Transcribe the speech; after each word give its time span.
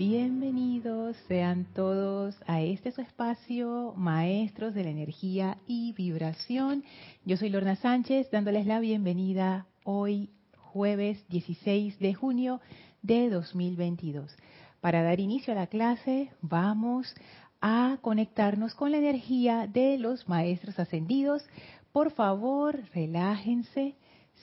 Bienvenidos 0.00 1.14
sean 1.28 1.66
todos 1.74 2.34
a 2.46 2.62
este 2.62 2.90
su 2.90 3.02
espacio, 3.02 3.92
maestros 3.98 4.72
de 4.72 4.84
la 4.84 4.88
energía 4.88 5.58
y 5.66 5.92
vibración. 5.92 6.84
Yo 7.26 7.36
soy 7.36 7.50
Lorna 7.50 7.76
Sánchez, 7.76 8.30
dándoles 8.30 8.64
la 8.64 8.80
bienvenida 8.80 9.66
hoy, 9.84 10.30
jueves 10.56 11.22
16 11.28 11.98
de 11.98 12.14
junio 12.14 12.62
de 13.02 13.28
2022. 13.28 14.34
Para 14.80 15.02
dar 15.02 15.20
inicio 15.20 15.52
a 15.52 15.56
la 15.56 15.66
clase, 15.66 16.30
vamos 16.40 17.14
a 17.60 17.98
conectarnos 18.00 18.74
con 18.74 18.92
la 18.92 18.96
energía 18.96 19.66
de 19.70 19.98
los 19.98 20.30
maestros 20.30 20.78
ascendidos. 20.78 21.46
Por 21.92 22.10
favor, 22.10 22.80
relájense, 22.94 23.96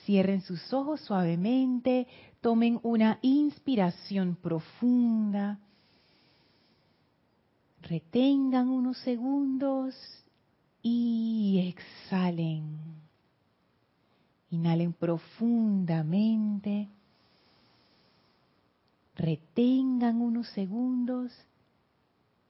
cierren 0.04 0.40
sus 0.42 0.72
ojos 0.72 1.00
suavemente, 1.00 2.06
tomen 2.40 2.80
una 2.82 3.18
inspiración 3.22 4.36
profunda, 4.36 5.58
retengan 7.82 8.68
unos 8.68 8.98
segundos 8.98 9.94
y 10.82 11.74
exhalen. 11.74 12.78
Inhalen 14.50 14.94
profundamente, 14.94 16.88
retengan 19.14 20.22
unos 20.22 20.48
segundos 20.48 21.32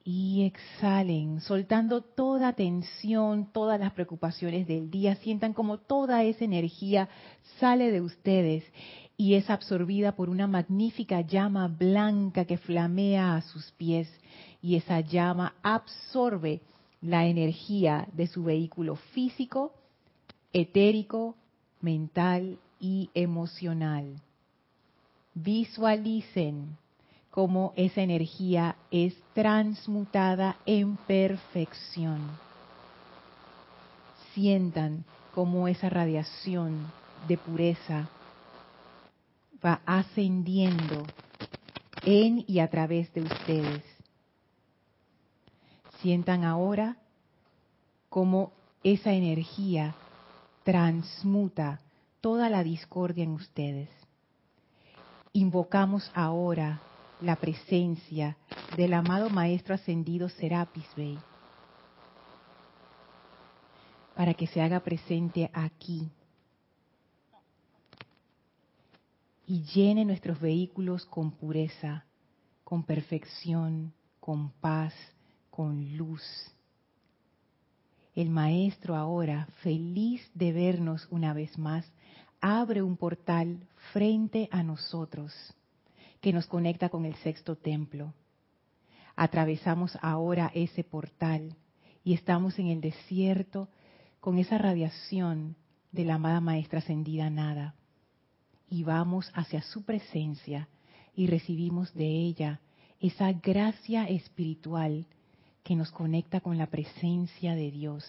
y 0.04 0.44
exhalen, 0.44 1.40
soltando 1.40 2.02
toda 2.02 2.52
tensión, 2.52 3.50
todas 3.52 3.80
las 3.80 3.92
preocupaciones 3.92 4.66
del 4.68 4.90
día. 4.90 5.16
Sientan 5.16 5.52
como 5.52 5.78
toda 5.78 6.22
esa 6.22 6.44
energía 6.44 7.08
sale 7.58 7.90
de 7.90 8.00
ustedes 8.00 8.64
y 9.20 9.34
es 9.34 9.50
absorbida 9.50 10.12
por 10.12 10.30
una 10.30 10.46
magnífica 10.46 11.22
llama 11.22 11.66
blanca 11.66 12.44
que 12.44 12.56
flamea 12.56 13.34
a 13.34 13.42
sus 13.42 13.72
pies. 13.72 14.08
Y 14.62 14.76
esa 14.76 15.00
llama 15.00 15.54
absorbe 15.60 16.60
la 17.00 17.26
energía 17.26 18.06
de 18.12 18.28
su 18.28 18.44
vehículo 18.44 18.94
físico, 18.94 19.72
etérico, 20.52 21.34
mental 21.80 22.58
y 22.78 23.10
emocional. 23.12 24.22
Visualicen 25.34 26.76
cómo 27.32 27.72
esa 27.74 28.02
energía 28.02 28.76
es 28.92 29.16
transmutada 29.34 30.58
en 30.64 30.96
perfección. 30.96 32.20
Sientan 34.32 35.04
cómo 35.34 35.66
esa 35.66 35.90
radiación 35.90 36.86
de 37.26 37.36
pureza 37.36 38.08
va 39.64 39.80
ascendiendo 39.86 41.06
en 42.02 42.44
y 42.46 42.60
a 42.60 42.68
través 42.68 43.12
de 43.12 43.22
ustedes. 43.22 43.82
Sientan 46.00 46.44
ahora 46.44 46.96
cómo 48.08 48.52
esa 48.82 49.12
energía 49.12 49.94
transmuta 50.62 51.80
toda 52.20 52.48
la 52.48 52.62
discordia 52.62 53.24
en 53.24 53.32
ustedes. 53.32 53.88
Invocamos 55.32 56.10
ahora 56.14 56.80
la 57.20 57.36
presencia 57.36 58.36
del 58.76 58.94
amado 58.94 59.28
Maestro 59.28 59.74
Ascendido 59.74 60.28
Serapis 60.28 60.86
Bey 60.96 61.18
para 64.14 64.34
que 64.34 64.46
se 64.46 64.60
haga 64.60 64.80
presente 64.80 65.50
aquí 65.52 66.10
y 69.48 69.62
llene 69.62 70.04
nuestros 70.04 70.38
vehículos 70.38 71.06
con 71.06 71.30
pureza, 71.30 72.04
con 72.64 72.82
perfección, 72.84 73.94
con 74.20 74.50
paz, 74.50 74.92
con 75.48 75.96
luz. 75.96 76.22
El 78.14 78.28
Maestro 78.28 78.94
ahora, 78.94 79.48
feliz 79.62 80.20
de 80.34 80.52
vernos 80.52 81.08
una 81.10 81.32
vez 81.32 81.56
más, 81.56 81.90
abre 82.42 82.82
un 82.82 82.98
portal 82.98 83.66
frente 83.94 84.50
a 84.52 84.62
nosotros 84.62 85.32
que 86.20 86.34
nos 86.34 86.46
conecta 86.46 86.90
con 86.90 87.06
el 87.06 87.14
sexto 87.16 87.56
templo. 87.56 88.12
Atravesamos 89.16 89.96
ahora 90.02 90.52
ese 90.54 90.84
portal 90.84 91.56
y 92.04 92.12
estamos 92.12 92.58
en 92.58 92.66
el 92.66 92.82
desierto 92.82 93.70
con 94.20 94.36
esa 94.38 94.58
radiación 94.58 95.56
de 95.90 96.04
la 96.04 96.16
amada 96.16 96.42
Maestra 96.42 96.80
Ascendida 96.80 97.30
Nada. 97.30 97.77
Y 98.70 98.84
vamos 98.84 99.30
hacia 99.34 99.62
su 99.62 99.84
presencia 99.84 100.68
y 101.14 101.26
recibimos 101.26 101.92
de 101.94 102.06
ella 102.06 102.60
esa 103.00 103.32
gracia 103.32 104.04
espiritual 104.08 105.06
que 105.62 105.76
nos 105.76 105.90
conecta 105.90 106.40
con 106.40 106.58
la 106.58 106.66
presencia 106.66 107.54
de 107.54 107.70
Dios. 107.70 108.04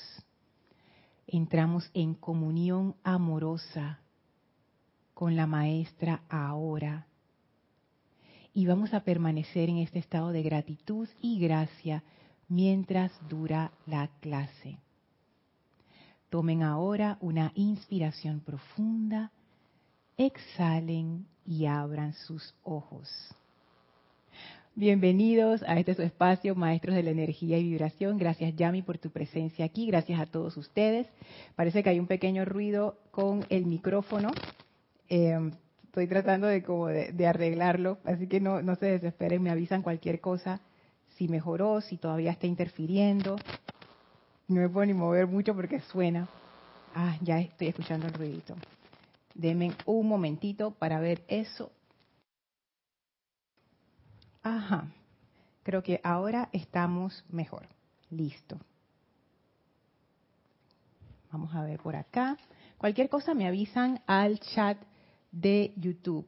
Entramos 1.28 1.90
en 1.94 2.16
comunión 2.16 2.96
amorosa 3.04 4.00
con 5.14 5.36
la 5.36 5.46
Maestra 5.46 6.24
ahora 6.30 7.06
y 8.54 8.66
vamos 8.66 8.94
a 8.94 9.02
permanecer 9.02 9.70
en 9.70 9.78
este 9.78 10.00
estado 10.00 10.32
de 10.32 10.42
gratitud 10.42 11.08
y 11.22 11.40
gracia 11.40 12.04
mientras 12.48 13.12
dura 13.30 13.72
la 13.86 14.08
clase. 14.22 14.78
Tomen 16.30 16.64
ahora 16.64 17.18
una 17.22 17.52
inspiración 17.56 18.40
profunda, 18.40 19.32
exhalen 20.20 21.26
y 21.46 21.66
abran 21.66 22.12
sus 22.12 22.54
ojos. 22.66 23.10
Bienvenidos 24.76 25.64
a 25.64 25.80
este 25.80 25.94
su 25.94 26.02
espacio, 26.02 26.56
Maestros 26.56 26.94
de 26.96 27.04
la 27.04 27.12
Energía 27.12 27.58
y 27.58 27.64
Vibración. 27.64 28.18
Gracias, 28.18 28.54
Yami, 28.58 28.82
por 28.82 28.98
tu 28.98 29.12
presencia 29.12 29.64
aquí. 29.64 29.88
Gracias 29.88 30.20
a 30.20 30.26
todos 30.26 30.58
ustedes. 30.58 31.08
Parece 31.56 31.84
que 31.84 31.92
hay 31.92 32.02
un 32.02 32.08
pequeño 32.08 32.44
ruido 32.44 32.98
con 33.12 33.46
el 33.50 33.66
micrófono. 33.66 34.32
Eh, 35.08 35.52
estoy 35.86 36.08
tratando 36.08 36.48
de 36.48 36.64
como 36.64 36.88
de, 36.88 37.26
arreglarlo, 37.28 37.98
así 38.04 38.28
que 38.28 38.42
no, 38.42 38.62
no 38.62 38.76
se 38.76 38.88
desesperen, 38.88 39.42
me 39.42 39.52
avisan 39.52 39.82
cualquier 39.82 40.20
cosa, 40.20 40.60
si 41.16 41.30
mejoró, 41.30 41.80
si 41.80 41.96
todavía 41.96 42.32
está 42.32 42.46
interfiriendo. 42.46 43.38
No 44.50 44.60
me 44.60 44.68
puedo 44.68 44.86
ni 44.86 44.94
mover 44.94 45.28
mucho 45.28 45.56
porque 45.56 45.80
suena. 45.80 46.28
Ah, 46.94 47.18
ya 47.22 47.40
estoy 47.40 47.68
escuchando 47.68 48.08
el 48.08 48.14
ruidito. 48.14 48.56
Denme 49.34 49.74
un 49.86 50.08
momentito 50.08 50.72
para 50.72 51.00
ver 51.00 51.24
eso. 51.28 51.72
Ajá, 54.42 54.88
creo 55.64 55.84
que 55.84 56.00
ahora 56.04 56.50
estamos 56.52 57.26
mejor. 57.30 57.68
Listo. 58.10 58.60
Vamos 61.32 61.54
a 61.54 61.64
ver 61.64 61.80
por 61.80 61.96
acá. 61.96 62.38
Cualquier 62.78 63.10
cosa 63.10 63.34
me 63.34 63.48
avisan 63.48 64.02
al 64.08 64.40
chat 64.40 64.78
de 65.32 65.74
YouTube. 65.78 66.28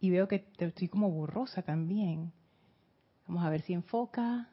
Y 0.00 0.10
veo 0.10 0.26
que 0.26 0.46
estoy 0.58 0.88
como 0.88 1.10
borrosa 1.10 1.62
también. 1.62 2.32
Vamos 3.26 3.44
a 3.44 3.50
ver 3.50 3.62
si 3.62 3.72
enfoca. 3.72 4.48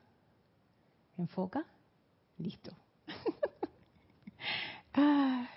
¿Enfoca? 1.17 1.65
Listo. 2.37 2.71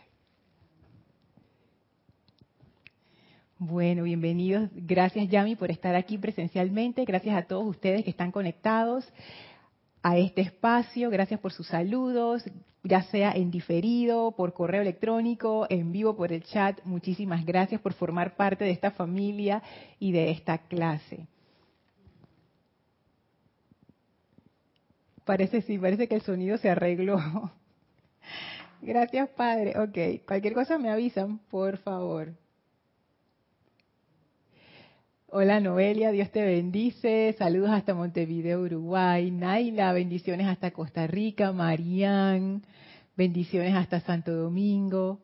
Bueno, 3.64 4.02
bienvenidos. 4.02 4.70
Gracias 4.74 5.28
Yami 5.28 5.54
por 5.54 5.70
estar 5.70 5.94
aquí 5.94 6.18
presencialmente. 6.18 7.04
Gracias 7.04 7.36
a 7.36 7.46
todos 7.46 7.64
ustedes 7.64 8.02
que 8.02 8.10
están 8.10 8.32
conectados 8.32 9.08
a 10.02 10.18
este 10.18 10.40
espacio. 10.40 11.10
Gracias 11.10 11.38
por 11.38 11.52
sus 11.52 11.68
saludos, 11.68 12.42
ya 12.82 13.04
sea 13.04 13.30
en 13.30 13.52
diferido, 13.52 14.32
por 14.32 14.52
correo 14.52 14.82
electrónico, 14.82 15.68
en 15.70 15.92
vivo 15.92 16.16
por 16.16 16.32
el 16.32 16.42
chat. 16.42 16.80
Muchísimas 16.84 17.46
gracias 17.46 17.80
por 17.80 17.92
formar 17.92 18.34
parte 18.34 18.64
de 18.64 18.72
esta 18.72 18.90
familia 18.90 19.62
y 20.00 20.10
de 20.10 20.32
esta 20.32 20.58
clase. 20.58 21.28
Parece 25.24 25.62
sí, 25.62 25.78
parece 25.78 26.08
que 26.08 26.16
el 26.16 26.22
sonido 26.22 26.58
se 26.58 26.68
arregló. 26.68 27.16
Gracias, 28.82 29.28
Padre. 29.28 29.78
Ok, 29.78 30.26
cualquier 30.26 30.52
cosa 30.52 30.78
me 30.78 30.90
avisan, 30.90 31.38
por 31.48 31.76
favor. 31.76 32.41
Hola 35.34 35.60
Noelia, 35.60 36.10
Dios 36.10 36.30
te 36.30 36.44
bendice. 36.44 37.34
Saludos 37.38 37.70
hasta 37.70 37.94
Montevideo, 37.94 38.60
Uruguay. 38.60 39.30
Naila, 39.30 39.90
bendiciones 39.94 40.46
hasta 40.46 40.72
Costa 40.72 41.06
Rica. 41.06 41.52
Marian, 41.52 42.60
bendiciones 43.16 43.74
hasta 43.74 44.00
Santo 44.00 44.32
Domingo. 44.32 45.20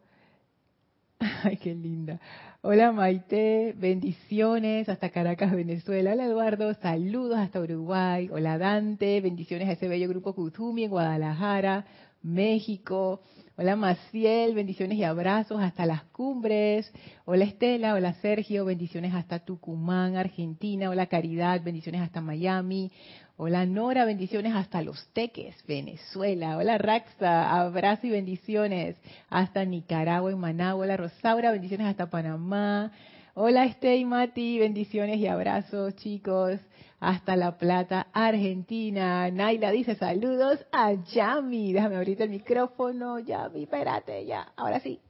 Ay, 1.44 1.58
qué 1.58 1.74
linda. 1.74 2.18
Hola 2.62 2.90
Maite, 2.90 3.74
bendiciones 3.76 4.88
hasta 4.88 5.10
Caracas, 5.10 5.52
Venezuela. 5.52 6.14
Hola 6.14 6.24
Eduardo, 6.24 6.72
saludos 6.72 7.36
hasta 7.36 7.60
Uruguay. 7.60 8.30
Hola 8.32 8.56
Dante, 8.56 9.20
bendiciones 9.20 9.68
a 9.68 9.72
ese 9.72 9.88
bello 9.88 10.08
grupo 10.08 10.34
Kutumi 10.34 10.84
en 10.84 10.90
Guadalajara. 10.90 11.84
México. 12.22 13.20
Hola 13.56 13.74
Maciel, 13.74 14.54
bendiciones 14.54 14.98
y 14.98 15.04
abrazos 15.04 15.60
hasta 15.60 15.84
las 15.84 16.04
cumbres. 16.04 16.92
Hola 17.24 17.44
Estela, 17.44 17.94
hola 17.94 18.14
Sergio, 18.14 18.64
bendiciones 18.64 19.14
hasta 19.14 19.40
Tucumán, 19.40 20.16
Argentina. 20.16 20.90
Hola 20.90 21.06
Caridad, 21.06 21.60
bendiciones 21.62 22.02
hasta 22.02 22.20
Miami. 22.20 22.92
Hola 23.36 23.66
Nora, 23.66 24.04
bendiciones 24.04 24.54
hasta 24.54 24.82
Los 24.82 25.08
Teques, 25.12 25.56
Venezuela. 25.66 26.56
Hola 26.56 26.78
Raxa, 26.78 27.60
abrazo 27.60 28.06
y 28.06 28.10
bendiciones 28.10 28.96
hasta 29.28 29.64
Nicaragua, 29.64 30.30
en 30.30 30.38
Managua. 30.38 30.84
Hola 30.84 30.96
Rosaura, 30.96 31.50
bendiciones 31.50 31.86
hasta 31.88 32.10
Panamá. 32.10 32.92
Hola 33.34 33.64
Este 33.64 34.04
Mati, 34.04 34.58
bendiciones 34.58 35.18
y 35.18 35.26
abrazos 35.26 35.94
chicos 35.96 36.60
hasta 37.00 37.36
La 37.36 37.56
Plata, 37.58 38.08
Argentina. 38.12 39.30
Naila 39.30 39.70
dice 39.70 39.94
saludos 39.94 40.64
a 40.72 40.92
Yami. 40.92 41.72
Déjame 41.72 41.96
abrirte 41.96 42.24
el 42.24 42.30
micrófono, 42.30 43.18
Yami, 43.18 43.62
espérate 43.62 44.26
ya. 44.26 44.52
Ahora 44.56 44.80
sí. 44.80 45.00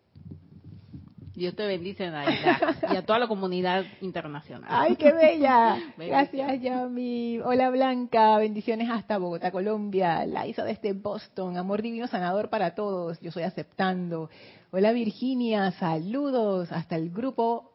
Dios 1.35 1.55
te 1.55 1.69
bendice, 1.69 2.11
Naila, 2.11 2.77
y 2.93 2.97
a 2.97 3.07
toda 3.07 3.21
la 3.21 3.29
comunidad 3.29 3.85
internacional. 4.01 4.69
¡Ay, 4.69 4.97
qué 4.97 5.13
bella! 5.13 5.79
Gracias, 5.97 6.61
Yami. 6.61 7.39
Hola, 7.39 7.71
Blanca. 7.71 8.37
Bendiciones 8.39 8.91
hasta 8.91 9.19
Bogotá, 9.19 9.53
Colombia. 9.53 10.27
La 10.27 10.49
hizo 10.49 10.65
desde 10.65 10.95
Boston. 10.95 11.57
Amor 11.57 11.81
divino 11.81 12.09
sanador 12.09 12.51
para 12.51 12.75
todos. 12.75 13.21
Yo 13.21 13.31
soy 13.31 13.45
aceptando. 13.45 14.31
Hola, 14.73 14.91
Virginia. 14.91 15.71
Saludos 15.71 16.73
hasta 16.73 16.97
el 16.97 17.11
grupo 17.11 17.71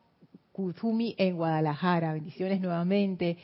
Kuzumi 0.52 1.16
en 1.18 1.38
Guadalajara. 1.38 2.12
Bendiciones 2.12 2.60
nuevamente. 2.60 3.38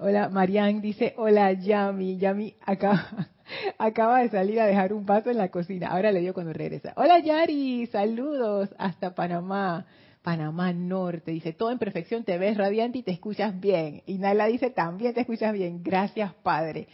Hola, 0.00 0.28
Marian 0.28 0.80
dice, 0.80 1.12
hola, 1.16 1.52
Yami. 1.52 2.18
Yami 2.18 2.54
acaba, 2.64 3.28
acaba 3.78 4.20
de 4.20 4.28
salir 4.28 4.60
a 4.60 4.66
dejar 4.66 4.92
un 4.92 5.04
vaso 5.04 5.28
en 5.28 5.38
la 5.38 5.48
cocina. 5.48 5.88
Ahora 5.88 6.12
le 6.12 6.20
digo 6.20 6.34
cuando 6.34 6.52
regresa. 6.52 6.92
Hola, 6.94 7.18
Yari. 7.18 7.84
Saludos 7.88 8.68
hasta 8.78 9.16
Panamá. 9.16 9.86
Panamá 10.22 10.72
Norte. 10.72 11.32
Dice, 11.32 11.52
todo 11.52 11.72
en 11.72 11.78
perfección, 11.78 12.22
te 12.22 12.38
ves 12.38 12.56
radiante 12.56 12.98
y 12.98 13.02
te 13.02 13.10
escuchas 13.10 13.58
bien. 13.58 14.02
Y 14.06 14.18
Naila 14.18 14.46
dice, 14.46 14.70
también 14.70 15.14
te 15.14 15.22
escuchas 15.22 15.52
bien. 15.52 15.82
Gracias, 15.82 16.32
Padre. 16.44 16.86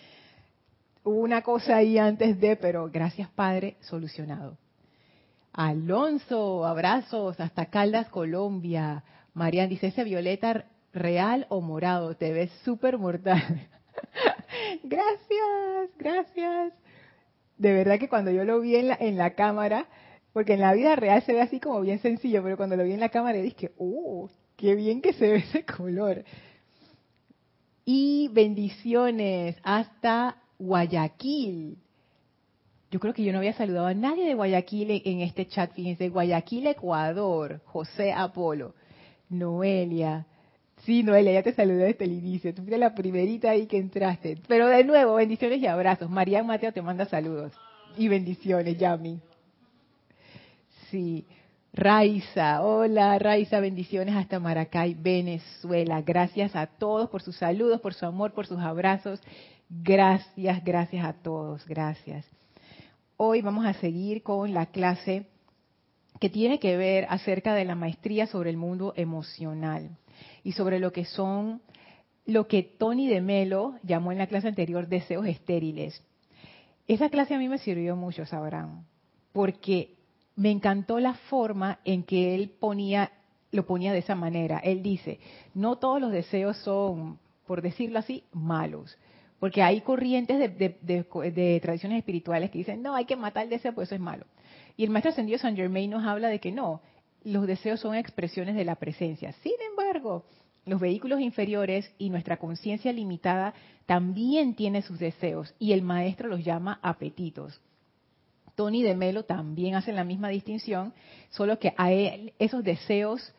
Hubo 1.02 1.20
una 1.20 1.42
cosa 1.42 1.76
ahí 1.76 1.98
antes 1.98 2.40
de, 2.40 2.56
pero 2.56 2.88
gracias, 2.90 3.28
Padre, 3.28 3.76
solucionado. 3.80 4.56
Alonso, 5.52 6.64
abrazos 6.64 7.38
hasta 7.38 7.66
Caldas, 7.66 8.08
Colombia. 8.08 9.04
Marian 9.34 9.68
dice, 9.68 9.88
ese 9.88 10.04
violeta 10.04 10.64
real 10.94 11.46
o 11.50 11.60
morado, 11.60 12.16
te 12.16 12.32
ves 12.32 12.50
súper 12.64 12.96
mortal. 12.98 13.42
gracias, 14.84 15.90
gracias. 15.98 16.72
De 17.58 17.72
verdad 17.72 17.98
que 17.98 18.08
cuando 18.08 18.30
yo 18.30 18.44
lo 18.44 18.60
vi 18.60 18.76
en 18.76 19.16
la, 19.16 19.34
cámara, 19.34 19.86
porque 20.32 20.54
en 20.54 20.60
la 20.60 20.72
vida 20.72 20.96
real 20.96 21.22
se 21.22 21.32
ve 21.32 21.40
así 21.40 21.60
como 21.60 21.80
bien 21.80 22.00
sencillo, 22.00 22.42
pero 22.42 22.56
cuando 22.56 22.76
lo 22.76 22.84
vi 22.84 22.92
en 22.92 23.00
la 23.00 23.10
cámara 23.10 23.38
dije, 23.38 23.72
¡uh! 23.76 24.28
¡Qué 24.56 24.74
bien 24.74 25.02
que 25.02 25.12
se 25.12 25.28
ve 25.28 25.36
ese 25.38 25.64
color! 25.64 26.24
Y 27.84 28.28
bendiciones 28.32 29.56
hasta 29.62 30.36
Guayaquil. 30.58 31.78
Yo 32.90 33.00
creo 33.00 33.12
que 33.12 33.24
yo 33.24 33.32
no 33.32 33.38
había 33.38 33.54
saludado 33.54 33.86
a 33.86 33.94
nadie 33.94 34.24
de 34.24 34.34
Guayaquil 34.34 35.02
en 35.04 35.20
este 35.20 35.46
chat, 35.46 35.72
fíjense, 35.72 36.08
Guayaquil, 36.08 36.68
Ecuador, 36.68 37.60
José 37.64 38.12
Apolo. 38.12 38.74
Noelia. 39.28 40.26
Sí, 40.84 41.02
Noelia, 41.02 41.32
ya 41.32 41.42
te 41.42 41.54
saludé 41.54 41.84
desde 41.86 42.04
el 42.04 42.12
inicio. 42.12 42.52
Tú 42.52 42.62
fuiste 42.62 42.76
la 42.76 42.94
primerita 42.94 43.50
ahí 43.50 43.66
que 43.66 43.78
entraste. 43.78 44.38
Pero 44.46 44.66
de 44.68 44.84
nuevo, 44.84 45.14
bendiciones 45.14 45.60
y 45.60 45.66
abrazos. 45.66 46.10
María 46.10 46.42
Mateo 46.42 46.72
te 46.72 46.82
manda 46.82 47.06
saludos. 47.06 47.52
Y 47.96 48.08
bendiciones, 48.08 48.78
Yami. 48.78 49.20
Sí. 50.90 51.24
Raiza, 51.72 52.62
hola 52.62 53.18
Raiza, 53.18 53.58
bendiciones 53.58 54.14
hasta 54.14 54.38
Maracay, 54.38 54.94
Venezuela. 54.94 56.02
Gracias 56.02 56.54
a 56.54 56.66
todos 56.66 57.10
por 57.10 57.20
sus 57.20 57.36
saludos, 57.36 57.80
por 57.80 57.94
su 57.94 58.06
amor, 58.06 58.32
por 58.32 58.46
sus 58.46 58.60
abrazos. 58.60 59.20
Gracias, 59.68 60.64
gracias 60.64 61.04
a 61.04 61.14
todos, 61.14 61.66
gracias. 61.66 62.24
Hoy 63.16 63.42
vamos 63.42 63.66
a 63.66 63.72
seguir 63.72 64.22
con 64.22 64.54
la 64.54 64.66
clase 64.66 65.26
que 66.20 66.30
tiene 66.30 66.60
que 66.60 66.76
ver 66.76 67.06
acerca 67.08 67.54
de 67.54 67.64
la 67.64 67.74
maestría 67.74 68.28
sobre 68.28 68.50
el 68.50 68.56
mundo 68.56 68.92
emocional 68.96 69.90
y 70.44 70.52
sobre 70.52 70.78
lo 70.78 70.92
que 70.92 71.04
son 71.04 71.60
lo 72.26 72.46
que 72.46 72.62
Tony 72.62 73.08
de 73.08 73.20
Melo 73.20 73.74
llamó 73.82 74.12
en 74.12 74.18
la 74.18 74.26
clase 74.26 74.48
anterior 74.48 74.88
deseos 74.88 75.26
estériles. 75.26 76.02
Esa 76.86 77.10
clase 77.10 77.34
a 77.34 77.38
mí 77.38 77.48
me 77.48 77.58
sirvió 77.58 77.96
mucho, 77.96 78.24
sabrán, 78.24 78.86
porque 79.32 79.96
me 80.36 80.50
encantó 80.50 81.00
la 81.00 81.14
forma 81.14 81.80
en 81.84 82.02
que 82.02 82.34
él 82.34 82.50
ponía 82.50 83.10
lo 83.54 83.66
ponía 83.66 83.92
de 83.92 84.00
esa 84.00 84.14
manera. 84.14 84.58
Él 84.58 84.82
dice, 84.82 85.20
no 85.54 85.76
todos 85.76 86.00
los 86.00 86.10
deseos 86.10 86.56
son, 86.58 87.18
por 87.46 87.62
decirlo 87.62 88.00
así, 88.00 88.24
malos. 88.32 88.98
Porque 89.38 89.62
hay 89.62 89.80
corrientes 89.80 90.38
de, 90.58 91.60
tradiciones 91.62 91.98
espirituales 91.98 92.50
que 92.50 92.58
dicen, 92.58 92.82
no, 92.82 92.94
hay 92.94 93.04
que 93.04 93.16
matar 93.16 93.44
el 93.44 93.50
deseo, 93.50 93.74
pues 93.74 93.88
eso 93.88 93.94
es 93.94 94.00
malo. 94.00 94.26
Y 94.76 94.84
el 94.84 94.90
maestro 94.90 95.12
ascendido 95.12 95.38
San 95.38 95.56
Germain 95.56 95.90
nos 95.90 96.04
habla 96.04 96.28
de 96.28 96.40
que 96.40 96.50
no, 96.50 96.80
los 97.24 97.46
deseos 97.46 97.80
son 97.80 97.94
expresiones 97.94 98.54
de 98.54 98.64
la 98.64 98.76
presencia. 98.76 99.32
Sin 99.42 99.54
embargo, 99.70 100.24
los 100.66 100.80
vehículos 100.80 101.20
inferiores 101.20 101.90
y 101.98 102.10
nuestra 102.10 102.38
conciencia 102.38 102.92
limitada 102.92 103.54
también 103.86 104.54
tiene 104.54 104.82
sus 104.82 104.98
deseos 104.98 105.54
y 105.58 105.72
el 105.72 105.82
maestro 105.82 106.28
los 106.28 106.44
llama 106.44 106.78
apetitos. 106.82 107.60
Tony 108.54 108.82
de 108.82 108.94
Melo 108.94 109.24
también 109.24 109.74
hace 109.74 109.92
la 109.92 110.04
misma 110.04 110.28
distinción, 110.28 110.94
solo 111.30 111.58
que 111.58 111.74
a 111.76 111.92
él 111.92 112.32
esos 112.38 112.62
deseos 112.62 113.34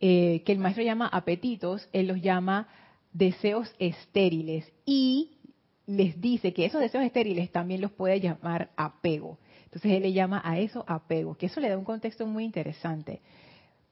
eh, 0.00 0.42
que 0.46 0.52
el 0.52 0.58
maestro 0.58 0.84
llama 0.84 1.08
apetitos, 1.08 1.88
él 1.92 2.06
los 2.06 2.22
llama 2.22 2.68
deseos 3.12 3.74
estériles 3.78 4.70
y 4.86 5.32
les 5.86 6.20
dice 6.20 6.52
que 6.52 6.64
esos 6.64 6.80
deseos 6.80 7.04
estériles 7.04 7.50
también 7.50 7.80
los 7.80 7.90
puede 7.90 8.20
llamar 8.20 8.70
apego. 8.76 9.38
Entonces 9.70 9.92
él 9.92 10.02
le 10.02 10.12
llama 10.12 10.42
a 10.44 10.58
eso 10.58 10.84
apego, 10.88 11.36
que 11.36 11.46
eso 11.46 11.60
le 11.60 11.68
da 11.68 11.78
un 11.78 11.84
contexto 11.84 12.26
muy 12.26 12.44
interesante, 12.44 13.20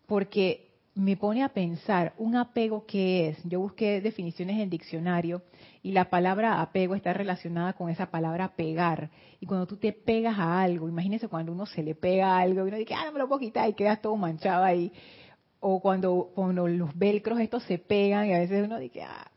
porque 0.06 0.68
me 0.96 1.16
pone 1.16 1.44
a 1.44 1.50
pensar, 1.50 2.12
¿un 2.18 2.34
apego 2.34 2.84
qué 2.84 3.28
es? 3.28 3.38
Yo 3.44 3.60
busqué 3.60 4.00
definiciones 4.00 4.58
en 4.58 4.68
diccionario 4.68 5.42
y 5.80 5.92
la 5.92 6.10
palabra 6.10 6.60
apego 6.60 6.96
está 6.96 7.12
relacionada 7.12 7.74
con 7.74 7.88
esa 7.88 8.10
palabra 8.10 8.56
pegar. 8.56 9.08
Y 9.38 9.46
cuando 9.46 9.68
tú 9.68 9.76
te 9.76 9.92
pegas 9.92 10.36
a 10.36 10.60
algo, 10.60 10.88
imagínese 10.88 11.28
cuando 11.28 11.52
uno 11.52 11.66
se 11.66 11.84
le 11.84 11.94
pega 11.94 12.36
algo 12.36 12.64
y 12.64 12.68
uno 12.68 12.76
dice, 12.76 12.94
ah, 12.94 13.04
no 13.04 13.12
me 13.12 13.20
lo 13.20 13.28
puedo 13.28 13.38
quitar 13.38 13.68
y 13.68 13.74
quedas 13.74 14.02
todo 14.02 14.16
manchado 14.16 14.64
ahí. 14.64 14.92
O 15.60 15.80
cuando, 15.80 16.32
cuando 16.34 16.66
los 16.66 16.98
velcros 16.98 17.38
estos 17.38 17.62
se 17.62 17.78
pegan 17.78 18.26
y 18.26 18.32
a 18.32 18.40
veces 18.40 18.64
uno 18.64 18.80
dice, 18.80 19.02
ah, 19.02 19.30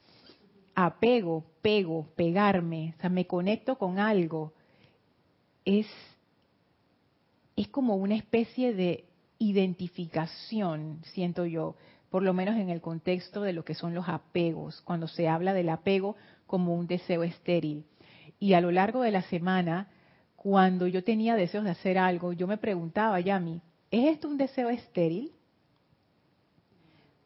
apego, 0.73 1.45
pego, 1.61 2.07
pegarme, 2.15 2.95
o 2.97 3.01
sea, 3.01 3.11
me 3.11 3.27
conecto 3.27 3.77
con 3.77 3.99
algo. 3.99 4.53
Es 5.63 5.85
es 7.55 7.67
como 7.67 7.95
una 7.95 8.15
especie 8.15 8.73
de 8.73 9.05
identificación, 9.39 10.99
siento 11.03 11.45
yo, 11.45 11.75
por 12.09 12.23
lo 12.23 12.33
menos 12.33 12.57
en 12.57 12.69
el 12.69 12.81
contexto 12.81 13.41
de 13.41 13.53
lo 13.53 13.63
que 13.63 13.73
son 13.73 13.93
los 13.93 14.07
apegos, 14.07 14.81
cuando 14.81 15.07
se 15.07 15.27
habla 15.27 15.53
del 15.53 15.69
apego 15.69 16.15
como 16.45 16.75
un 16.75 16.87
deseo 16.87 17.23
estéril. 17.23 17.85
Y 18.39 18.53
a 18.53 18.61
lo 18.61 18.71
largo 18.71 19.01
de 19.01 19.11
la 19.11 19.21
semana, 19.23 19.87
cuando 20.35 20.87
yo 20.87 21.03
tenía 21.03 21.35
deseos 21.35 21.63
de 21.63 21.71
hacer 21.71 21.97
algo, 21.97 22.33
yo 22.33 22.47
me 22.47 22.57
preguntaba, 22.57 23.19
Yami, 23.19 23.61
¿es 23.89 24.13
esto 24.13 24.27
un 24.27 24.37
deseo 24.37 24.69
estéril? 24.69 25.31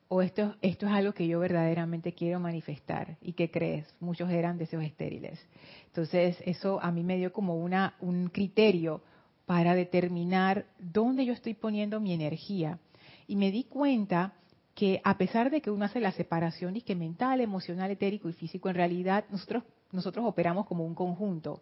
¿O 0.07 0.21
esto, 0.21 0.55
esto 0.61 0.85
es 0.85 0.91
algo 0.91 1.13
que 1.13 1.27
yo 1.27 1.39
verdaderamente 1.39 2.13
quiero 2.13 2.39
manifestar? 2.39 3.17
¿Y 3.21 3.33
qué 3.33 3.49
crees? 3.49 3.87
Muchos 3.99 4.29
eran 4.29 4.57
deseos 4.57 4.83
estériles. 4.83 5.43
Entonces, 5.87 6.37
eso 6.45 6.79
a 6.81 6.91
mí 6.91 7.03
me 7.03 7.17
dio 7.17 7.33
como 7.33 7.55
una, 7.55 7.95
un 8.01 8.27
criterio 8.27 9.01
para 9.45 9.75
determinar 9.75 10.65
dónde 10.79 11.25
yo 11.25 11.33
estoy 11.33 11.53
poniendo 11.53 11.99
mi 11.99 12.13
energía. 12.13 12.79
Y 13.27 13.35
me 13.35 13.51
di 13.51 13.63
cuenta 13.63 14.33
que 14.73 15.01
a 15.03 15.17
pesar 15.17 15.49
de 15.49 15.61
que 15.61 15.71
uno 15.71 15.85
hace 15.85 15.99
la 15.99 16.11
separación 16.11 16.73
que 16.81 16.95
mental, 16.95 17.41
emocional, 17.41 17.91
etérico 17.91 18.29
y 18.29 18.33
físico, 18.33 18.69
en 18.69 18.75
realidad 18.75 19.25
nosotros, 19.29 19.63
nosotros 19.91 20.25
operamos 20.25 20.65
como 20.65 20.85
un 20.85 20.95
conjunto. 20.95 21.61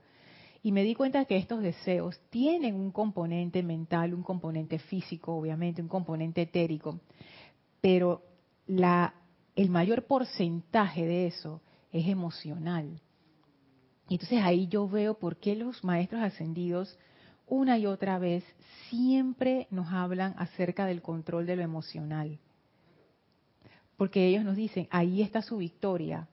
Y 0.63 0.71
me 0.71 0.83
di 0.83 0.95
cuenta 0.95 1.25
que 1.25 1.37
estos 1.37 1.61
deseos 1.61 2.19
tienen 2.29 2.75
un 2.75 2.91
componente 2.91 3.61
mental, 3.63 4.13
un 4.13 4.23
componente 4.23 4.79
físico, 4.79 5.35
obviamente, 5.35 5.81
un 5.81 5.89
componente 5.89 6.41
etérico, 6.41 6.99
pero 7.81 8.23
la, 8.65 9.13
el 9.57 9.69
mayor 9.69 10.05
porcentaje 10.05 11.05
de 11.05 11.27
eso 11.27 11.61
es 11.91 12.07
emocional. 12.07 13.01
Y 14.07 14.15
entonces 14.15 14.41
ahí 14.41 14.67
yo 14.67 14.87
veo 14.87 15.15
por 15.15 15.37
qué 15.37 15.55
los 15.55 15.83
maestros 15.83 16.21
ascendidos 16.23 16.97
una 17.53 17.77
y 17.77 17.85
otra 17.85 18.17
vez 18.17 18.43
siempre 18.89 19.67
nos 19.69 19.87
hablan 19.93 20.33
acerca 20.37 20.87
del 20.87 21.03
control 21.03 21.45
de 21.45 21.55
lo 21.55 21.61
emocional. 21.61 22.39
Porque 23.95 24.27
ellos 24.27 24.43
nos 24.43 24.55
dicen, 24.55 24.87
ahí 24.89 25.21
está 25.21 25.43
su 25.43 25.57
victoria. 25.57 26.27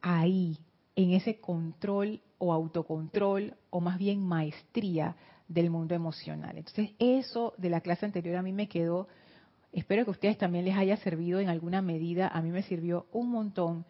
Ahí. 0.00 0.58
en 0.96 1.12
ese 1.12 1.40
control 1.40 2.20
o 2.38 2.52
autocontrol 2.52 3.56
o 3.70 3.80
más 3.80 3.98
bien 3.98 4.20
maestría 4.20 5.16
del 5.48 5.70
mundo 5.70 5.94
emocional. 5.94 6.56
Entonces 6.56 6.90
eso 6.98 7.52
de 7.56 7.70
la 7.70 7.80
clase 7.80 8.06
anterior 8.06 8.36
a 8.36 8.42
mí 8.42 8.52
me 8.52 8.68
quedó, 8.68 9.08
espero 9.72 10.04
que 10.04 10.10
a 10.10 10.12
ustedes 10.12 10.38
también 10.38 10.64
les 10.64 10.76
haya 10.76 10.96
servido 10.98 11.40
en 11.40 11.48
alguna 11.48 11.82
medida, 11.82 12.28
a 12.28 12.42
mí 12.42 12.50
me 12.50 12.62
sirvió 12.62 13.06
un 13.12 13.30
montón 13.30 13.84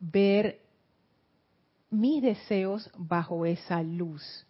ver 0.00 0.60
mis 1.90 2.22
deseos 2.22 2.90
bajo 2.96 3.46
esa 3.46 3.82
luz. 3.82 4.46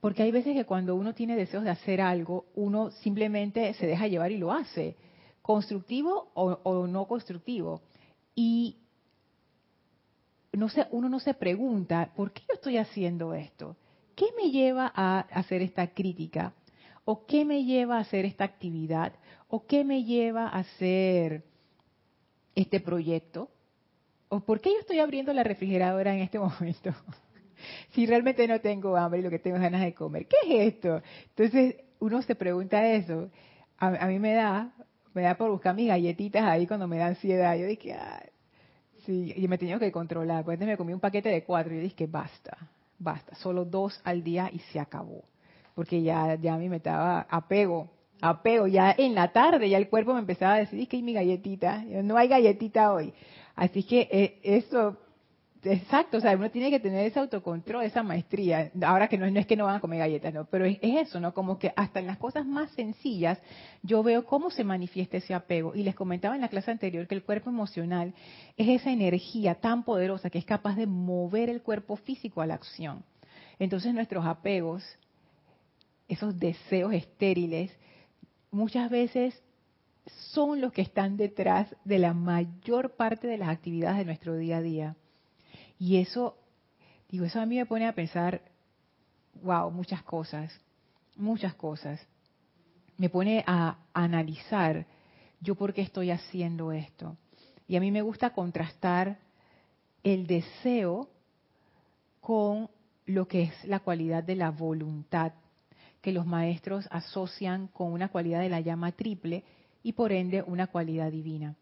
Porque 0.00 0.22
hay 0.22 0.30
veces 0.30 0.54
que 0.54 0.64
cuando 0.64 0.94
uno 0.94 1.14
tiene 1.14 1.36
deseos 1.36 1.64
de 1.64 1.70
hacer 1.70 2.00
algo, 2.00 2.46
uno 2.54 2.90
simplemente 2.90 3.72
se 3.74 3.86
deja 3.86 4.06
llevar 4.06 4.30
y 4.30 4.38
lo 4.38 4.52
hace, 4.52 4.96
constructivo 5.42 6.30
o, 6.34 6.86
no 6.86 7.06
constructivo. 7.06 7.82
Y 8.34 8.76
no 10.52 10.68
uno 10.90 11.08
no 11.08 11.20
se 11.20 11.34
pregunta, 11.34 12.12
¿por 12.14 12.32
qué 12.32 12.42
yo 12.48 12.54
estoy 12.54 12.76
haciendo 12.76 13.34
esto? 13.34 13.76
¿Qué 14.14 14.26
me 14.36 14.50
lleva 14.50 14.90
a 14.94 15.20
hacer 15.20 15.62
esta 15.62 15.88
crítica? 15.88 16.54
¿O 17.04 17.26
qué 17.26 17.44
me 17.44 17.64
lleva 17.64 17.98
a 17.98 18.00
hacer 18.00 18.24
esta 18.24 18.44
actividad? 18.44 19.12
¿O 19.48 19.66
qué 19.66 19.84
me 19.84 20.04
lleva 20.04 20.48
a 20.48 20.58
hacer 20.58 21.44
este 22.54 22.80
proyecto? 22.80 23.50
¿O 24.28 24.40
por 24.40 24.60
qué 24.60 24.70
yo 24.70 24.80
estoy 24.80 24.98
abriendo 24.98 25.32
la 25.32 25.44
refrigeradora 25.44 26.14
en 26.14 26.20
este 26.20 26.38
momento? 26.40 26.90
Si 27.90 28.06
realmente 28.06 28.46
no 28.46 28.60
tengo 28.60 28.96
hambre 28.96 29.20
y 29.20 29.22
lo 29.22 29.30
que 29.30 29.38
tengo 29.38 29.56
es 29.56 29.62
ganas 29.62 29.82
de 29.82 29.94
comer. 29.94 30.26
¿Qué 30.26 30.36
es 30.66 30.74
esto? 30.74 31.02
Entonces 31.36 31.76
uno 31.98 32.22
se 32.22 32.34
pregunta 32.34 32.86
eso. 32.92 33.30
A, 33.78 34.06
mí 34.06 34.18
me 34.18 34.34
da, 34.34 34.72
me 35.14 35.22
da 35.22 35.36
por 35.36 35.50
buscar 35.50 35.74
mis 35.74 35.88
galletitas 35.88 36.42
ahí 36.44 36.66
cuando 36.66 36.88
me 36.88 36.98
da 36.98 37.06
ansiedad. 37.06 37.56
Yo 37.56 37.66
dije, 37.66 37.94
Ay, 37.94 38.28
sí, 39.04 39.32
y 39.36 39.48
me 39.48 39.58
tenía 39.58 39.78
que 39.78 39.92
controlar. 39.92 40.44
Pues 40.44 40.58
me 40.58 40.76
comí 40.76 40.92
un 40.92 41.00
paquete 41.00 41.28
de 41.28 41.44
cuatro 41.44 41.72
y 41.72 41.76
yo 41.76 41.82
dije, 41.82 42.06
basta, 42.06 42.56
basta, 42.98 43.34
solo 43.36 43.64
dos 43.64 44.00
al 44.04 44.22
día 44.22 44.50
y 44.52 44.58
se 44.58 44.80
acabó. 44.80 45.24
Porque 45.74 46.02
ya, 46.02 46.36
ya 46.36 46.54
a 46.54 46.58
mí 46.58 46.68
me 46.68 46.76
estaba 46.76 47.26
apego, 47.28 47.90
apego. 48.20 48.66
Ya 48.66 48.94
en 48.96 49.14
la 49.14 49.32
tarde 49.32 49.68
ya 49.68 49.78
el 49.78 49.88
cuerpo 49.88 50.14
me 50.14 50.20
empezaba 50.20 50.54
a 50.54 50.58
decir, 50.58 50.88
que 50.88 50.96
hay 50.96 51.02
mi 51.02 51.12
galletita, 51.12 51.84
no 52.02 52.16
hay 52.16 52.28
galletita 52.28 52.92
hoy. 52.92 53.12
Así 53.54 53.82
que 53.84 54.08
eh, 54.10 54.40
eso, 54.42 54.98
exacto, 55.66 56.18
o 56.18 56.20
sea, 56.20 56.34
uno 56.36 56.50
tiene 56.50 56.70
que 56.70 56.80
tener 56.80 57.06
ese 57.06 57.18
autocontrol, 57.18 57.84
esa 57.84 58.02
maestría. 58.02 58.70
Ahora 58.82 59.08
que 59.08 59.18
no, 59.18 59.26
es 59.26 59.46
que 59.46 59.56
no 59.56 59.66
van 59.66 59.76
a 59.76 59.80
comer 59.80 59.98
galletas, 59.98 60.32
no, 60.32 60.44
pero 60.46 60.64
es, 60.64 60.78
eso, 60.82 61.20
¿no? 61.20 61.34
Como 61.34 61.58
que 61.58 61.72
hasta 61.76 62.00
en 62.00 62.06
las 62.06 62.18
cosas 62.18 62.46
más 62.46 62.70
sencillas 62.72 63.38
yo 63.82 64.02
veo 64.02 64.24
cómo 64.24 64.50
se 64.50 64.64
manifiesta 64.64 65.16
ese 65.16 65.34
apego. 65.34 65.74
Y 65.74 65.82
les 65.82 65.94
comentaba 65.94 66.34
en 66.34 66.40
la 66.40 66.48
clase 66.48 66.70
anterior 66.70 67.06
que 67.06 67.14
el 67.14 67.22
cuerpo 67.22 67.50
emocional 67.50 68.14
es 68.56 68.68
esa 68.80 68.90
energía 68.90 69.56
tan 69.56 69.84
poderosa 69.84 70.30
que 70.30 70.38
es 70.38 70.44
capaz 70.44 70.76
de 70.76 70.86
mover 70.86 71.50
el 71.50 71.62
cuerpo 71.62 71.96
físico 71.96 72.40
a 72.40 72.46
la 72.46 72.54
acción. 72.54 73.04
Entonces 73.58 73.94
nuestros 73.94 74.24
apegos, 74.26 74.84
esos 76.08 76.38
deseos 76.38 76.92
estériles, 76.92 77.70
muchas 78.50 78.90
veces 78.90 79.42
son 80.32 80.60
los 80.60 80.72
que 80.72 80.82
están 80.82 81.16
detrás 81.16 81.74
de 81.84 81.98
la 81.98 82.14
mayor 82.14 82.96
parte 82.96 83.26
de 83.26 83.38
las 83.38 83.48
actividades 83.48 83.98
de 83.98 84.04
nuestro 84.04 84.36
día 84.36 84.58
a 84.58 84.62
día. 84.62 84.96
Y 85.78 85.96
eso, 85.98 86.36
digo, 87.08 87.24
eso 87.24 87.40
a 87.40 87.46
mí 87.46 87.56
me 87.56 87.66
pone 87.66 87.86
a 87.86 87.94
pensar, 87.94 88.42
wow, 89.42 89.70
muchas 89.70 90.02
cosas, 90.02 90.58
muchas 91.16 91.54
cosas. 91.54 92.00
Me 92.96 93.10
pone 93.10 93.44
a 93.46 93.78
analizar 93.92 94.86
yo 95.40 95.54
por 95.54 95.74
qué 95.74 95.82
estoy 95.82 96.10
haciendo 96.10 96.72
esto. 96.72 97.16
Y 97.68 97.76
a 97.76 97.80
mí 97.80 97.90
me 97.90 98.02
gusta 98.02 98.30
contrastar 98.30 99.18
el 100.02 100.26
deseo 100.26 101.10
con 102.20 102.70
lo 103.06 103.28
que 103.28 103.44
es 103.44 103.64
la 103.64 103.80
cualidad 103.80 104.24
de 104.24 104.36
la 104.36 104.50
voluntad, 104.50 105.32
que 106.00 106.12
los 106.12 106.26
maestros 106.26 106.88
asocian 106.90 107.68
con 107.68 107.92
una 107.92 108.08
cualidad 108.08 108.40
de 108.40 108.48
la 108.48 108.60
llama 108.60 108.92
triple, 108.92 109.44
y 109.82 109.92
por 109.92 110.10
ende 110.10 110.42
una 110.42 110.66
cualidad 110.66 111.12
divina. 111.12 111.54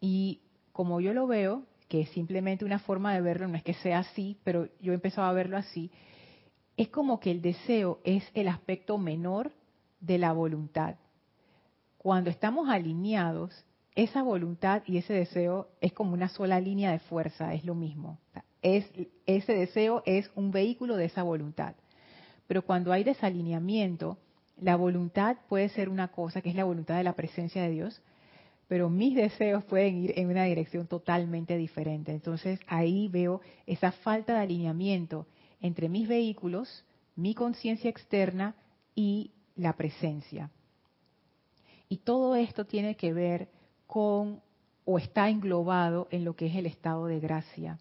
Y 0.00 0.40
como 0.72 1.00
yo 1.00 1.12
lo 1.12 1.26
veo, 1.26 1.62
que 1.88 2.02
es 2.02 2.08
simplemente 2.10 2.64
una 2.64 2.78
forma 2.78 3.14
de 3.14 3.20
verlo, 3.20 3.48
no 3.48 3.56
es 3.56 3.62
que 3.62 3.74
sea 3.74 4.00
así, 4.00 4.38
pero 4.44 4.68
yo 4.80 4.92
he 4.92 4.94
empezado 4.94 5.28
a 5.28 5.32
verlo 5.32 5.56
así, 5.56 5.90
es 6.76 6.88
como 6.88 7.20
que 7.20 7.30
el 7.30 7.40
deseo 7.40 8.00
es 8.04 8.24
el 8.34 8.48
aspecto 8.48 8.98
menor 8.98 9.52
de 10.00 10.18
la 10.18 10.32
voluntad. 10.32 10.96
Cuando 11.96 12.30
estamos 12.30 12.68
alineados, 12.68 13.64
esa 13.94 14.22
voluntad 14.22 14.82
y 14.86 14.98
ese 14.98 15.14
deseo 15.14 15.68
es 15.80 15.92
como 15.92 16.12
una 16.12 16.28
sola 16.28 16.60
línea 16.60 16.92
de 16.92 16.98
fuerza, 16.98 17.54
es 17.54 17.64
lo 17.64 17.74
mismo. 17.74 18.18
Es, 18.60 18.90
ese 19.24 19.54
deseo 19.54 20.02
es 20.04 20.30
un 20.34 20.50
vehículo 20.50 20.96
de 20.96 21.06
esa 21.06 21.22
voluntad. 21.22 21.74
Pero 22.46 22.62
cuando 22.62 22.92
hay 22.92 23.04
desalineamiento, 23.04 24.18
la 24.60 24.76
voluntad 24.76 25.38
puede 25.48 25.68
ser 25.70 25.88
una 25.88 26.08
cosa, 26.08 26.42
que 26.42 26.50
es 26.50 26.54
la 26.54 26.64
voluntad 26.64 26.96
de 26.96 27.04
la 27.04 27.14
presencia 27.14 27.62
de 27.62 27.70
Dios, 27.70 28.02
pero 28.68 28.90
mis 28.90 29.14
deseos 29.14 29.64
pueden 29.64 29.96
ir 30.04 30.18
en 30.18 30.28
una 30.28 30.44
dirección 30.44 30.86
totalmente 30.86 31.56
diferente. 31.56 32.12
Entonces 32.12 32.58
ahí 32.66 33.08
veo 33.08 33.40
esa 33.66 33.92
falta 33.92 34.34
de 34.34 34.40
alineamiento 34.40 35.26
entre 35.60 35.88
mis 35.88 36.08
vehículos, 36.08 36.84
mi 37.14 37.34
conciencia 37.34 37.90
externa 37.90 38.56
y 38.94 39.30
la 39.54 39.74
presencia. 39.74 40.50
Y 41.88 41.98
todo 41.98 42.34
esto 42.34 42.64
tiene 42.66 42.96
que 42.96 43.12
ver 43.12 43.48
con 43.86 44.40
o 44.84 44.98
está 44.98 45.28
englobado 45.28 46.06
en 46.10 46.24
lo 46.24 46.36
que 46.36 46.46
es 46.46 46.56
el 46.56 46.66
estado 46.66 47.06
de 47.06 47.18
gracia. 47.20 47.78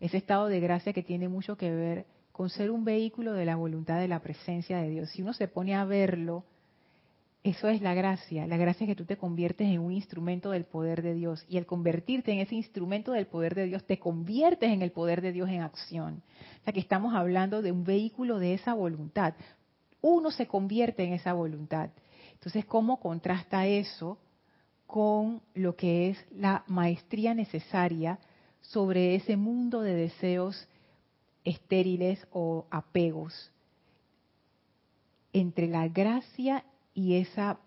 Ese 0.00 0.16
estado 0.16 0.46
de 0.46 0.60
gracia 0.60 0.92
que 0.92 1.02
tiene 1.02 1.28
mucho 1.28 1.56
que 1.56 1.70
ver 1.70 2.06
con 2.30 2.50
ser 2.50 2.70
un 2.70 2.84
vehículo 2.84 3.32
de 3.32 3.44
la 3.44 3.56
voluntad 3.56 3.98
de 3.98 4.08
la 4.08 4.20
presencia 4.20 4.78
de 4.78 4.90
Dios. 4.90 5.10
Si 5.10 5.22
uno 5.22 5.32
se 5.32 5.48
pone 5.48 5.74
a 5.74 5.84
verlo, 5.84 6.44
eso 7.46 7.68
es 7.68 7.80
la 7.80 7.94
gracia. 7.94 8.44
La 8.48 8.56
gracia 8.56 8.84
es 8.84 8.88
que 8.88 8.96
tú 8.96 9.04
te 9.04 9.16
conviertes 9.16 9.68
en 9.68 9.78
un 9.78 9.92
instrumento 9.92 10.50
del 10.50 10.64
poder 10.64 11.00
de 11.00 11.14
Dios. 11.14 11.46
Y 11.48 11.58
al 11.58 11.64
convertirte 11.64 12.32
en 12.32 12.40
ese 12.40 12.56
instrumento 12.56 13.12
del 13.12 13.28
poder 13.28 13.54
de 13.54 13.66
Dios, 13.66 13.84
te 13.84 14.00
conviertes 14.00 14.68
en 14.72 14.82
el 14.82 14.90
poder 14.90 15.20
de 15.20 15.30
Dios 15.30 15.48
en 15.48 15.60
acción. 15.60 16.24
O 16.60 16.64
sea 16.64 16.72
que 16.72 16.80
estamos 16.80 17.14
hablando 17.14 17.62
de 17.62 17.70
un 17.70 17.84
vehículo 17.84 18.40
de 18.40 18.54
esa 18.54 18.74
voluntad. 18.74 19.34
Uno 20.00 20.32
se 20.32 20.48
convierte 20.48 21.04
en 21.04 21.12
esa 21.12 21.34
voluntad. 21.34 21.90
Entonces, 22.32 22.64
¿cómo 22.64 22.98
contrasta 22.98 23.64
eso 23.68 24.18
con 24.88 25.40
lo 25.54 25.76
que 25.76 26.10
es 26.10 26.18
la 26.32 26.64
maestría 26.66 27.32
necesaria 27.32 28.18
sobre 28.60 29.14
ese 29.14 29.36
mundo 29.36 29.82
de 29.82 29.94
deseos 29.94 30.66
estériles 31.44 32.26
o 32.32 32.66
apegos 32.72 33.52
entre 35.32 35.68
la 35.68 35.86
gracia 35.86 36.64
y 36.96 37.14
esa 37.16 37.58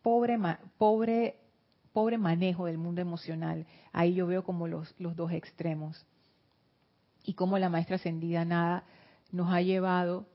pobre, 0.00 0.38
pobre, 0.78 1.36
pobre 1.92 2.16
manejo 2.16 2.64
del 2.64 2.78
mundo 2.78 3.02
emocional. 3.02 3.66
Ahí 3.92 4.14
yo 4.14 4.26
veo 4.26 4.44
como 4.44 4.68
los, 4.68 4.94
los 4.98 5.14
dos 5.16 5.32
extremos. 5.32 6.06
Y 7.24 7.34
cómo 7.34 7.58
la 7.58 7.68
maestra 7.68 7.96
ascendida 7.96 8.46
nada 8.46 8.84
nos 9.30 9.52
ha 9.52 9.60
llevado 9.60 10.26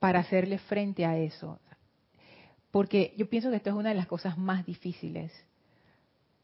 para 0.00 0.18
hacerle 0.18 0.58
frente 0.58 1.06
a 1.06 1.16
eso. 1.16 1.60
Porque 2.72 3.14
yo 3.16 3.28
pienso 3.28 3.50
que 3.50 3.56
esto 3.56 3.70
es 3.70 3.76
una 3.76 3.90
de 3.90 3.94
las 3.94 4.08
cosas 4.08 4.36
más 4.36 4.66
difíciles 4.66 5.32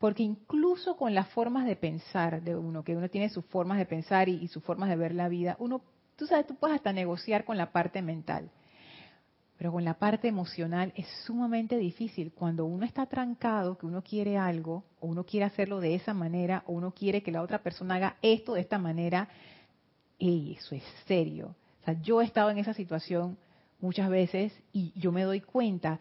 porque 0.05 0.23
incluso 0.23 0.99
con 0.99 1.15
las 1.15 1.29
formas 1.29 1.65
de 1.65 1.77
pensar 1.77 2.43
de 2.43 2.55
uno, 2.55 2.85
que 2.85 2.95
uno 2.95 3.09
tiene 3.09 3.31
sus 3.31 3.43
formas 3.47 3.79
de 3.79 3.87
pensar 3.87 4.29
y, 4.29 4.49
sus 4.49 4.63
formas 4.63 4.91
de 4.91 4.97
ver 4.97 5.15
la 5.15 5.31
vida, 5.31 5.57
uno, 5.59 5.81
tú 6.17 6.27
sabes, 6.27 6.47
tú 6.47 6.57
puedes 6.57 6.77
hasta 6.77 6.93
negociar 6.93 7.47
con 7.47 7.57
la 7.57 7.73
parte 7.73 8.03
mental. 8.03 8.51
Pero 9.65 9.73
con 9.73 9.85
la 9.87 9.95
parte 9.95 10.29
emocional 10.29 10.93
es 10.95 11.07
sumamente 11.25 11.79
difícil. 11.79 12.33
Cuando 12.35 12.67
uno 12.67 12.85
está 12.85 13.07
trancado, 13.07 13.79
que 13.79 13.87
uno 13.87 14.03
quiere 14.03 14.37
algo, 14.37 14.85
o 15.01 15.07
uno 15.07 15.25
quiere 15.25 15.47
hacerlo 15.47 15.81
de 15.81 15.95
esa 15.95 16.13
manera, 16.13 16.65
o 16.67 16.75
uno 16.75 16.93
quiere 16.93 17.23
que 17.23 17.33
la 17.33 17.41
otra 17.41 17.63
persona 17.63 17.95
haga 17.95 18.17
esto 18.21 18.53
de 18.53 18.61
esta 18.61 18.77
manera, 18.77 19.27
eso 20.19 20.75
es 20.75 20.83
serio. 21.07 21.57
Yo 22.03 22.21
he 22.21 22.27
estado 22.27 22.51
en 22.51 22.59
esa 22.59 22.75
situación 22.75 23.39
muchas 23.81 24.11
veces 24.11 24.53
y 24.75 24.93
yo 25.01 25.13
me 25.13 25.23
doy 25.23 25.41
cuenta 25.41 25.99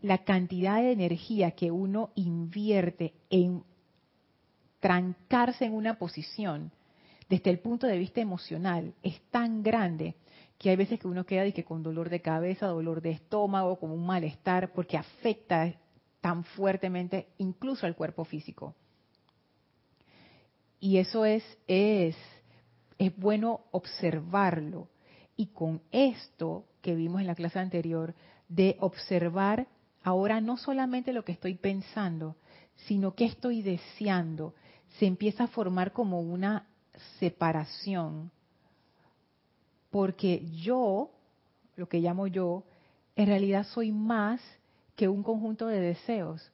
la 0.00 0.24
cantidad 0.24 0.80
de 0.80 0.92
energía 0.92 1.50
que 1.50 1.70
uno 1.70 2.08
invierte 2.14 3.12
en 3.28 3.64
trancarse 4.80 5.66
en 5.66 5.74
una 5.74 5.98
posición 5.98 6.72
desde 7.28 7.50
el 7.50 7.58
punto 7.58 7.86
de 7.86 7.98
vista 7.98 8.22
emocional 8.22 8.94
es 9.02 9.20
tan 9.30 9.62
grande 9.62 10.14
que 10.58 10.70
hay 10.70 10.76
veces 10.76 10.98
que 10.98 11.06
uno 11.06 11.24
queda 11.24 11.46
y 11.46 11.52
que 11.52 11.64
con 11.64 11.82
dolor 11.82 12.10
de 12.10 12.20
cabeza, 12.20 12.66
dolor 12.66 13.00
de 13.00 13.12
estómago, 13.12 13.78
con 13.78 13.92
un 13.92 14.04
malestar, 14.04 14.72
porque 14.72 14.96
afecta 14.96 15.72
tan 16.20 16.44
fuertemente 16.44 17.28
incluso 17.38 17.86
al 17.86 17.94
cuerpo 17.94 18.24
físico. 18.24 18.74
Y 20.80 20.98
eso 20.98 21.24
es, 21.24 21.44
es, 21.66 22.16
es 22.98 23.16
bueno 23.16 23.66
observarlo. 23.70 24.88
Y 25.36 25.46
con 25.46 25.80
esto 25.92 26.66
que 26.82 26.94
vimos 26.94 27.20
en 27.20 27.28
la 27.28 27.36
clase 27.36 27.60
anterior, 27.60 28.14
de 28.48 28.76
observar 28.80 29.68
ahora 30.02 30.40
no 30.40 30.56
solamente 30.56 31.12
lo 31.12 31.24
que 31.24 31.32
estoy 31.32 31.54
pensando, 31.54 32.36
sino 32.86 33.14
qué 33.14 33.26
estoy 33.26 33.62
deseando, 33.62 34.54
se 34.98 35.06
empieza 35.06 35.44
a 35.44 35.48
formar 35.48 35.92
como 35.92 36.20
una 36.20 36.66
separación, 37.18 38.30
porque 39.90 40.44
yo, 40.62 41.10
lo 41.76 41.88
que 41.88 42.00
llamo 42.00 42.26
yo, 42.26 42.64
en 43.16 43.26
realidad 43.26 43.64
soy 43.64 43.92
más 43.92 44.40
que 44.96 45.08
un 45.08 45.22
conjunto 45.22 45.66
de 45.66 45.80
deseos 45.80 46.50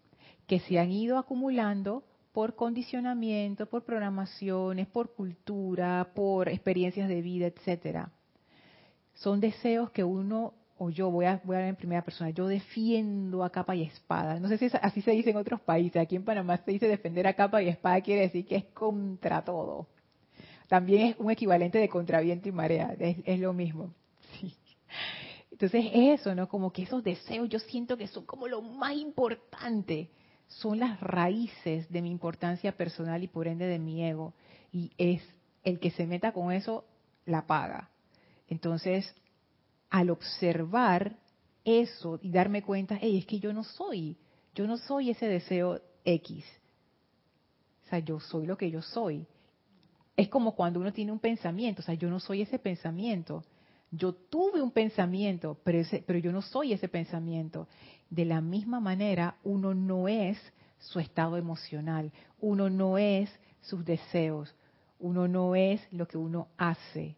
que 0.46 0.60
se 0.60 0.78
han 0.78 0.90
ido 0.90 1.18
acumulando 1.18 2.04
por 2.32 2.56
condicionamiento, 2.56 3.66
por 3.66 3.84
programaciones, 3.84 4.86
por 4.88 5.14
cultura, 5.14 6.10
por 6.14 6.48
experiencias 6.48 7.08
de 7.08 7.22
vida, 7.22 7.46
etcétera. 7.46 8.10
Son 9.14 9.40
deseos 9.40 9.90
que 9.90 10.04
uno 10.04 10.52
o 10.76 10.90
yo 10.90 11.10
voy 11.10 11.26
a 11.26 11.40
voy 11.44 11.54
a 11.54 11.58
hablar 11.58 11.70
en 11.70 11.76
primera 11.76 12.02
persona, 12.02 12.30
yo 12.30 12.48
defiendo 12.48 13.44
a 13.44 13.50
capa 13.50 13.76
y 13.76 13.82
espada. 13.82 14.40
No 14.40 14.48
sé 14.48 14.58
si 14.58 14.68
así 14.82 15.00
se 15.02 15.12
dice 15.12 15.30
en 15.30 15.36
otros 15.36 15.60
países. 15.60 16.02
Aquí 16.02 16.16
en 16.16 16.24
Panamá 16.24 16.56
se 16.58 16.72
dice 16.72 16.88
defender 16.88 17.26
a 17.26 17.34
capa 17.34 17.62
y 17.62 17.68
espada 17.68 18.00
quiere 18.00 18.22
decir 18.22 18.44
que 18.46 18.56
es 18.56 18.64
contra 18.66 19.44
todo. 19.44 19.86
También 20.68 21.08
es 21.08 21.16
un 21.18 21.30
equivalente 21.30 21.78
de 21.78 21.88
contra 21.88 22.20
viento 22.20 22.48
y 22.48 22.52
marea, 22.52 22.94
es, 22.98 23.38
lo 23.38 23.52
mismo. 23.52 23.92
Entonces 25.50 25.86
eso, 25.92 26.34
¿no? 26.34 26.48
Como 26.48 26.72
que 26.72 26.82
esos 26.82 27.04
deseos 27.04 27.48
yo 27.48 27.58
siento 27.58 27.96
que 27.96 28.08
son 28.08 28.24
como 28.24 28.48
lo 28.48 28.62
más 28.62 28.94
importante 28.94 30.10
son 30.48 30.78
las 30.78 31.00
raíces 31.00 31.88
de 31.90 32.02
mi 32.02 32.10
importancia 32.10 32.76
personal 32.76 33.22
y 33.22 33.28
por 33.28 33.46
ende 33.46 33.66
de 33.66 33.78
mi 33.78 34.04
ego. 34.04 34.34
Y 34.72 34.90
es 34.98 35.22
el 35.62 35.78
que 35.78 35.90
se 35.90 36.06
meta 36.06 36.32
con 36.32 36.52
eso, 36.52 36.84
la 37.26 37.46
paga. 37.46 37.90
Entonces, 38.48 39.14
al 39.90 40.10
observar 40.10 41.16
eso 41.64 42.18
y 42.20 42.30
darme 42.30 42.62
cuenta, 42.62 42.98
hey, 43.00 43.18
es 43.18 43.26
que 43.26 43.38
yo 43.38 43.52
no 43.52 43.64
soy, 43.64 44.16
yo 44.54 44.66
no 44.66 44.76
soy 44.76 45.10
ese 45.10 45.26
deseo 45.26 45.80
X. 46.04 46.44
O 47.84 47.88
sea, 47.88 47.98
yo 48.00 48.20
soy 48.20 48.46
lo 48.46 48.56
que 48.56 48.70
yo 48.70 48.82
soy. 48.82 49.26
Es 50.16 50.28
como 50.28 50.54
cuando 50.54 50.80
uno 50.80 50.92
tiene 50.92 51.12
un 51.12 51.18
pensamiento, 51.18 51.82
o 51.82 51.84
sea, 51.84 51.94
yo 51.94 52.08
no 52.08 52.20
soy 52.20 52.42
ese 52.42 52.58
pensamiento. 52.58 53.44
Yo 53.90 54.12
tuve 54.12 54.60
un 54.62 54.70
pensamiento, 54.70 55.58
pero, 55.64 55.82
pero 56.06 56.18
yo 56.18 56.32
no 56.32 56.42
soy 56.42 56.72
ese 56.72 56.88
pensamiento. 56.88 57.68
De 58.10 58.24
la 58.24 58.40
misma 58.40 58.80
manera, 58.80 59.36
uno 59.44 59.74
no 59.74 60.08
es 60.08 60.38
su 60.78 61.00
estado 61.00 61.36
emocional, 61.36 62.12
uno 62.40 62.70
no 62.70 62.98
es 62.98 63.30
sus 63.60 63.84
deseos, 63.84 64.54
uno 64.98 65.28
no 65.28 65.54
es 65.54 65.80
lo 65.92 66.06
que 66.06 66.18
uno 66.18 66.48
hace. 66.56 67.16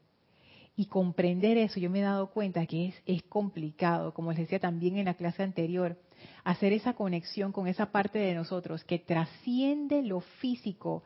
Y 0.77 0.87
comprender 0.87 1.57
eso, 1.57 1.81
yo 1.81 1.89
me 1.89 2.01
he 2.01 2.03
dado 2.03 2.31
cuenta 2.31 2.67
que 2.67 2.89
es, 2.89 2.95
es 3.07 3.23
complicado, 3.23 4.13
como 4.13 4.31
les 4.31 4.41
decía 4.41 4.61
también 4.61 4.99
en 4.99 5.07
la 5.07 5.15
clase 5.15 5.43
anterior, 5.43 5.99
hacer 6.45 6.73
esa 6.73 6.93
conexión 6.93 7.53
con 7.53 7.67
esa 7.67 7.87
parte 7.93 8.19
de 8.19 8.35
nosotros 8.35 8.85
que 8.85 8.99
trasciende 8.99 10.03
lo 10.03 10.21
físico 10.21 11.03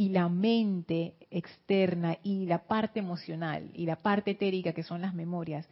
y 0.00 0.08
la 0.08 0.30
mente 0.30 1.12
externa 1.30 2.16
y 2.22 2.46
la 2.46 2.62
parte 2.62 3.00
emocional 3.00 3.70
y 3.74 3.84
la 3.84 3.96
parte 3.96 4.30
etérica 4.30 4.72
que 4.72 4.82
son 4.82 5.02
las 5.02 5.12
memorias 5.12 5.68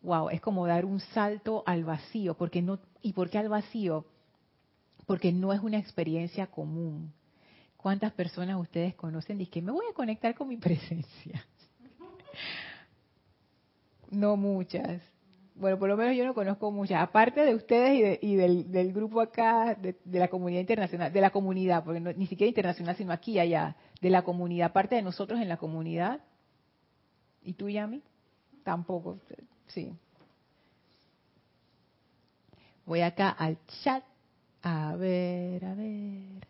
wow, 0.00 0.30
es 0.30 0.40
como 0.40 0.66
dar 0.66 0.86
un 0.86 1.00
salto 1.00 1.62
al 1.66 1.84
vacío, 1.84 2.32
porque 2.32 2.62
no, 2.62 2.78
¿y 3.02 3.12
por 3.12 3.28
qué 3.28 3.36
al 3.36 3.50
vacío? 3.50 4.06
Porque 5.04 5.32
no 5.32 5.52
es 5.52 5.60
una 5.60 5.76
experiencia 5.76 6.46
común. 6.46 7.12
¿Cuántas 7.76 8.12
personas 8.12 8.58
ustedes 8.58 8.94
conocen? 8.94 9.36
Dicen 9.36 9.52
que 9.52 9.62
me 9.62 9.72
voy 9.72 9.84
a 9.90 9.94
conectar 9.94 10.34
con 10.34 10.48
mi 10.48 10.56
presencia. 10.56 11.44
no 14.10 14.38
muchas. 14.38 15.02
Bueno, 15.58 15.78
por 15.78 15.88
lo 15.88 15.96
menos 15.96 16.14
yo 16.14 16.26
no 16.26 16.34
conozco 16.34 16.70
muchas. 16.70 17.02
Aparte 17.02 17.42
de 17.42 17.54
ustedes 17.54 18.18
y, 18.20 18.36
del, 18.36 18.92
grupo 18.92 19.22
acá, 19.22 19.74
de, 19.74 19.96
la 20.04 20.28
comunidad 20.28 20.60
internacional, 20.60 21.10
de 21.10 21.20
la 21.20 21.30
comunidad, 21.30 21.82
porque 21.82 22.00
ni 22.00 22.26
siquiera 22.26 22.48
internacional, 22.48 22.94
sino 22.94 23.12
aquí 23.12 23.32
y 23.32 23.38
allá, 23.38 23.74
de 24.02 24.10
la 24.10 24.22
comunidad, 24.22 24.66
aparte 24.66 24.96
de 24.96 25.02
nosotros 25.02 25.40
en 25.40 25.48
la 25.48 25.56
comunidad. 25.56 26.20
¿Y 27.42 27.54
tú, 27.54 27.70
Yami? 27.70 28.02
Tampoco. 28.64 29.18
Sí. 29.68 29.94
Voy 32.84 33.00
acá 33.00 33.30
al 33.30 33.56
chat. 33.82 34.04
A 34.62 34.94
ver, 34.96 35.64
a 35.64 35.74
ver. 35.74 36.46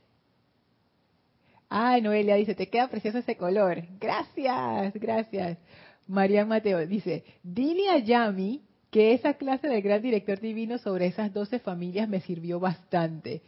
Ay, 1.68 2.02
Noelia 2.02 2.34
dice, 2.34 2.56
te 2.56 2.68
queda 2.68 2.88
precioso 2.88 3.18
ese 3.18 3.36
color. 3.36 3.84
Gracias, 4.00 4.94
gracias. 4.94 5.58
María 6.08 6.45
Mateo 6.45 6.84
dice, 6.86 7.25
dile 7.42 8.02
Yami 8.02 8.66
que 8.90 9.14
esa 9.14 9.34
clase 9.34 9.68
del 9.68 9.82
gran 9.82 10.02
director 10.02 10.40
divino 10.40 10.78
sobre 10.78 11.06
esas 11.06 11.32
doce 11.32 11.58
familias 11.58 12.08
me 12.08 12.20
sirvió 12.20 12.60
bastante. 12.60 13.42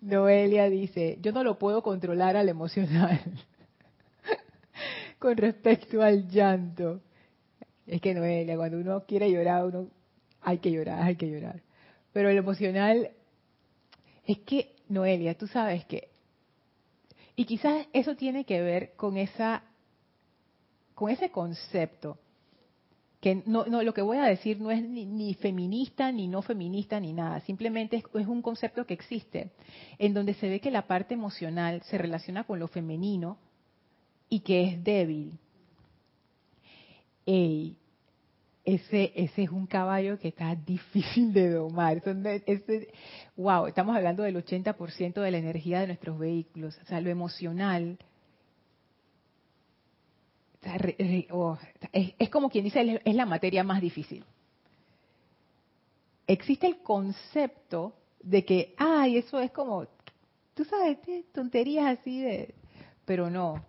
Noelia 0.00 0.70
dice, 0.70 1.18
yo 1.20 1.32
no 1.32 1.44
lo 1.44 1.58
puedo 1.58 1.82
controlar 1.82 2.36
al 2.36 2.48
emocional 2.48 3.20
con 5.18 5.36
respecto 5.36 6.02
al 6.02 6.28
llanto. 6.28 7.00
Es 7.86 8.00
que 8.00 8.14
Noelia, 8.14 8.56
cuando 8.56 8.78
uno 8.78 9.04
quiere 9.04 9.30
llorar, 9.30 9.64
uno 9.66 9.88
hay 10.40 10.58
que 10.58 10.70
llorar, 10.70 11.02
hay 11.02 11.16
que 11.16 11.28
llorar. 11.28 11.62
Pero 12.12 12.28
el 12.28 12.36
emocional, 12.36 13.10
es 14.26 14.38
que, 14.40 14.74
Noelia, 14.88 15.34
tú 15.34 15.46
sabes 15.46 15.84
que, 15.84 16.08
y 17.36 17.44
quizás 17.44 17.86
eso 17.92 18.16
tiene 18.16 18.44
que 18.44 18.60
ver 18.60 18.92
con 18.96 19.16
esa, 19.16 19.64
con 21.00 21.10
ese 21.10 21.30
concepto, 21.30 22.18
que 23.22 23.42
no, 23.46 23.64
lo 23.64 23.94
que 23.94 24.02
voy 24.02 24.18
a 24.18 24.24
decir 24.24 24.60
no 24.60 24.70
es 24.70 24.86
ni, 24.86 25.32
feminista, 25.32 26.12
ni 26.12 26.28
no 26.28 26.42
feminista, 26.42 27.00
ni 27.00 27.14
nada, 27.14 27.40
simplemente 27.40 27.96
es, 27.96 28.26
un 28.26 28.42
concepto 28.42 28.84
que 28.84 28.92
existe, 28.92 29.50
en 29.98 30.12
donde 30.12 30.34
se 30.34 30.50
ve 30.50 30.60
que 30.60 30.70
la 30.70 30.86
parte 30.86 31.14
emocional 31.14 31.80
se 31.84 31.96
relaciona 31.96 32.44
con 32.44 32.58
lo 32.58 32.68
femenino, 32.68 33.38
y 34.28 34.40
que 34.40 34.64
es 34.64 34.84
débil. 34.84 35.38
Ey, 37.24 37.78
ese, 38.62 39.10
ese 39.16 39.44
es 39.44 39.50
un 39.50 39.66
caballo 39.66 40.18
que 40.18 40.28
está 40.28 40.54
difícil 40.66 41.32
de 41.32 41.48
domar. 41.48 42.02
wow, 43.36 43.68
estamos 43.68 43.96
hablando 43.96 44.22
del 44.22 44.36
80% 44.36 45.14
de 45.14 45.30
la 45.30 45.38
energía 45.38 45.80
de 45.80 45.86
nuestros 45.86 46.18
vehículos. 46.18 46.78
O 46.82 46.84
sea, 46.84 47.00
lo 47.00 47.08
emocional. 47.08 47.98
Oh, 51.30 51.56
es, 51.92 52.28
como 52.28 52.50
quien 52.50 52.64
dice, 52.64 53.00
es 53.04 53.14
la 53.14 53.26
materia 53.26 53.64
más 53.64 53.80
difícil. 53.80 54.24
Existe 56.26 56.66
el 56.66 56.82
concepto 56.82 57.94
de 58.22 58.44
que, 58.44 58.74
ay, 58.76 59.16
eso 59.16 59.40
es 59.40 59.50
como, 59.52 59.86
tú 60.54 60.64
sabes, 60.64 60.98
tonterías 61.32 61.98
así 61.98 62.20
de, 62.20 62.54
pero 63.04 63.30
no. 63.30 63.64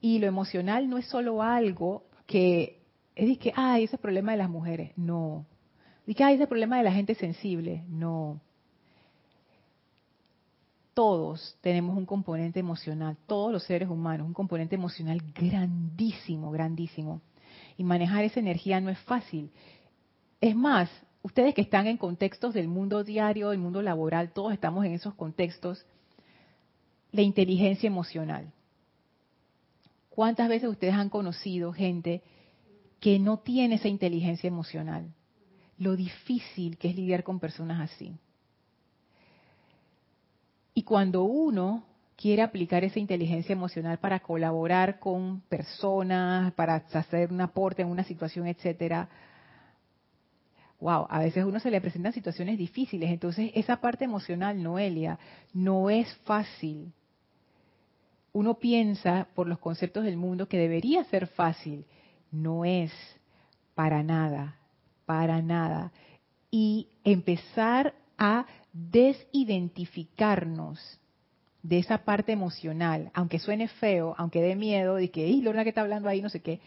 Y 0.00 0.18
lo 0.18 0.26
emocional 0.26 0.88
no 0.88 0.98
es 0.98 1.06
solo 1.06 1.42
algo 1.42 2.04
que 2.26 2.82
es 3.14 3.38
que, 3.38 3.52
ay, 3.54 3.84
ese 3.84 3.90
es 3.90 3.98
el 3.98 4.00
problema 4.00 4.32
de 4.32 4.38
las 4.38 4.50
mujeres. 4.50 4.92
No. 4.96 5.46
Que, 6.06 6.24
ay, 6.24 6.34
ese 6.34 6.42
es 6.42 6.46
el 6.46 6.48
problema 6.48 6.78
de 6.78 6.84
la 6.84 6.92
gente 6.92 7.14
sensible. 7.14 7.84
No. 7.88 8.40
Todos 10.94 11.56
tenemos 11.62 11.96
un 11.96 12.04
componente 12.04 12.60
emocional, 12.60 13.16
todos 13.26 13.50
los 13.50 13.62
seres 13.64 13.88
humanos, 13.88 14.26
un 14.26 14.34
componente 14.34 14.74
emocional 14.74 15.22
grandísimo, 15.34 16.50
grandísimo. 16.50 17.22
Y 17.78 17.84
manejar 17.84 18.24
esa 18.24 18.40
energía 18.40 18.80
no 18.80 18.90
es 18.90 18.98
fácil. 19.00 19.50
Es 20.40 20.54
más, 20.54 20.90
ustedes 21.22 21.54
que 21.54 21.62
están 21.62 21.86
en 21.86 21.96
contextos 21.96 22.52
del 22.52 22.68
mundo 22.68 23.04
diario, 23.04 23.50
del 23.50 23.58
mundo 23.58 23.80
laboral, 23.80 24.32
todos 24.32 24.52
estamos 24.52 24.84
en 24.84 24.92
esos 24.92 25.14
contextos, 25.14 25.86
la 27.10 27.22
inteligencia 27.22 27.86
emocional. 27.86 28.52
¿Cuántas 30.10 30.48
veces 30.48 30.68
ustedes 30.68 30.94
han 30.94 31.08
conocido 31.08 31.72
gente 31.72 32.22
que 33.00 33.18
no 33.18 33.38
tiene 33.38 33.76
esa 33.76 33.88
inteligencia 33.88 34.46
emocional? 34.46 35.14
Lo 35.78 35.96
difícil 35.96 36.76
que 36.76 36.90
es 36.90 36.96
lidiar 36.96 37.24
con 37.24 37.40
personas 37.40 37.90
así. 37.90 38.14
Y 40.74 40.82
cuando 40.82 41.24
uno 41.24 41.84
quiere 42.16 42.42
aplicar 42.42 42.84
esa 42.84 42.98
inteligencia 42.98 43.52
emocional 43.52 43.98
para 43.98 44.20
colaborar 44.20 44.98
con 44.98 45.40
personas, 45.42 46.52
para 46.54 46.76
hacer 46.76 47.32
un 47.32 47.40
aporte 47.40 47.82
en 47.82 47.88
una 47.88 48.04
situación, 48.04 48.46
etcétera, 48.46 49.08
wow, 50.80 51.06
a 51.08 51.18
veces 51.18 51.44
uno 51.44 51.60
se 51.60 51.70
le 51.70 51.80
presentan 51.80 52.12
situaciones 52.12 52.58
difíciles. 52.58 53.10
Entonces, 53.10 53.50
esa 53.54 53.76
parte 53.80 54.04
emocional, 54.04 54.62
Noelia, 54.62 55.18
no 55.52 55.90
es 55.90 56.12
fácil 56.24 56.92
uno 58.32 58.54
piensa 58.54 59.28
por 59.34 59.46
los 59.46 59.58
conceptos 59.58 60.04
del 60.04 60.16
mundo 60.16 60.48
que 60.48 60.58
debería 60.58 61.04
ser 61.04 61.26
fácil. 61.26 61.84
No 62.30 62.64
es 62.64 62.92
para 63.74 64.02
nada, 64.02 64.56
para 65.04 65.42
nada. 65.42 65.92
Y 66.50 66.88
empezar 67.04 67.94
a 68.16 68.46
desidentificarnos 68.72 70.98
de 71.62 71.78
esa 71.78 72.04
parte 72.04 72.32
emocional, 72.32 73.10
aunque 73.14 73.38
suene 73.38 73.68
feo, 73.68 74.16
aunque 74.18 74.42
dé 74.42 74.56
miedo, 74.56 74.96
de 74.96 75.10
que, 75.10 75.28
¡y 75.28 75.40
Lorna 75.42 75.62
que 75.62 75.68
está 75.68 75.82
hablando 75.82 76.08
ahí, 76.08 76.20
no 76.20 76.28
sé 76.28 76.40
qué! 76.40 76.60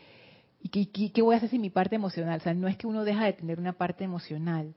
¿Y 0.62 0.70
qué, 0.70 1.12
qué, 1.12 1.22
voy 1.22 1.36
a 1.36 1.38
hacer 1.38 1.50
sin 1.50 1.62
mi 1.62 1.70
parte 1.70 1.96
emocional? 1.96 2.40
O 2.40 2.44
sea, 2.44 2.56
no 2.56 2.68
es 2.68 2.76
que 2.78 2.88
uno 2.88 3.04
deja 3.04 3.26
de 3.26 3.34
tener 3.34 3.60
una 3.60 3.74
parte 3.74 4.04
emocional. 4.04 4.74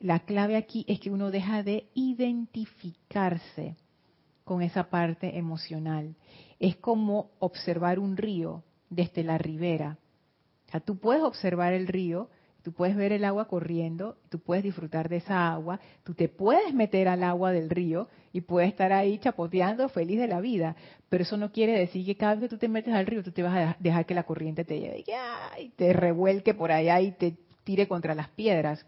la 0.00 0.20
clave 0.20 0.56
aquí 0.56 0.84
es 0.86 1.00
que 1.00 1.10
uno 1.10 1.32
deja 1.32 1.64
de 1.64 1.88
identificarse 1.94 3.74
con 4.44 4.62
esa 4.62 4.90
parte 4.90 5.38
emocional. 5.38 6.14
Es 6.60 6.76
como 6.76 7.32
observar 7.40 7.98
un 7.98 8.16
río 8.16 8.62
desde 8.90 9.24
la 9.24 9.38
ribera. 9.38 9.98
O 10.68 10.70
sea, 10.70 10.80
tú 10.80 10.98
puedes 10.98 11.22
observar 11.22 11.72
el 11.72 11.88
río, 11.88 12.28
tú 12.68 12.74
puedes 12.74 12.96
ver 12.96 13.12
el 13.12 13.24
agua 13.24 13.48
corriendo, 13.48 14.18
tú 14.28 14.40
puedes 14.40 14.62
disfrutar 14.62 15.08
de 15.08 15.16
esa 15.16 15.50
agua, 15.50 15.80
tú 16.04 16.12
te 16.12 16.28
puedes 16.28 16.74
meter 16.74 17.08
al 17.08 17.24
agua 17.24 17.50
del 17.50 17.70
río 17.70 18.08
y 18.30 18.42
puedes 18.42 18.68
estar 18.68 18.92
ahí 18.92 19.16
chapoteando 19.16 19.88
feliz 19.88 20.20
de 20.20 20.28
la 20.28 20.38
vida, 20.42 20.76
pero 21.08 21.22
eso 21.22 21.38
no 21.38 21.50
quiere 21.50 21.78
decir 21.78 22.04
que 22.04 22.14
cada 22.14 22.34
vez 22.34 22.42
que 22.42 22.48
tú 22.50 22.58
te 22.58 22.68
metes 22.68 22.92
al 22.92 23.06
río 23.06 23.22
tú 23.22 23.32
te 23.32 23.42
vas 23.42 23.56
a 23.56 23.76
dejar 23.80 24.04
que 24.04 24.12
la 24.12 24.24
corriente 24.24 24.66
te 24.66 24.78
lleve 24.80 25.02
y 25.58 25.68
te 25.70 25.94
revuelque 25.94 26.52
por 26.52 26.70
allá 26.70 27.00
y 27.00 27.12
te 27.12 27.38
tire 27.64 27.88
contra 27.88 28.14
las 28.14 28.28
piedras. 28.28 28.84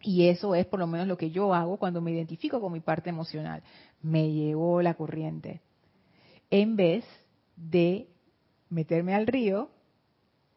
Y 0.00 0.26
eso 0.26 0.56
es 0.56 0.66
por 0.66 0.80
lo 0.80 0.88
menos 0.88 1.06
lo 1.06 1.16
que 1.16 1.30
yo 1.30 1.54
hago 1.54 1.76
cuando 1.76 2.00
me 2.00 2.10
identifico 2.10 2.60
con 2.60 2.72
mi 2.72 2.80
parte 2.80 3.10
emocional. 3.10 3.62
Me 4.02 4.32
llevó 4.32 4.82
la 4.82 4.94
corriente. 4.94 5.60
En 6.50 6.74
vez 6.74 7.04
de 7.54 8.08
meterme 8.70 9.14
al 9.14 9.28
río 9.28 9.70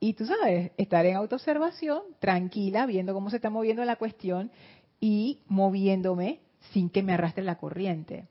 y 0.04 0.14
tú 0.14 0.26
sabes, 0.26 0.72
estar 0.78 1.06
en 1.06 1.16
autoobservación, 1.16 2.02
tranquila, 2.20 2.88
viendo 2.88 3.14
cómo 3.14 3.30
se 3.30 3.36
está 3.36 3.52
moviendo 3.52 3.86
la 3.86 3.98
cuestión 3.98 4.52
y 5.00 5.44
moviéndome 5.48 6.40
sin 6.74 6.90
que 6.90 7.04
me 7.04 7.14
arrastre 7.14 7.44
la 7.44 7.60
corriente. 7.60 8.28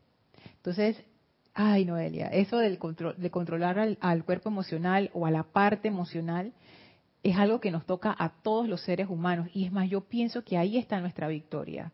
Entonces, 0.56 1.00
ay 1.54 1.85
Noelia, 1.85 2.26
eso 2.26 2.59
del 2.59 2.78
control, 2.78 3.14
de 3.16 3.30
controlar 3.30 3.78
al, 3.78 3.98
al 4.00 4.24
cuerpo 4.24 4.48
emocional 4.48 5.11
o 5.14 5.26
a 5.26 5.30
la 5.30 5.44
parte 5.44 5.87
emocional 5.87 6.52
es 7.22 7.37
algo 7.37 7.61
que 7.61 7.70
nos 7.70 7.87
toca 7.87 8.16
a 8.18 8.30
todos 8.42 8.68
los 8.68 8.80
seres 8.80 9.09
humanos. 9.09 9.48
Y 9.54 9.64
es 9.64 9.70
más, 9.70 9.88
yo 9.88 10.00
pienso 10.00 10.42
que 10.42 10.59
ahí 10.59 10.76
está 10.76 11.00
nuestra 11.00 11.28
victoria. 11.28 11.92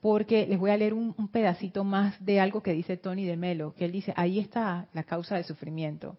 Porque 0.00 0.44
les 0.48 0.58
voy 0.58 0.72
a 0.72 0.76
leer 0.76 0.92
un, 0.92 1.14
pedacito 1.28 1.84
más 1.84 2.16
de 2.24 2.40
algo 2.40 2.64
que 2.64 2.72
dice 2.72 2.96
Tony 2.96 3.26
de 3.26 3.36
Melo, 3.36 3.74
que 3.74 3.84
él 3.84 3.92
dice, 3.92 4.12
ahí 4.16 4.40
está 4.40 4.88
la 4.92 5.04
causa 5.04 5.36
del 5.36 5.44
sufrimiento. 5.44 6.16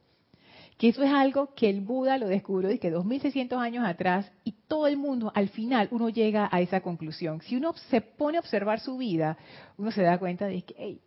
Que 0.78 0.90
eso 0.90 1.04
es 1.04 1.12
algo 1.12 1.54
que 1.56 1.70
el 1.70 1.82
Buda 1.82 2.18
lo 2.18 2.28
descubrió 2.28 2.72
y 2.72 2.78
que 2.78 2.92
2600 2.92 3.60
años 3.60 3.86
atrás 3.86 4.32
y 4.44 4.54
todo 4.68 4.88
el 4.88 4.98
mundo, 4.98 5.32
al 5.34 5.50
final, 5.50 5.88
uno 5.92 6.10
llega 6.10 6.48
a 6.52 6.62
esa 6.62 6.82
conclusión. 6.82 7.42
Si 7.42 7.56
uno 7.56 7.74
se 7.90 8.02
pone 8.02 8.38
a 8.38 8.42
observar 8.42 8.80
su 8.80 8.98
vida, 8.98 9.38
uno 9.78 9.92
se 9.92 10.04
da 10.04 10.20
cuenta 10.20 10.46
de 10.46 10.62
que, 10.62 11.00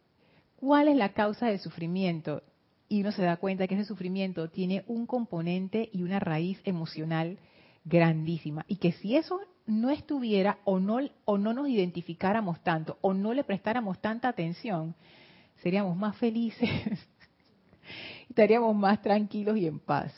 ¿cuál 0.57 0.89
es 0.89 0.97
la 0.97 1.11
causa 1.11 1.47
del 1.47 1.61
sufrimiento? 1.61 2.43
y 2.91 3.03
uno 3.03 3.13
se 3.13 3.23
da 3.23 3.37
cuenta 3.37 3.69
que 3.69 3.77
ese 3.77 3.85
sufrimiento 3.85 4.51
tiene 4.51 4.83
un 4.89 5.07
componente 5.07 5.89
y 5.93 6.03
una 6.03 6.19
raíz 6.19 6.61
emocional 6.65 7.39
grandísima 7.85 8.65
y 8.67 8.77
que 8.77 8.93
si 8.93 9.17
eso 9.17 9.41
no 9.65 9.91
estuviera 9.91 10.59
o 10.65 10.81
no 10.81 10.99
o 11.25 11.39
no 11.39 11.55
nos 11.55 11.69
identificáramos 11.69 12.61
tanto 12.65 12.99
o 13.01 13.15
no 13.15 13.33
le 13.33 13.45
prestáramos 13.45 14.01
tanta 14.01 14.29
atención, 14.29 14.97
seríamos 15.63 15.97
más 15.97 16.17
felices, 16.17 16.69
estaríamos 18.31 18.75
más 18.77 19.03
tranquilos 19.03 19.57
y 19.57 19.67
en 19.67 19.81
paz. 19.81 20.15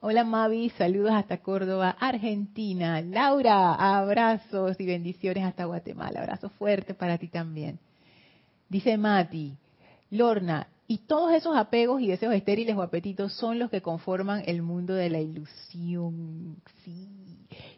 Hola 0.00 0.22
Mavi, 0.22 0.70
saludos 0.70 1.12
hasta 1.12 1.38
Córdoba, 1.38 1.96
Argentina. 1.98 3.00
Laura, 3.00 3.74
abrazos 3.74 4.78
y 4.78 4.86
bendiciones 4.86 5.44
hasta 5.44 5.64
Guatemala. 5.64 6.20
Abrazo 6.20 6.50
fuerte 6.50 6.94
para 6.94 7.18
ti 7.18 7.28
también. 7.28 7.80
Dice 8.68 8.96
Mati, 8.96 9.56
Lorna, 10.10 10.68
y 10.86 10.98
todos 10.98 11.32
esos 11.32 11.56
apegos 11.56 12.00
y 12.00 12.06
deseos 12.06 12.34
estériles 12.34 12.76
o 12.76 12.82
apetitos 12.82 13.32
son 13.32 13.58
los 13.58 13.70
que 13.70 13.82
conforman 13.82 14.44
el 14.46 14.62
mundo 14.62 14.94
de 14.94 15.10
la 15.10 15.20
ilusión, 15.20 16.56
sí, 16.84 17.08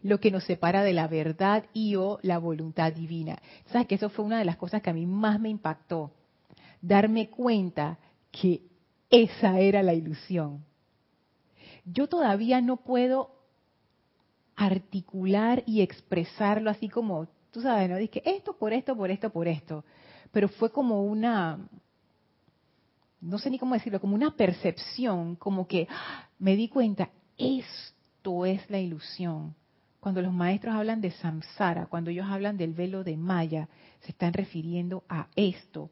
lo 0.03 0.21
que 0.21 0.31
nos 0.31 0.45
separa 0.45 0.83
de 0.83 0.93
la 0.93 1.07
verdad 1.07 1.65
y 1.73 1.95
o 1.95 2.19
la 2.23 2.39
voluntad 2.39 2.93
divina. 2.93 3.39
Sabes 3.73 3.87
que 3.87 3.95
eso 3.95 4.11
fue 4.11 4.25
una 4.25 4.39
de 4.39 4.45
las 4.45 4.57
cosas 4.57 4.83
que 4.83 4.91
a 4.91 4.95
mí 4.95 5.07
más 5.07 5.41
me 5.41 5.49
impactó, 5.49 6.11
darme 6.83 7.31
cuenta 7.31 7.99
que 8.31 8.61
esa 9.11 9.59
era 9.61 9.83
la 9.83 9.95
ilusión. 9.95 10.65
Yo 11.85 12.09
todavía 12.09 12.61
no 12.61 12.79
puedo 12.79 13.31
articular 14.57 15.63
y 15.67 15.83
expresarlo 15.83 16.71
así 16.71 16.89
como, 16.89 17.29
tú 17.51 17.61
sabes, 17.61 17.89
¿no? 17.89 17.97
Dije, 17.97 18.23
esto 18.25 18.57
por 18.57 18.73
esto, 18.73 18.97
por 18.97 19.11
esto, 19.11 19.31
por 19.31 19.47
esto. 19.47 19.85
Pero 20.33 20.49
fue 20.49 20.73
como 20.73 21.05
una, 21.05 21.69
no 23.21 23.39
sé 23.39 23.51
ni 23.51 23.59
cómo 23.59 23.75
decirlo, 23.75 24.01
como 24.01 24.15
una 24.15 24.35
percepción, 24.35 25.37
como 25.37 25.69
que 25.69 25.87
¡ah! 25.91 26.29
me 26.39 26.57
di 26.57 26.69
cuenta, 26.69 27.11
esto 27.39 28.47
es 28.47 28.69
la 28.71 28.81
ilusión. 28.81 29.55
Cuando 30.01 30.23
los 30.23 30.33
maestros 30.33 30.75
hablan 30.75 31.01
de 31.01 31.11
samsara, 31.11 31.87
cuando 31.87 32.11
ellos 32.11 32.27
hablan 32.29 32.57
del 32.57 32.73
velo 32.75 33.05
de 33.05 33.17
Maya, 33.17 33.69
se 34.01 34.13
están 34.13 34.33
refiriendo 34.33 35.05
a 35.09 35.29
esto. 35.37 35.91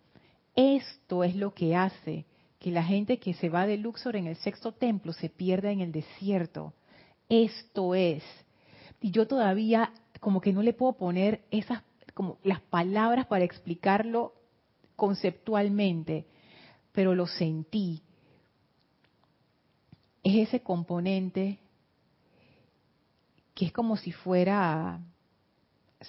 Esto 0.55 1.24
es 1.24 1.35
lo 1.35 1.53
que 1.53 1.74
hace 1.74 2.24
que 2.64 2.70
la 2.70 2.83
gente 2.83 3.18
que 3.18 3.35
se 3.35 3.50
va 3.50 3.66
de 3.66 3.77
Luxor 3.77 4.16
en 4.16 4.27
el 4.27 4.37
sexto 4.37 4.72
templo 4.72 5.12
se 5.12 5.29
pierda 5.29 5.70
en 5.70 5.83
el 5.83 5.92
desierto. 5.92 6.72
Esto 7.29 7.94
es. 7.94 8.24
Y 9.03 9.11
yo 9.11 9.29
todavía 9.29 9.92
como 10.18 10.40
que 10.40 10.55
no 10.55 10.62
le 10.62 10.72
puedo 10.72 10.94
poner 10.94 11.44
esas 11.50 11.83
como 12.14 12.38
las 12.42 12.62
palabras 12.62 13.27
para 13.27 13.44
explicarlo 13.44 14.33
conceptualmente, 14.96 16.27
pero 16.92 17.14
lo 17.14 17.27
sentí. 17.27 18.00
Es 20.22 20.48
ese 20.48 20.62
componente 20.62 21.59
que 23.53 23.66
es 23.66 23.72
como 23.72 23.98
si 23.98 24.11
fuera 24.11 25.03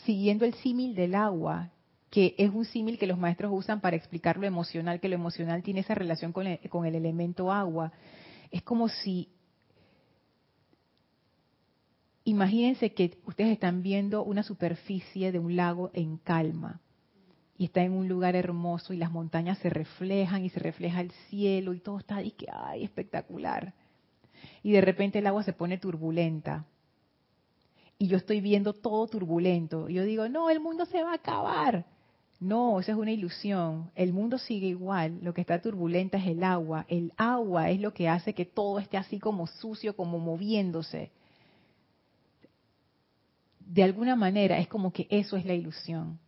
siguiendo 0.05 0.45
el 0.45 0.53
símil 0.53 0.95
del 0.95 1.15
agua, 1.15 1.71
que 2.15 2.33
es 2.37 2.49
un 2.49 2.63
símil 2.63 2.97
que 2.97 3.07
los 3.07 3.17
maestros 3.17 3.51
usan 3.53 3.81
para 3.81 3.97
explicar 3.97 4.37
lo 4.37 4.47
emocional, 4.47 5.01
que 5.01 5.09
lo 5.09 5.15
emocional 5.15 5.63
tiene 5.63 5.81
esa 5.81 5.95
relación 5.95 6.31
con 6.31 6.47
el, 6.47 6.95
elemento 6.95 7.51
agua. 7.51 7.91
Es 8.51 8.63
como 8.63 8.87
si, 8.87 9.27
imagínense 12.23 12.93
que 12.93 13.17
ustedes 13.25 13.51
están 13.51 13.83
viendo 13.83 14.23
una 14.23 14.43
superficie 14.43 15.33
de 15.33 15.39
un 15.39 15.57
lago 15.57 15.91
en 15.93 16.15
calma 16.15 16.79
y 17.57 17.65
está 17.65 17.83
en 17.83 17.91
un 17.91 18.07
lugar 18.07 18.37
hermoso 18.37 18.93
y 18.93 18.97
las 18.97 19.11
montañas 19.11 19.57
se 19.57 19.69
reflejan 19.69 20.45
y 20.45 20.49
se 20.49 20.61
refleja 20.61 21.01
el 21.01 21.11
cielo 21.27 21.73
y 21.73 21.81
todo 21.81 21.99
está 21.99 22.15
ahí 22.15 22.31
que 22.31 22.45
ay 22.49 22.85
espectacular. 22.85 23.73
Y 24.63 24.71
de 24.71 24.79
repente 24.79 25.19
el 25.19 25.27
agua 25.27 25.43
se 25.43 25.51
pone 25.51 25.77
turbulenta 25.79 26.65
y 27.97 28.07
yo 28.07 28.15
estoy 28.15 28.39
viendo 28.39 28.71
todo 28.71 29.05
turbulento. 29.07 29.89
Y 29.89 29.95
yo 29.95 30.05
digo 30.05 30.29
no 30.29 30.49
el 30.49 30.61
mundo 30.61 30.85
se 30.85 31.03
va 31.03 31.11
a 31.11 31.15
acabar 31.15 31.93
no 32.39 32.79
esa 32.79 32.91
es 32.91 32.97
una 32.97 33.11
ilusión. 33.11 33.91
El 33.95 34.13
mundo 34.13 34.37
sigue 34.37 34.67
igual. 34.67 35.19
Lo 35.21 35.33
que 35.33 35.41
está 35.41 35.61
turbulenta 35.61 36.17
es 36.17 36.27
el 36.27 36.43
agua. 36.43 36.85
El 36.89 37.13
agua 37.17 37.69
es 37.69 37.79
lo 37.79 37.93
que 37.93 38.09
hace 38.09 38.33
que 38.33 38.45
todo 38.45 38.79
esté 38.79 38.97
así 38.97 39.19
como 39.19 39.47
sucio 39.47 39.95
como 39.95 40.19
moviéndose. 40.19 41.11
De 43.59 43.83
alguna 43.83 44.15
manera 44.15 44.59
es 44.59 44.67
como 44.67 44.91
que 44.91 45.07
eso 45.09 45.37
es 45.37 45.45
la 45.45 45.53
ilusión. 45.53 46.19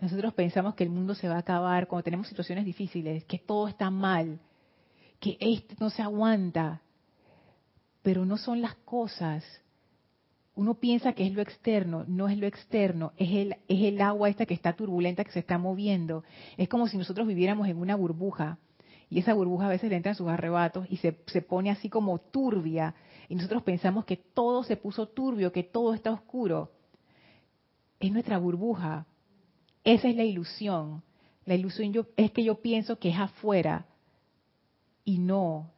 Nosotros 0.00 0.34
pensamos 0.34 0.74
que 0.74 0.84
el 0.84 0.90
mundo 0.90 1.14
se 1.14 1.28
va 1.28 1.36
a 1.36 1.38
acabar 1.38 1.86
cuando 1.86 2.04
tenemos 2.04 2.28
situaciones 2.28 2.64
difíciles, 2.64 3.24
que 3.24 3.38
todo 3.38 3.68
está 3.68 3.90
mal, 3.90 4.38
que 5.18 5.38
esto 5.40 5.74
no 5.78 5.88
se 5.88 6.02
aguanta, 6.02 6.82
pero 8.02 8.26
no 8.26 8.36
son 8.36 8.60
las 8.60 8.74
cosas. 8.74 9.44
Uno 10.56 10.74
piensa 10.74 11.12
que 11.14 11.26
es 11.26 11.32
lo 11.32 11.42
externo, 11.42 12.04
no 12.06 12.28
es 12.28 12.38
lo 12.38 12.46
externo, 12.46 13.12
es 13.16 13.30
el, 13.30 13.56
es 13.66 13.82
el 13.82 14.00
agua 14.00 14.28
esta 14.28 14.46
que 14.46 14.54
está 14.54 14.74
turbulenta, 14.74 15.24
que 15.24 15.32
se 15.32 15.40
está 15.40 15.58
moviendo. 15.58 16.22
Es 16.56 16.68
como 16.68 16.86
si 16.86 16.96
nosotros 16.96 17.26
viviéramos 17.26 17.66
en 17.68 17.76
una 17.76 17.96
burbuja 17.96 18.58
y 19.10 19.18
esa 19.18 19.34
burbuja 19.34 19.66
a 19.66 19.70
veces 19.70 19.90
le 19.90 19.96
entran 19.96 20.14
sus 20.14 20.28
arrebatos 20.28 20.86
y 20.90 20.98
se, 20.98 21.18
se 21.26 21.42
pone 21.42 21.70
así 21.70 21.88
como 21.88 22.18
turbia 22.18 22.94
y 23.28 23.34
nosotros 23.34 23.62
pensamos 23.62 24.04
que 24.04 24.16
todo 24.16 24.62
se 24.62 24.76
puso 24.76 25.08
turbio, 25.08 25.52
que 25.52 25.64
todo 25.64 25.94
está 25.94 26.10
oscuro. 26.12 26.70
Es 27.98 28.12
nuestra 28.12 28.38
burbuja, 28.38 29.06
esa 29.82 30.08
es 30.08 30.16
la 30.16 30.24
ilusión. 30.24 31.02
La 31.44 31.54
ilusión 31.54 31.92
yo, 31.92 32.06
es 32.16 32.30
que 32.32 32.42
yo 32.42 32.60
pienso 32.60 32.98
que 32.98 33.10
es 33.10 33.18
afuera 33.18 33.86
y 35.04 35.18
no, 35.18 35.70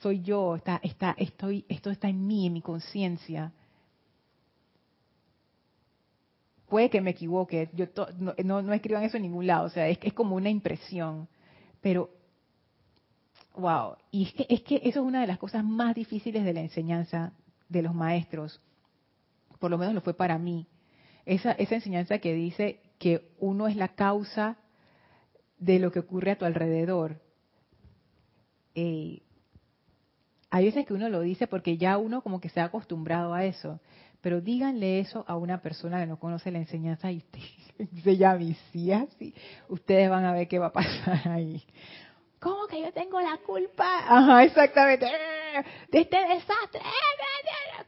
soy 0.00 0.20
yo, 0.20 0.56
está, 0.56 0.80
está, 0.82 1.14
estoy, 1.16 1.64
esto 1.68 1.90
está 1.90 2.08
en 2.08 2.26
mí, 2.26 2.46
en 2.46 2.52
mi 2.52 2.60
conciencia. 2.60 3.52
Puede 6.74 6.90
que 6.90 7.00
me 7.00 7.12
equivoque, 7.12 7.70
yo 7.72 7.86
no, 8.18 8.34
no, 8.62 8.72
escriban 8.72 9.04
eso 9.04 9.16
en 9.16 9.22
ningún 9.22 9.46
lado, 9.46 9.66
o 9.66 9.68
sea, 9.68 9.86
es, 9.86 9.96
es 10.02 10.12
como 10.12 10.34
una 10.34 10.50
impresión, 10.50 11.28
pero, 11.80 12.10
wow, 13.54 13.94
y 14.10 14.24
es 14.24 14.32
que, 14.34 14.46
es 14.48 14.62
que 14.62 14.74
eso 14.82 15.00
es 15.00 15.06
una 15.06 15.20
de 15.20 15.28
las 15.28 15.38
cosas 15.38 15.62
más 15.64 15.94
difíciles 15.94 16.44
de 16.44 16.52
la 16.52 16.62
enseñanza 16.62 17.32
de 17.68 17.82
los 17.82 17.94
maestros, 17.94 18.60
por 19.60 19.70
lo 19.70 19.78
menos 19.78 19.94
lo 19.94 20.00
fue 20.00 20.14
para 20.14 20.36
mí, 20.36 20.66
esa, 21.26 21.52
esa 21.52 21.76
enseñanza 21.76 22.18
que 22.18 22.34
dice 22.34 22.80
que 22.98 23.30
uno 23.38 23.68
es 23.68 23.76
la 23.76 23.94
causa 23.94 24.56
de 25.58 25.78
lo 25.78 25.92
que 25.92 26.00
ocurre 26.00 26.32
a 26.32 26.38
tu 26.38 26.44
alrededor. 26.44 27.20
Eh, 28.74 29.22
hay 30.50 30.64
veces 30.64 30.84
que 30.86 30.94
uno 30.94 31.08
lo 31.08 31.20
dice 31.20 31.46
porque 31.46 31.78
ya 31.78 31.98
uno 31.98 32.20
como 32.20 32.40
que 32.40 32.48
se 32.48 32.58
ha 32.58 32.64
acostumbrado 32.64 33.32
a 33.32 33.44
eso, 33.44 33.78
Pero 34.24 34.40
díganle 34.40 35.00
eso 35.00 35.22
a 35.28 35.36
una 35.36 35.60
persona 35.60 36.00
que 36.00 36.06
no 36.06 36.18
conoce 36.18 36.50
la 36.50 36.56
enseñanza 36.56 37.12
y 37.12 37.22
dice 37.78 38.16
ya 38.16 38.32
mis 38.36 38.58
así. 38.90 39.34
Ustedes 39.68 40.08
van 40.08 40.24
a 40.24 40.32
ver 40.32 40.48
qué 40.48 40.58
va 40.58 40.68
a 40.68 40.72
pasar 40.72 41.28
ahí. 41.28 41.62
¿Cómo 42.40 42.66
que 42.66 42.80
yo 42.80 42.90
tengo 42.90 43.20
la 43.20 43.36
culpa? 43.36 43.84
Ajá, 44.08 44.44
exactamente. 44.44 45.04
De 45.92 46.00
este 46.00 46.16
desastre. 46.16 46.80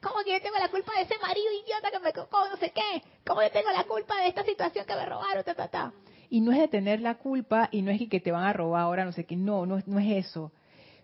¿Cómo 0.02 0.22
que 0.24 0.32
yo 0.32 0.42
tengo 0.42 0.58
la 0.58 0.68
culpa 0.68 0.92
de 0.96 1.04
ese 1.04 1.18
marido 1.20 1.46
idiota 1.64 1.90
que 1.90 2.00
me 2.00 2.12
cocó, 2.12 2.46
no 2.50 2.56
sé 2.58 2.70
qué? 2.70 3.02
¿Cómo 3.26 3.40
yo 3.40 3.50
tengo 3.50 3.70
la 3.70 3.84
culpa 3.84 4.20
de 4.20 4.28
esta 4.28 4.44
situación 4.44 4.84
que 4.84 4.94
me 4.94 5.06
robaron? 5.06 5.42
Ta, 5.42 5.54
ta, 5.54 5.68
ta. 5.68 5.92
Y 6.28 6.42
no 6.42 6.52
es 6.52 6.58
de 6.58 6.68
tener 6.68 7.00
la 7.00 7.14
culpa 7.14 7.70
y 7.72 7.80
no 7.80 7.90
es 7.90 8.06
que 8.10 8.20
te 8.20 8.30
van 8.30 8.44
a 8.44 8.52
robar 8.52 8.82
ahora, 8.82 9.06
no 9.06 9.12
sé 9.12 9.24
qué. 9.24 9.36
No, 9.36 9.64
no, 9.64 9.78
no 9.86 9.98
es 9.98 10.26
eso. 10.26 10.52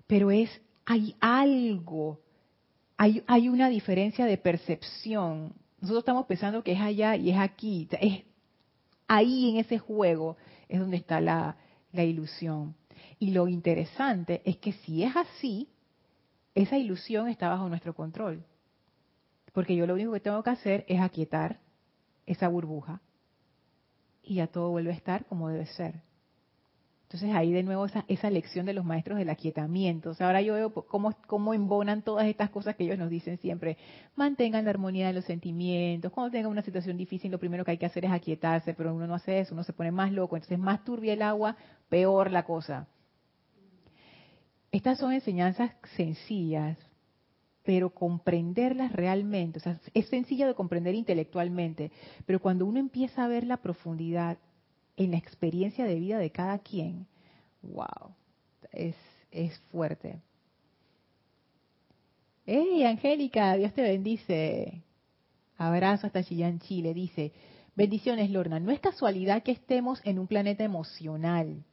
Pero 0.06 0.30
es, 0.30 0.60
hay 0.84 1.16
algo, 1.20 2.20
hay, 3.02 3.24
hay 3.26 3.48
una 3.48 3.68
diferencia 3.68 4.26
de 4.26 4.38
percepción. 4.38 5.52
Nosotros 5.80 6.02
estamos 6.02 6.26
pensando 6.26 6.62
que 6.62 6.70
es 6.70 6.80
allá 6.80 7.16
y 7.16 7.30
es 7.30 7.36
aquí. 7.36 7.88
Es 8.00 8.22
ahí 9.08 9.50
en 9.50 9.56
ese 9.56 9.80
juego 9.80 10.36
es 10.68 10.78
donde 10.78 10.98
está 10.98 11.20
la, 11.20 11.56
la 11.90 12.04
ilusión. 12.04 12.76
Y 13.18 13.32
lo 13.32 13.48
interesante 13.48 14.40
es 14.44 14.56
que 14.58 14.70
si 14.70 15.02
es 15.02 15.16
así, 15.16 15.68
esa 16.54 16.78
ilusión 16.78 17.26
está 17.26 17.48
bajo 17.48 17.68
nuestro 17.68 17.92
control. 17.92 18.44
Porque 19.52 19.74
yo 19.74 19.84
lo 19.84 19.94
único 19.94 20.12
que 20.12 20.20
tengo 20.20 20.40
que 20.44 20.50
hacer 20.50 20.84
es 20.86 21.00
aquietar 21.00 21.58
esa 22.24 22.46
burbuja 22.46 23.00
y 24.22 24.36
ya 24.36 24.46
todo 24.46 24.70
vuelve 24.70 24.92
a 24.92 24.94
estar 24.94 25.24
como 25.24 25.48
debe 25.48 25.66
ser. 25.66 26.02
Entonces 27.12 27.36
ahí 27.36 27.52
de 27.52 27.62
nuevo 27.62 27.84
esa, 27.84 28.06
esa 28.08 28.30
lección 28.30 28.64
de 28.64 28.72
los 28.72 28.86
maestros 28.86 29.18
del 29.18 29.28
aquietamiento. 29.28 30.10
O 30.10 30.14
sea, 30.14 30.28
ahora 30.28 30.40
yo 30.40 30.54
veo 30.54 30.72
cómo, 30.72 31.14
cómo 31.26 31.52
embonan 31.52 32.00
todas 32.00 32.26
estas 32.26 32.48
cosas 32.48 32.74
que 32.74 32.84
ellos 32.84 32.96
nos 32.96 33.10
dicen 33.10 33.36
siempre. 33.36 33.76
Mantengan 34.16 34.64
la 34.64 34.70
armonía 34.70 35.08
de 35.08 35.12
los 35.12 35.26
sentimientos. 35.26 36.10
Cuando 36.10 36.30
tengan 36.30 36.50
una 36.50 36.62
situación 36.62 36.96
difícil, 36.96 37.30
lo 37.30 37.38
primero 37.38 37.66
que 37.66 37.72
hay 37.72 37.76
que 37.76 37.84
hacer 37.84 38.06
es 38.06 38.10
aquietarse, 38.10 38.72
pero 38.72 38.94
uno 38.94 39.06
no 39.06 39.14
hace 39.14 39.40
eso, 39.40 39.52
uno 39.52 39.62
se 39.62 39.74
pone 39.74 39.90
más 39.90 40.10
loco. 40.10 40.36
Entonces 40.36 40.58
más 40.58 40.84
turbia 40.84 41.12
el 41.12 41.20
agua, 41.20 41.54
peor 41.90 42.30
la 42.30 42.44
cosa. 42.44 42.88
Estas 44.70 44.98
son 44.98 45.12
enseñanzas 45.12 45.70
sencillas, 45.96 46.78
pero 47.62 47.90
comprenderlas 47.90 48.90
realmente, 48.90 49.58
o 49.58 49.62
sea, 49.62 49.78
es 49.92 50.08
sencillo 50.08 50.46
de 50.46 50.54
comprender 50.54 50.94
intelectualmente, 50.94 51.92
pero 52.24 52.40
cuando 52.40 52.64
uno 52.64 52.80
empieza 52.80 53.22
a 53.22 53.28
ver 53.28 53.44
la 53.44 53.58
profundidad 53.58 54.38
en 55.04 55.12
la 55.12 55.18
experiencia 55.18 55.84
de 55.84 55.94
vida 55.96 56.18
de 56.18 56.30
cada 56.30 56.58
quien, 56.58 57.06
wow, 57.62 58.14
es, 58.72 58.96
es 59.30 59.58
fuerte. 59.70 60.20
¡Hey, 62.44 62.84
Angélica! 62.84 63.56
Dios 63.56 63.72
te 63.72 63.82
bendice. 63.82 64.82
Abrazo 65.56 66.08
hasta 66.08 66.24
Chillán, 66.24 66.58
Chile. 66.58 66.92
Dice, 66.92 67.32
bendiciones, 67.76 68.30
Lorna. 68.30 68.58
No 68.58 68.72
es 68.72 68.80
casualidad 68.80 69.42
que 69.42 69.52
estemos 69.52 70.00
en 70.04 70.18
un 70.18 70.26
planeta 70.26 70.64
emocional 70.64 71.64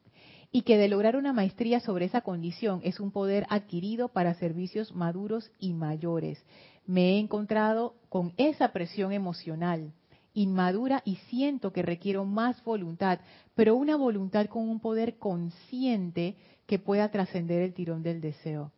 y 0.51 0.61
que 0.61 0.77
de 0.77 0.87
lograr 0.87 1.15
una 1.15 1.33
maestría 1.33 1.79
sobre 1.79 2.05
esa 2.05 2.21
condición 2.21 2.81
es 2.83 2.99
un 2.99 3.11
poder 3.11 3.45
adquirido 3.49 4.09
para 4.09 4.33
servicios 4.35 4.93
maduros 4.93 5.51
y 5.59 5.73
mayores. 5.73 6.43
Me 6.85 7.15
he 7.15 7.19
encontrado 7.19 7.95
con 8.09 8.33
esa 8.37 8.71
presión 8.71 9.11
emocional 9.11 9.93
inmadura 10.41 11.01
y 11.05 11.15
siento 11.29 11.71
que 11.71 11.81
requiero 11.81 12.25
más 12.25 12.63
voluntad, 12.63 13.19
pero 13.55 13.75
una 13.75 13.95
voluntad 13.95 14.47
con 14.47 14.69
un 14.69 14.79
poder 14.79 15.17
consciente 15.17 16.35
que 16.65 16.79
pueda 16.79 17.09
trascender 17.09 17.61
el 17.61 17.73
tirón 17.73 18.03
del 18.03 18.21
deseo. 18.21 18.71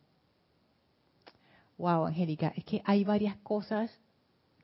Wow, 1.78 2.06
Angélica, 2.06 2.52
es 2.56 2.64
que 2.64 2.82
hay 2.84 3.04
varias 3.04 3.36
cosas 3.38 3.90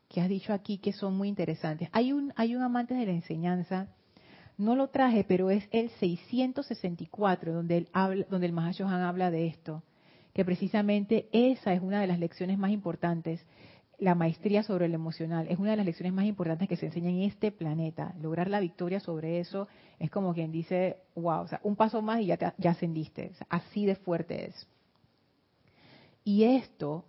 que 0.08 0.20
has 0.20 0.28
dicho 0.28 0.52
aquí 0.52 0.78
que 0.78 0.92
son 0.92 1.16
muy 1.16 1.28
interesantes. 1.28 1.88
Hay 1.92 2.12
un, 2.12 2.32
hay 2.36 2.54
un 2.54 2.62
amante 2.62 2.94
de 2.94 3.06
la 3.06 3.12
enseñanza 3.12 3.88
no 4.58 4.74
lo 4.74 4.88
traje, 4.88 5.24
pero 5.24 5.50
es 5.50 5.66
el 5.70 5.88
664 6.00 7.54
donde 7.54 7.78
el, 7.78 7.88
habla, 7.92 8.26
donde 8.28 8.48
el 8.48 8.52
Mahashohan 8.52 9.02
habla 9.02 9.30
de 9.30 9.46
esto, 9.46 9.84
que 10.34 10.44
precisamente 10.44 11.28
esa 11.32 11.72
es 11.72 11.80
una 11.80 12.00
de 12.00 12.08
las 12.08 12.18
lecciones 12.18 12.58
más 12.58 12.72
importantes, 12.72 13.40
la 13.98 14.14
maestría 14.14 14.62
sobre 14.62 14.86
el 14.86 14.94
emocional, 14.94 15.46
es 15.48 15.58
una 15.58 15.72
de 15.72 15.76
las 15.76 15.86
lecciones 15.86 16.12
más 16.12 16.24
importantes 16.24 16.68
que 16.68 16.76
se 16.76 16.86
enseña 16.86 17.10
en 17.10 17.22
este 17.22 17.50
planeta. 17.50 18.14
Lograr 18.20 18.48
la 18.48 18.60
victoria 18.60 19.00
sobre 19.00 19.40
eso 19.40 19.66
es 19.98 20.10
como 20.10 20.34
quien 20.34 20.52
dice, 20.52 20.98
wow, 21.16 21.42
o 21.42 21.48
sea, 21.48 21.60
un 21.64 21.74
paso 21.74 22.00
más 22.00 22.20
y 22.20 22.26
ya, 22.26 22.54
ya 22.58 22.70
ascendiste, 22.70 23.32
así 23.48 23.86
de 23.86 23.96
fuerte 23.96 24.46
es. 24.46 24.68
Y 26.24 26.44
esto 26.44 27.04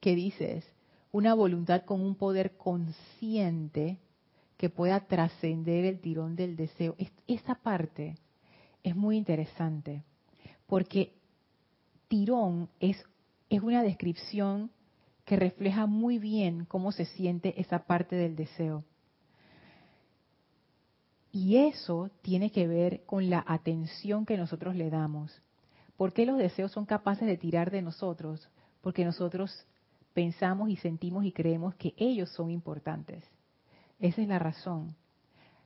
que 0.00 0.14
dices, 0.14 0.64
una 1.12 1.32
voluntad 1.32 1.84
con 1.84 2.02
un 2.02 2.14
poder 2.14 2.56
consciente, 2.56 3.98
que 4.56 4.70
pueda 4.70 5.00
trascender 5.00 5.84
el 5.84 6.00
tirón 6.00 6.36
del 6.36 6.56
deseo. 6.56 6.96
esa 7.26 7.54
parte 7.56 8.16
es 8.82 8.94
muy 8.94 9.16
interesante, 9.16 10.02
porque 10.66 11.12
tirón 12.08 12.68
es, 12.80 13.02
es 13.50 13.62
una 13.62 13.82
descripción 13.82 14.70
que 15.24 15.36
refleja 15.36 15.86
muy 15.86 16.18
bien 16.18 16.64
cómo 16.66 16.92
se 16.92 17.06
siente 17.06 17.60
esa 17.60 17.86
parte 17.86 18.16
del 18.16 18.36
deseo. 18.36 18.84
Y 21.32 21.56
eso 21.56 22.10
tiene 22.22 22.52
que 22.52 22.68
ver 22.68 23.04
con 23.06 23.28
la 23.28 23.42
atención 23.46 24.24
que 24.24 24.36
nosotros 24.36 24.76
le 24.76 24.90
damos. 24.90 25.42
¿Por 25.96 26.12
qué 26.12 26.26
los 26.26 26.38
deseos 26.38 26.70
son 26.72 26.86
capaces 26.86 27.26
de 27.26 27.36
tirar 27.36 27.70
de 27.70 27.82
nosotros? 27.82 28.48
Porque 28.80 29.04
nosotros 29.04 29.66
pensamos 30.12 30.68
y 30.68 30.76
sentimos 30.76 31.24
y 31.24 31.32
creemos 31.32 31.74
que 31.74 31.94
ellos 31.96 32.30
son 32.30 32.50
importantes. 32.50 33.24
Esa 33.98 34.22
es 34.22 34.28
la 34.28 34.38
razón. 34.38 34.94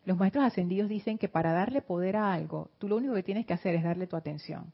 Los 0.04 0.16
maestros 0.16 0.44
ascendidos 0.44 0.88
dicen 0.88 1.18
que 1.18 1.28
para 1.28 1.52
darle 1.52 1.82
poder 1.82 2.16
a 2.16 2.32
algo, 2.32 2.70
tú 2.78 2.88
lo 2.88 2.96
único 2.96 3.14
que 3.14 3.22
tienes 3.22 3.44
que 3.44 3.52
hacer 3.52 3.74
es 3.74 3.82
darle 3.84 4.06
tu 4.06 4.16
atención. 4.16 4.72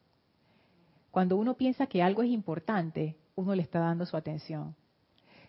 Cuando 1.11 1.37
uno 1.37 1.55
piensa 1.55 1.87
que 1.87 2.03
algo 2.03 2.23
es 2.23 2.31
importante, 2.31 3.17
uno 3.37 3.55
le 3.55 3.63
está 3.63 3.81
dando 3.81 4.07
su 4.07 4.17
atención. 4.17 4.75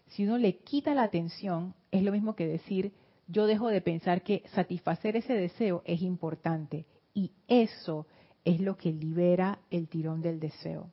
Si 0.08 0.26
uno 0.26 0.38
le 0.38 0.58
quita 0.58 0.94
la 0.94 1.04
atención, 1.04 1.74
es 1.92 2.04
lo 2.04 2.12
mismo 2.12 2.36
que 2.36 2.48
decir, 2.48 2.94
yo 3.28 3.48
dejo 3.48 3.70
de 3.70 3.82
pensar 3.82 4.22
que 4.22 4.44
satisfacer 4.54 5.16
ese 5.16 5.34
deseo 5.34 5.82
es 5.86 6.02
importante. 6.02 6.86
Y 7.14 7.32
eso 7.48 8.06
es 8.44 8.60
lo 8.60 8.78
que 8.78 8.92
libera 8.92 9.60
el 9.72 9.88
tirón 9.88 10.22
del 10.22 10.40
deseo. 10.40 10.92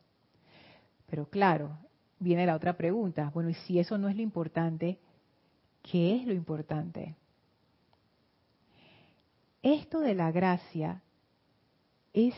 Pero 1.11 1.26
claro, 1.28 1.76
viene 2.18 2.46
la 2.46 2.57
otra 2.57 2.76
pregunta. 2.76 3.31
Bueno, 3.35 3.50
y 3.50 3.55
si 3.55 3.78
eso 3.78 3.98
no 3.98 4.09
es 4.09 4.16
lo 4.16 4.22
importante, 4.22 4.98
¿Qué 5.83 6.16
es 6.16 6.26
lo 6.26 6.33
importante? 6.33 7.16
Esto 9.62 10.00
de 10.00 10.14
la 10.14 10.31
gracia 10.31 11.02
es, 12.12 12.35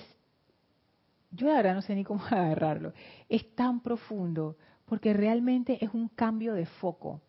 yo 1.34 1.54
ahora 1.54 1.74
no 1.74 1.82
sé 1.82 1.94
ni 1.94 2.04
cómo 2.04 2.24
agarrarlo, 2.30 2.92
es 3.28 3.54
tan 3.54 3.80
profundo 3.80 4.56
porque 4.86 5.12
realmente 5.12 5.84
es 5.84 5.92
un 5.94 6.08
cambio 6.08 6.54
de 6.54 6.66
foco. 6.66 7.20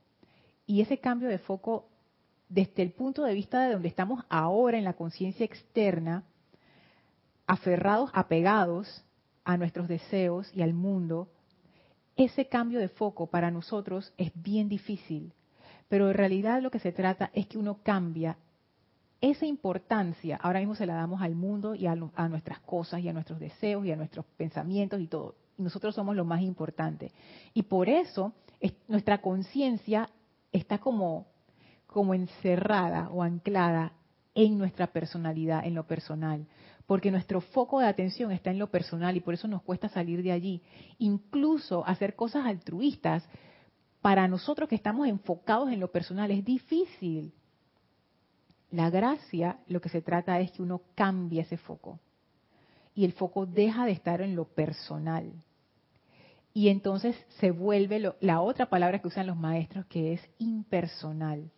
Y 0.66 0.82
ese 0.82 1.00
cambio 1.00 1.30
de 1.30 1.38
foco, 1.38 1.90
desde 2.50 2.84
el 2.84 2.92
punto 2.92 3.24
de 3.24 3.34
vista 3.34 3.62
de 3.62 3.74
donde 3.74 3.88
estamos 3.88 4.24
ahora 4.30 4.78
en 4.78 4.84
la 4.84 4.94
conciencia 4.94 5.46
externa, 5.46 6.24
aferrados, 7.48 8.10
apegados 8.14 9.06
a 9.44 9.58
nuestros 9.58 9.88
deseos 9.88 10.52
y 10.54 10.64
al 10.64 10.74
mundo, 10.74 11.30
ese 12.16 12.48
cambio 12.48 12.80
de 12.80 12.90
foco 12.90 13.28
para 13.28 13.52
nosotros 13.52 14.14
es 14.18 14.32
bien 14.34 14.70
difícil 14.70 15.34
pero 15.88 16.10
en 16.10 16.16
realidad 16.16 16.62
lo 16.62 16.72
que 16.72 16.80
se 16.80 16.92
trata 16.92 17.30
es 17.34 17.48
que 17.48 17.58
uno 17.58 17.80
cambia 17.84 18.38
esa 19.22 19.46
importancia, 19.46 20.38
ahora 20.42 20.60
mismo 20.60 20.76
se 20.76 20.86
la 20.86 20.96
damos 20.96 21.22
al 21.22 21.36
mundo 21.36 21.76
y 21.76 21.88
a, 21.88 21.96
nuestras 21.96 22.60
cosas 22.60 23.02
y 23.02 23.10
a 23.10 23.14
nuestros 23.14 23.40
deseos 23.40 23.86
y 23.86 23.92
a 23.92 23.96
nuestros 23.96 24.26
pensamientos 24.38 25.00
y 25.00 25.08
todo. 25.08 25.36
Y 25.58 25.64
nosotros 25.64 25.96
somos 25.96 26.16
lo 26.16 26.26
más 26.26 26.42
importante. 26.42 27.12
Y 27.54 27.64
por 27.64 27.90
eso 27.90 28.34
nuestra 28.88 29.22
conciencia 29.22 30.10
está 30.52 30.80
como, 30.80 31.28
como 31.88 32.14
encerrada 32.14 33.10
o 33.10 33.24
anclada 33.24 33.94
en 34.36 34.58
nuestra 34.58 34.88
personalidad, 34.88 35.66
en 35.66 35.76
lo 35.76 35.88
personal. 35.88 36.46
Porque 36.86 37.10
nuestro 37.10 37.42
foco 37.42 37.80
de 37.80 37.88
atención 37.88 38.32
está 38.32 38.52
en 38.52 38.60
lo 38.60 38.70
personal 38.70 39.16
y 39.18 39.22
por 39.22 39.34
eso 39.34 39.48
nos 39.48 39.64
cuesta 39.64 39.90
salir 39.90 40.22
de 40.22 40.34
allí. 40.34 40.62
Incluso 41.00 41.86
hacer 41.88 42.16
cosas 42.16 42.46
altruistas 42.46 43.28
para 44.02 44.28
nosotros 44.28 44.70
que 44.70 44.76
estamos 44.76 45.08
enfocados 45.08 45.72
en 45.72 45.80
lo 45.80 45.92
personal 45.92 46.30
es 46.30 46.46
difícil. 46.46 47.34
La 48.72 48.90
gracia, 48.90 49.60
lo 49.68 49.82
que 49.82 49.90
se 49.90 50.02
trata 50.02 50.40
es 50.40 50.52
que 50.52 50.62
uno 50.62 50.82
cambie 50.96 51.42
ese 51.42 51.58
foco. 51.58 52.00
Y 52.94 53.06
el 53.06 53.14
foco 53.14 53.46
deja 53.46 53.86
de 53.86 53.92
estar 53.92 54.22
en 54.22 54.36
lo 54.36 54.46
personal. 54.46 55.32
Y 56.54 56.70
entonces 56.70 57.16
se 57.40 57.52
vuelve 57.52 58.14
la 58.22 58.42
otra 58.42 58.68
palabra 58.68 59.00
que 59.00 59.10
usan 59.10 59.28
los 59.28 59.38
maestros, 59.38 59.86
que 59.88 60.14
es 60.14 60.22
impersonal. 60.40 61.52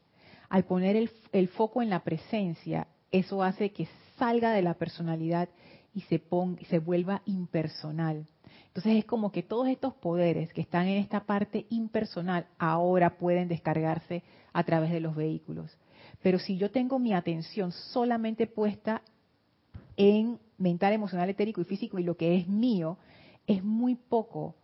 Al 0.49 0.65
poner 0.65 0.95
el, 0.95 1.11
el 1.31 1.49
foco 1.49 1.81
en 1.81 1.89
la 1.89 2.03
presencia, 2.03 2.87
eso 3.11 3.43
hace 3.43 3.71
que 3.71 3.87
salga 4.17 4.51
de 4.51 4.61
la 4.61 4.73
personalidad 4.73 5.49
y 5.93 6.01
se, 6.01 6.19
ponga, 6.19 6.63
se 6.65 6.79
vuelva 6.79 7.21
impersonal. 7.25 8.27
Entonces 8.67 8.97
es 8.97 9.05
como 9.05 9.31
que 9.31 9.43
todos 9.43 9.67
estos 9.67 9.95
poderes 9.95 10.53
que 10.53 10.61
están 10.61 10.87
en 10.87 10.97
esta 10.97 11.21
parte 11.21 11.65
impersonal 11.69 12.45
ahora 12.59 13.17
pueden 13.17 13.47
descargarse 13.47 14.23
a 14.53 14.63
través 14.63 14.91
de 14.91 14.99
los 14.99 15.15
vehículos. 15.15 15.75
Pero 16.21 16.39
si 16.39 16.57
yo 16.57 16.71
tengo 16.71 16.99
mi 16.99 17.13
atención 17.13 17.71
solamente 17.71 18.47
puesta 18.47 19.01
en 19.95 20.39
mental, 20.57 20.93
emocional, 20.93 21.29
etérico 21.29 21.61
y 21.61 21.65
físico 21.65 21.99
y 21.99 22.03
lo 22.03 22.17
que 22.17 22.35
es 22.35 22.47
mío, 22.47 22.97
es 23.45 23.63
muy 23.63 23.95
poco 23.95 24.55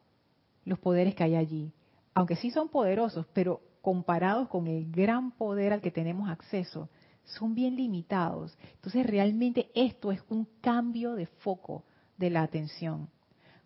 los 0.65 0.79
poderes 0.79 1.15
que 1.15 1.23
hay 1.23 1.35
allí. 1.35 1.71
Aunque 2.13 2.35
sí 2.35 2.51
son 2.51 2.69
poderosos, 2.69 3.25
pero 3.33 3.61
comparados 3.81 4.47
con 4.47 4.67
el 4.67 4.89
gran 4.91 5.31
poder 5.31 5.73
al 5.73 5.81
que 5.81 5.91
tenemos 5.91 6.29
acceso, 6.29 6.89
son 7.23 7.55
bien 7.55 7.75
limitados. 7.75 8.57
Entonces 8.75 9.05
realmente 9.05 9.69
esto 9.75 10.11
es 10.11 10.21
un 10.29 10.47
cambio 10.61 11.15
de 11.15 11.25
foco 11.25 11.83
de 12.17 12.29
la 12.29 12.43
atención. 12.43 13.09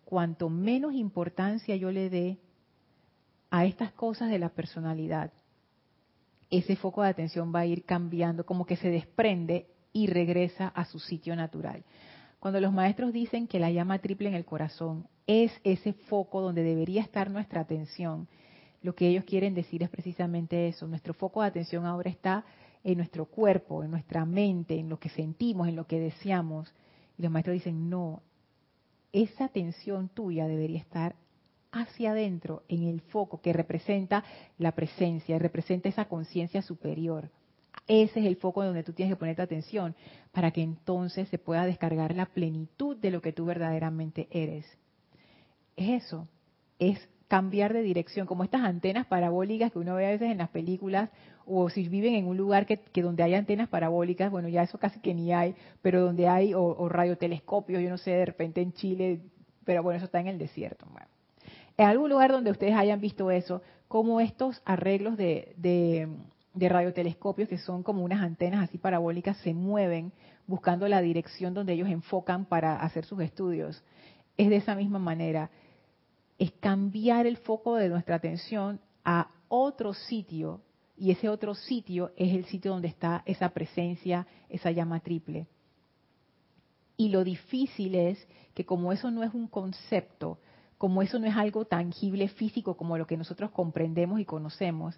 Cuanto 0.04 0.48
menos 0.48 0.94
importancia 0.94 1.76
yo 1.76 1.90
le 1.90 2.08
dé 2.10 2.38
a 3.50 3.64
estas 3.64 3.92
cosas 3.92 4.30
de 4.30 4.38
la 4.38 4.50
personalidad, 4.50 5.32
ese 6.50 6.76
foco 6.76 7.02
de 7.02 7.08
atención 7.08 7.52
va 7.54 7.60
a 7.60 7.66
ir 7.66 7.84
cambiando, 7.84 8.46
como 8.46 8.66
que 8.66 8.76
se 8.76 8.90
desprende 8.90 9.66
y 9.92 10.06
regresa 10.06 10.68
a 10.68 10.84
su 10.84 10.98
sitio 10.98 11.36
natural. 11.36 11.84
Cuando 12.40 12.60
los 12.60 12.72
maestros 12.72 13.12
dicen 13.12 13.46
que 13.46 13.58
la 13.58 13.70
llama 13.70 13.98
triple 13.98 14.28
en 14.28 14.34
el 14.34 14.44
corazón 14.44 15.06
es 15.26 15.52
ese 15.64 15.92
foco 15.92 16.40
donde 16.40 16.62
debería 16.62 17.02
estar 17.02 17.30
nuestra 17.30 17.60
atención, 17.60 18.28
lo 18.80 18.94
que 18.94 19.08
ellos 19.08 19.24
quieren 19.24 19.54
decir 19.54 19.82
es 19.82 19.90
precisamente 19.90 20.68
eso. 20.68 20.86
Nuestro 20.86 21.14
foco 21.14 21.42
de 21.42 21.48
atención 21.48 21.84
ahora 21.84 22.10
está 22.10 22.44
en 22.84 22.96
nuestro 22.96 23.26
cuerpo, 23.26 23.82
en 23.82 23.90
nuestra 23.90 24.24
mente, 24.24 24.78
en 24.78 24.88
lo 24.88 24.98
que 24.98 25.08
sentimos, 25.08 25.68
en 25.68 25.74
lo 25.74 25.86
que 25.86 25.98
deseamos. 25.98 26.72
Y 27.18 27.22
los 27.22 27.32
maestros 27.32 27.54
dicen, 27.54 27.90
no, 27.90 28.22
esa 29.12 29.46
atención 29.46 30.08
tuya 30.08 30.46
debería 30.46 30.78
estar 30.78 31.16
hacia 31.72 32.12
adentro, 32.12 32.62
en 32.68 32.84
el 32.84 33.00
foco 33.00 33.40
que 33.40 33.52
representa 33.52 34.24
la 34.58 34.72
presencia, 34.72 35.38
representa 35.38 35.88
esa 35.88 36.06
conciencia 36.06 36.62
superior. 36.62 37.30
Ese 37.86 38.20
es 38.20 38.26
el 38.26 38.36
foco 38.36 38.64
donde 38.64 38.82
tú 38.82 38.92
tienes 38.92 39.14
que 39.14 39.18
poner 39.18 39.36
tu 39.36 39.42
atención 39.42 39.94
para 40.32 40.50
que 40.50 40.62
entonces 40.62 41.28
se 41.28 41.38
pueda 41.38 41.64
descargar 41.64 42.14
la 42.14 42.26
plenitud 42.26 42.96
de 42.96 43.10
lo 43.10 43.22
que 43.22 43.32
tú 43.32 43.46
verdaderamente 43.46 44.28
eres. 44.30 44.66
Es 45.76 46.04
eso, 46.04 46.28
es 46.78 47.08
cambiar 47.28 47.72
de 47.72 47.82
dirección, 47.82 48.26
como 48.26 48.42
estas 48.42 48.62
antenas 48.62 49.06
parabólicas 49.06 49.70
que 49.70 49.78
uno 49.78 49.94
ve 49.94 50.06
a 50.06 50.10
veces 50.10 50.30
en 50.30 50.38
las 50.38 50.48
películas, 50.48 51.10
o 51.46 51.70
si 51.70 51.88
viven 51.88 52.14
en 52.14 52.26
un 52.26 52.36
lugar 52.36 52.66
que, 52.66 52.80
donde 53.02 53.22
hay 53.22 53.34
antenas 53.34 53.68
parabólicas, 53.68 54.30
bueno, 54.30 54.48
ya 54.48 54.62
eso 54.62 54.78
casi 54.78 55.00
que 55.00 55.14
ni 55.14 55.32
hay, 55.32 55.54
pero 55.80 56.02
donde 56.02 56.26
hay, 56.28 56.52
o, 56.54 56.88
radiotelescopios, 56.88 57.82
yo 57.82 57.90
no 57.90 57.98
sé, 57.98 58.10
de 58.10 58.26
repente 58.26 58.60
en 58.60 58.72
Chile, 58.72 59.20
pero 59.64 59.82
bueno, 59.82 59.98
eso 59.98 60.06
está 60.06 60.20
en 60.20 60.28
el 60.28 60.38
desierto. 60.38 60.86
En 61.78 61.86
algún 61.86 62.10
lugar 62.10 62.30
donde 62.30 62.50
ustedes 62.50 62.74
hayan 62.74 63.00
visto 63.00 63.30
eso, 63.30 63.62
como 63.88 64.20
estos 64.20 64.60
arreglos 64.66 65.16
de, 65.16 65.54
de, 65.56 66.08
de 66.52 66.68
radiotelescopios, 66.68 67.48
que 67.48 67.56
son 67.56 67.82
como 67.82 68.04
unas 68.04 68.20
antenas 68.20 68.64
así 68.64 68.76
parabólicas, 68.76 69.38
se 69.38 69.54
mueven 69.54 70.12
buscando 70.46 70.86
la 70.88 71.00
dirección 71.00 71.54
donde 71.54 71.72
ellos 71.72 71.88
enfocan 71.88 72.44
para 72.44 72.76
hacer 72.82 73.06
sus 73.06 73.20
estudios. 73.20 73.82
Es 74.36 74.50
de 74.50 74.56
esa 74.56 74.74
misma 74.74 74.98
manera 74.98 75.50
es 76.38 76.52
cambiar 76.52 77.26
el 77.26 77.36
foco 77.36 77.74
de 77.74 77.88
nuestra 77.88 78.16
atención 78.16 78.80
a 79.04 79.30
otro 79.48 79.92
sitio 79.92 80.60
y 80.96 81.10
ese 81.10 81.28
otro 81.28 81.54
sitio 81.54 82.12
es 82.16 82.32
el 82.32 82.44
sitio 82.46 82.72
donde 82.72 82.88
está 82.88 83.22
esa 83.26 83.48
presencia, 83.50 84.26
esa 84.48 84.70
llama 84.70 85.00
triple. 85.00 85.46
Y 86.96 87.10
lo 87.10 87.22
difícil 87.24 87.94
es 87.94 88.26
que 88.54 88.64
como 88.64 88.92
eso 88.92 89.10
no 89.10 89.22
es 89.22 89.34
un 89.34 89.46
concepto, 89.46 90.38
como 90.78 91.02
eso 91.02 91.18
no 91.18 91.26
es 91.26 91.36
algo 91.36 91.64
tangible 91.64 92.28
físico 92.28 92.76
como 92.76 92.96
lo 92.96 93.06
que 93.06 93.16
nosotros 93.16 93.50
comprendemos 93.50 94.20
y 94.20 94.24
conocemos, 94.24 94.96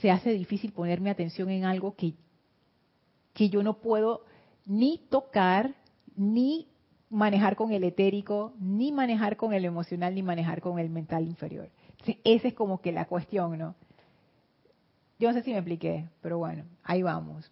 se 0.00 0.10
hace 0.10 0.30
difícil 0.30 0.72
ponerme 0.72 1.10
atención 1.10 1.50
en 1.50 1.64
algo 1.64 1.94
que, 1.94 2.14
que 3.34 3.50
yo 3.50 3.62
no 3.62 3.74
puedo 3.74 4.24
ni 4.64 4.98
tocar, 5.10 5.74
ni 6.16 6.66
manejar 7.10 7.56
con 7.56 7.72
el 7.72 7.84
etérico, 7.84 8.52
ni 8.58 8.90
manejar 8.90 9.36
con 9.36 9.52
el 9.52 9.64
emocional, 9.64 10.14
ni 10.14 10.22
manejar 10.22 10.60
con 10.60 10.78
el 10.78 10.90
mental 10.90 11.24
inferior. 11.24 11.68
esa 12.24 12.48
es 12.48 12.54
como 12.54 12.80
que 12.80 12.92
la 12.92 13.04
cuestión, 13.04 13.58
¿no? 13.58 13.74
Yo 15.18 15.28
no 15.28 15.34
sé 15.34 15.42
si 15.42 15.52
me 15.52 15.58
expliqué, 15.58 16.06
pero 16.20 16.38
bueno, 16.38 16.64
ahí 16.82 17.02
vamos. 17.02 17.50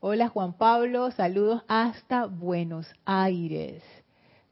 Hola 0.00 0.28
Juan 0.28 0.54
Pablo, 0.54 1.10
saludos 1.10 1.62
hasta 1.68 2.26
Buenos 2.26 2.86
Aires. 3.04 3.82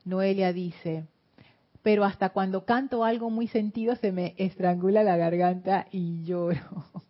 Noelia 0.05 0.53
dice, 0.53 1.05
pero 1.83 2.05
hasta 2.05 2.31
cuando 2.31 2.65
canto 2.65 3.05
algo 3.05 3.31
muy 3.31 3.49
sentido 3.49 3.97
se 3.97 4.13
me 4.13 4.35
estrangula 4.37 5.03
la 5.03 5.17
garganta 5.17 5.87
y 5.91 6.23
lloro. 6.25 6.59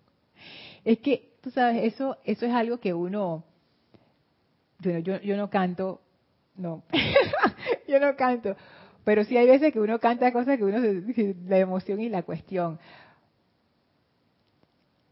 Es 0.85 1.00
que, 1.00 1.35
tú 1.42 1.50
sabes, 1.50 1.92
eso, 1.92 2.16
eso 2.24 2.46
es 2.46 2.52
algo 2.52 2.78
que 2.78 2.94
uno, 2.94 3.44
bueno, 4.78 5.00
yo, 5.00 5.20
yo 5.20 5.37
no 5.37 5.50
canto 5.50 6.00
no, 6.59 6.83
yo 7.88 8.00
no 8.00 8.14
canto. 8.16 8.57
Pero 9.04 9.24
sí 9.24 9.37
hay 9.37 9.46
veces 9.46 9.72
que 9.72 9.81
uno 9.81 9.98
canta 9.98 10.33
cosas 10.33 10.59
que 10.59 10.64
uno 10.64 10.81
se, 10.81 11.35
la 11.46 11.59
emoción 11.59 12.00
y 12.00 12.11
la 12.11 12.24
cuestión. 12.24 12.78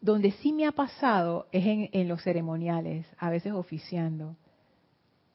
Donde 0.00 0.32
sí 0.32 0.52
me 0.52 0.66
ha 0.66 0.72
pasado 0.72 1.46
es 1.52 1.64
en, 1.64 1.88
en 1.92 2.08
los 2.08 2.22
ceremoniales, 2.22 3.06
a 3.16 3.30
veces 3.30 3.52
oficiando. 3.52 4.36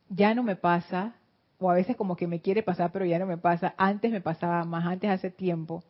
Ya 0.09 0.35
no 0.35 0.43
me 0.43 0.55
pasa, 0.55 1.15
o 1.61 1.69
a 1.69 1.75
veces 1.75 1.95
como 1.95 2.17
que 2.17 2.27
me 2.27 2.41
quiere 2.41 2.63
pasar, 2.63 2.91
pero 2.91 3.05
ya 3.05 3.19
no 3.19 3.25
me 3.25 3.37
pasa. 3.37 3.73
Antes 3.77 4.11
me 4.11 4.19
pasaba 4.19 4.65
más, 4.65 4.85
antes 4.85 5.09
hace 5.09 5.29
tiempo. 5.29 5.83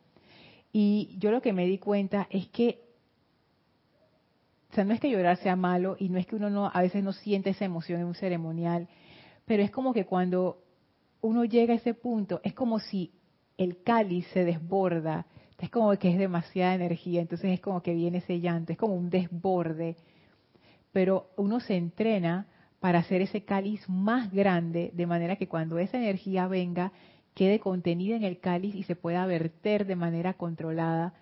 Y 0.72 1.16
yo 1.18 1.32
lo 1.32 1.42
que 1.42 1.52
me 1.52 1.66
di 1.66 1.78
cuenta 1.78 2.28
es 2.30 2.46
que, 2.48 2.82
o 4.70 4.74
sea, 4.74 4.84
no 4.84 4.94
es 4.94 5.00
que 5.00 5.10
llorar 5.10 5.36
sea 5.38 5.56
malo 5.56 5.96
y 5.98 6.08
no 6.08 6.18
es 6.18 6.26
que 6.26 6.36
uno 6.36 6.50
no, 6.50 6.70
a 6.72 6.80
veces 6.82 7.02
no 7.02 7.12
siente 7.12 7.50
esa 7.50 7.64
emoción 7.64 8.00
en 8.00 8.06
un 8.06 8.14
ceremonial 8.14 8.88
pero 9.44 9.62
es 9.62 9.70
como 9.70 9.92
que 9.92 10.06
cuando 10.06 10.58
uno 11.20 11.44
llega 11.44 11.74
a 11.74 11.76
ese 11.76 11.94
punto, 11.94 12.40
es 12.42 12.54
como 12.54 12.78
si 12.78 13.12
el 13.58 13.82
cáliz 13.82 14.26
se 14.32 14.44
desborda, 14.44 15.26
es 15.58 15.70
como 15.70 15.96
que 15.96 16.10
es 16.10 16.18
demasiada 16.18 16.74
energía, 16.74 17.20
entonces 17.20 17.52
es 17.52 17.60
como 17.60 17.82
que 17.82 17.94
viene 17.94 18.18
ese 18.18 18.40
llanto, 18.40 18.72
es 18.72 18.78
como 18.78 18.94
un 18.94 19.10
desborde, 19.10 19.96
pero 20.90 21.30
uno 21.36 21.60
se 21.60 21.76
entrena 21.76 22.46
para 22.82 22.98
hacer 22.98 23.22
ese 23.22 23.44
cáliz 23.44 23.88
más 23.88 24.32
grande, 24.32 24.90
de 24.92 25.06
manera 25.06 25.36
que 25.36 25.46
cuando 25.46 25.78
esa 25.78 25.98
energía 25.98 26.48
venga, 26.48 26.90
quede 27.32 27.60
contenida 27.60 28.16
en 28.16 28.24
el 28.24 28.40
cáliz 28.40 28.74
y 28.74 28.82
se 28.82 28.96
pueda 28.96 29.24
verter 29.24 29.86
de 29.86 29.94
manera 29.94 30.34
controlada 30.34 31.14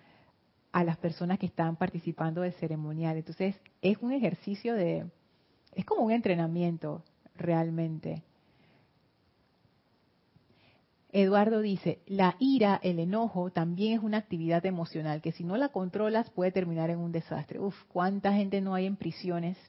a 0.71 0.83
las 0.83 0.97
personas 0.97 1.37
que 1.37 1.45
están 1.45 1.75
participando 1.75 2.41
del 2.41 2.53
ceremonial. 2.53 3.15
Entonces, 3.15 3.55
es 3.83 3.99
un 4.01 4.11
ejercicio 4.11 4.73
de, 4.73 5.05
es 5.75 5.85
como 5.85 6.01
un 6.01 6.11
entrenamiento, 6.11 7.03
realmente. 7.35 8.23
Eduardo 11.11 11.61
dice, 11.61 11.99
la 12.07 12.37
ira, 12.39 12.79
el 12.81 12.97
enojo, 12.97 13.51
también 13.51 13.99
es 13.99 14.03
una 14.03 14.17
actividad 14.17 14.65
emocional 14.65 15.21
que 15.21 15.31
si 15.31 15.43
no 15.43 15.57
la 15.57 15.69
controlas 15.69 16.27
puede 16.31 16.51
terminar 16.51 16.89
en 16.89 16.97
un 16.97 17.11
desastre. 17.11 17.59
Uf, 17.59 17.75
cuánta 17.87 18.33
gente 18.33 18.61
no 18.61 18.73
hay 18.73 18.87
en 18.87 18.95
prisiones, 18.95 19.59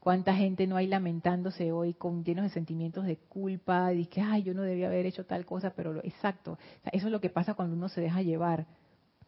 cuánta 0.00 0.34
gente 0.34 0.66
no 0.66 0.76
hay 0.76 0.86
lamentándose 0.86 1.72
hoy 1.72 1.94
con 1.94 2.24
llenos 2.24 2.44
de 2.44 2.50
sentimientos 2.50 3.04
de 3.04 3.16
culpa, 3.16 3.88
de 3.88 4.06
que, 4.06 4.20
ay, 4.20 4.42
yo 4.42 4.54
no 4.54 4.62
debía 4.62 4.86
haber 4.86 5.06
hecho 5.06 5.26
tal 5.26 5.44
cosa, 5.44 5.70
pero 5.74 5.92
lo, 5.92 6.00
exacto, 6.04 6.58
eso 6.92 7.06
es 7.06 7.12
lo 7.12 7.20
que 7.20 7.30
pasa 7.30 7.54
cuando 7.54 7.76
uno 7.76 7.88
se 7.88 8.00
deja 8.00 8.22
llevar 8.22 8.66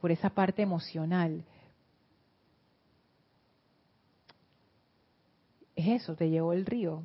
por 0.01 0.11
esa 0.11 0.31
parte 0.31 0.63
emocional. 0.63 1.45
es 5.81 6.03
eso, 6.03 6.15
te 6.15 6.31
llevó 6.31 6.53
el 6.53 6.67
río. 6.67 7.05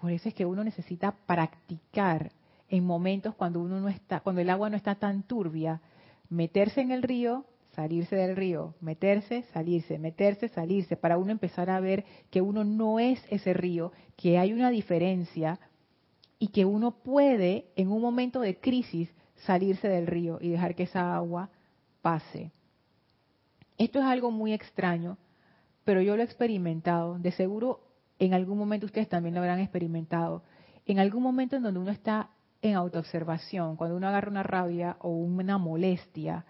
Por 0.00 0.12
eso 0.12 0.28
es 0.28 0.34
que 0.34 0.46
uno 0.46 0.62
necesita 0.62 1.12
practicar 1.26 2.32
en 2.68 2.84
momentos 2.84 3.34
cuando 3.34 3.60
uno 3.60 3.80
no 3.80 3.88
está, 3.88 4.20
cuando 4.20 4.40
el 4.40 4.50
agua 4.50 4.70
no 4.70 4.76
está 4.76 4.94
tan 4.94 5.22
turbia, 5.22 5.80
meterse 6.28 6.80
en 6.80 6.92
el 6.92 7.02
río, 7.02 7.44
salirse 7.78 8.16
del 8.16 8.34
río, 8.34 8.74
meterse, 8.80 9.44
salirse, 9.52 10.00
meterse, 10.00 10.48
salirse, 10.48 10.96
para 10.96 11.16
uno 11.16 11.30
empezar 11.30 11.70
a 11.70 11.78
ver 11.78 12.04
que 12.28 12.40
uno 12.40 12.64
no 12.64 12.98
es 12.98 13.24
ese 13.30 13.52
río, 13.54 13.92
que 14.16 14.36
hay 14.36 14.52
una 14.52 14.70
diferencia 14.70 15.60
y 16.40 16.48
que 16.48 16.64
uno 16.64 16.90
puede 16.90 17.66
en 17.76 17.92
un 17.92 18.02
momento 18.02 18.40
de 18.40 18.58
crisis 18.58 19.08
salirse 19.46 19.86
del 19.86 20.08
río 20.08 20.38
y 20.40 20.48
dejar 20.48 20.74
que 20.74 20.82
esa 20.82 21.14
agua 21.14 21.50
pase. 22.02 22.50
Esto 23.76 24.00
es 24.00 24.06
algo 24.06 24.32
muy 24.32 24.52
extraño, 24.52 25.16
pero 25.84 26.02
yo 26.02 26.16
lo 26.16 26.22
he 26.22 26.24
experimentado, 26.24 27.20
de 27.20 27.30
seguro 27.30 27.84
en 28.18 28.34
algún 28.34 28.58
momento 28.58 28.86
ustedes 28.86 29.08
también 29.08 29.36
lo 29.36 29.40
habrán 29.40 29.60
experimentado, 29.60 30.42
en 30.84 30.98
algún 30.98 31.22
momento 31.22 31.54
en 31.54 31.62
donde 31.62 31.78
uno 31.78 31.92
está 31.92 32.30
en 32.60 32.74
autoobservación, 32.74 33.76
cuando 33.76 33.96
uno 33.96 34.08
agarra 34.08 34.32
una 34.32 34.42
rabia 34.42 34.96
o 34.98 35.10
una 35.10 35.58
molestia, 35.58 36.44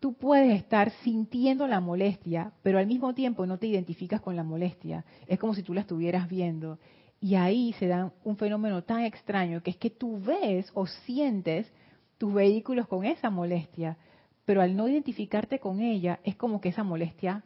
tú 0.00 0.14
puedes 0.14 0.54
estar 0.56 0.90
sintiendo 1.02 1.66
la 1.66 1.80
molestia, 1.80 2.52
pero 2.62 2.78
al 2.78 2.86
mismo 2.86 3.14
tiempo 3.14 3.46
no 3.46 3.58
te 3.58 3.66
identificas 3.66 4.20
con 4.20 4.36
la 4.36 4.44
molestia. 4.44 5.04
Es 5.26 5.38
como 5.38 5.54
si 5.54 5.62
tú 5.62 5.74
la 5.74 5.80
estuvieras 5.80 6.28
viendo. 6.28 6.78
Y 7.20 7.34
ahí 7.34 7.72
se 7.74 7.88
da 7.88 8.12
un 8.24 8.36
fenómeno 8.36 8.82
tan 8.84 9.02
extraño 9.02 9.62
que 9.62 9.70
es 9.70 9.76
que 9.76 9.90
tú 9.90 10.20
ves 10.20 10.70
o 10.74 10.86
sientes 10.86 11.70
tus 12.16 12.32
vehículos 12.32 12.86
con 12.86 13.04
esa 13.04 13.30
molestia, 13.30 13.96
pero 14.44 14.62
al 14.62 14.76
no 14.76 14.88
identificarte 14.88 15.58
con 15.58 15.80
ella 15.80 16.20
es 16.22 16.36
como 16.36 16.60
que 16.60 16.68
esa 16.68 16.84
molestia 16.84 17.44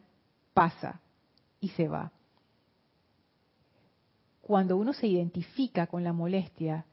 pasa 0.53 1.01
y 1.59 1.69
se 1.69 1.87
va. 1.87 2.11
Cuando 4.41 4.77
uno 4.77 4.93
se 4.93 5.07
identifica 5.07 5.87
con 5.87 6.03
la 6.03 6.13
molestia 6.13 6.85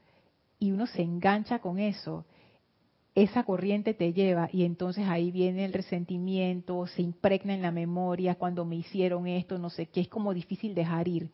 y 0.57 0.71
uno 0.71 0.87
se 0.87 1.01
engancha 1.01 1.59
con 1.59 1.79
eso, 1.79 2.25
esa 3.13 3.43
corriente 3.43 3.93
te 3.93 4.13
lleva 4.13 4.49
y 4.51 4.63
entonces 4.63 5.07
ahí 5.07 5.31
viene 5.31 5.65
el 5.65 5.73
resentimiento, 5.73 6.87
se 6.87 7.01
impregna 7.01 7.53
en 7.53 7.61
la 7.61 7.71
memoria 7.71 8.35
cuando 8.35 8.63
me 8.63 8.77
hicieron 8.77 9.27
esto, 9.27 9.57
no 9.57 9.69
sé 9.69 9.87
qué, 9.87 10.01
es 10.01 10.07
como 10.07 10.33
difícil 10.33 10.73
dejar 10.73 11.07
ir. 11.07 11.29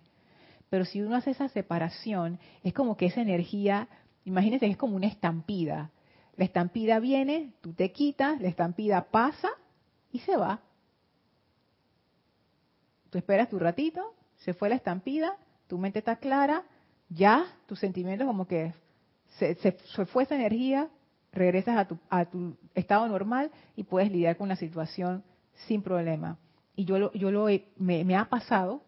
Pero 0.70 0.86
si 0.86 1.02
uno 1.02 1.16
hace 1.16 1.32
esa 1.32 1.50
separación, 1.50 2.40
es 2.64 2.74
como 2.74 2.98
que 2.98 3.06
esa 3.06 3.22
energía, 3.22 3.88
imagínense 4.26 4.66
que 4.66 4.72
es 4.72 4.78
como 4.78 4.96
una 4.96 5.08
estampida. 5.08 5.92
La 6.36 6.46
estampida 6.46 7.00
viene, 7.00 7.54
tú 7.62 7.74
te 7.74 7.92
quitas, 7.92 8.42
la 8.42 8.48
estampida 8.48 9.06
pasa 9.12 9.50
y 10.12 10.20
se 10.20 10.36
va. 10.36 10.62
Tú 13.12 13.18
esperas 13.18 13.50
tu 13.50 13.60
ratito, 13.60 14.16
se 14.38 14.54
fue 14.54 14.70
la 14.70 14.76
estampida, 14.76 15.38
tu 15.68 15.78
mente 15.78 16.00
está 16.00 16.18
clara, 16.18 16.64
ya 17.10 17.46
tus 17.68 17.80
sentimientos 17.80 18.28
como 18.28 18.48
que 18.48 18.74
se, 19.38 19.56
se 19.56 20.06
fue 20.08 20.24
esa 20.24 20.36
energía, 20.36 20.90
regresas 21.38 21.78
a 21.78 21.86
tu, 21.86 21.98
a 22.10 22.26
tu 22.26 22.56
estado 22.76 23.08
normal 23.08 23.52
y 23.76 23.84
puedes 23.84 24.12
lidiar 24.12 24.38
con 24.38 24.50
la 24.50 24.56
situación 24.56 25.24
sin 25.68 25.82
problema. 25.82 26.38
Y 26.76 26.86
yo 26.86 27.00
lo, 27.00 27.12
yo 27.14 27.32
lo 27.32 27.48
me, 27.78 28.16
ha 28.16 28.26
pasado, 28.26 28.82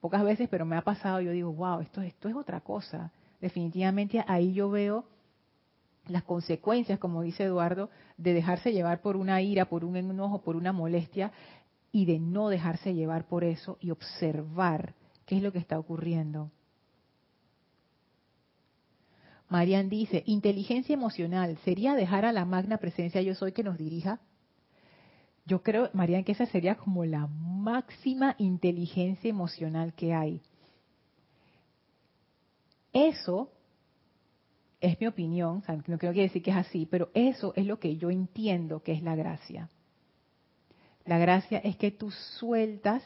pocas 0.00 0.22
veces, 0.22 0.48
pero 0.48 0.66
me 0.66 0.76
ha 0.76 0.82
pasado, 0.82 1.20
yo 1.20 1.32
digo, 1.32 1.52
wow, 1.52 1.80
esto, 1.80 2.02
esto 2.02 2.28
es 2.28 2.34
otra 2.34 2.60
cosa. 2.60 3.12
Definitivamente 3.40 4.22
ahí 4.26 4.52
yo 4.52 4.70
veo 4.70 5.06
las 6.06 6.22
consecuencias, 6.24 6.98
como 6.98 7.22
dice 7.22 7.44
Eduardo, 7.44 7.88
de 8.16 8.34
dejarse 8.34 8.72
llevar 8.72 9.00
por 9.00 9.16
una 9.16 9.40
ira, 9.40 9.66
por 9.66 9.84
un 9.84 9.96
enojo, 9.96 10.42
por 10.42 10.56
una 10.56 10.72
molestia, 10.72 11.32
y 11.92 12.04
de 12.04 12.18
no 12.18 12.48
dejarse 12.48 12.94
llevar 12.94 13.26
por 13.26 13.44
eso 13.44 13.78
y 13.80 13.90
observar 13.90 14.94
qué 15.26 15.36
es 15.36 15.42
lo 15.42 15.52
que 15.52 15.58
está 15.58 15.78
ocurriendo. 15.78 16.50
Marian 19.50 19.88
dice, 19.88 20.22
inteligencia 20.26 20.94
emocional, 20.94 21.58
¿sería 21.64 21.96
dejar 21.96 22.24
a 22.24 22.32
la 22.32 22.44
magna 22.44 22.78
presencia 22.78 23.20
yo 23.20 23.34
soy 23.34 23.50
que 23.50 23.64
nos 23.64 23.76
dirija? 23.76 24.20
Yo 25.44 25.64
creo, 25.64 25.90
Marian, 25.92 26.22
que 26.22 26.32
esa 26.32 26.46
sería 26.46 26.76
como 26.76 27.04
la 27.04 27.26
máxima 27.26 28.36
inteligencia 28.38 29.28
emocional 29.28 29.92
que 29.94 30.14
hay. 30.14 30.40
Eso 32.92 33.50
es 34.80 35.00
mi 35.00 35.08
opinión, 35.08 35.64
no 35.88 35.98
quiero 35.98 36.14
decir 36.14 36.42
que 36.42 36.52
es 36.52 36.56
así, 36.56 36.86
pero 36.86 37.10
eso 37.12 37.52
es 37.56 37.66
lo 37.66 37.80
que 37.80 37.96
yo 37.96 38.08
entiendo 38.08 38.84
que 38.84 38.92
es 38.92 39.02
la 39.02 39.16
gracia. 39.16 39.68
La 41.04 41.18
gracia 41.18 41.58
es 41.58 41.76
que 41.76 41.90
tú 41.90 42.12
sueltas 42.38 43.02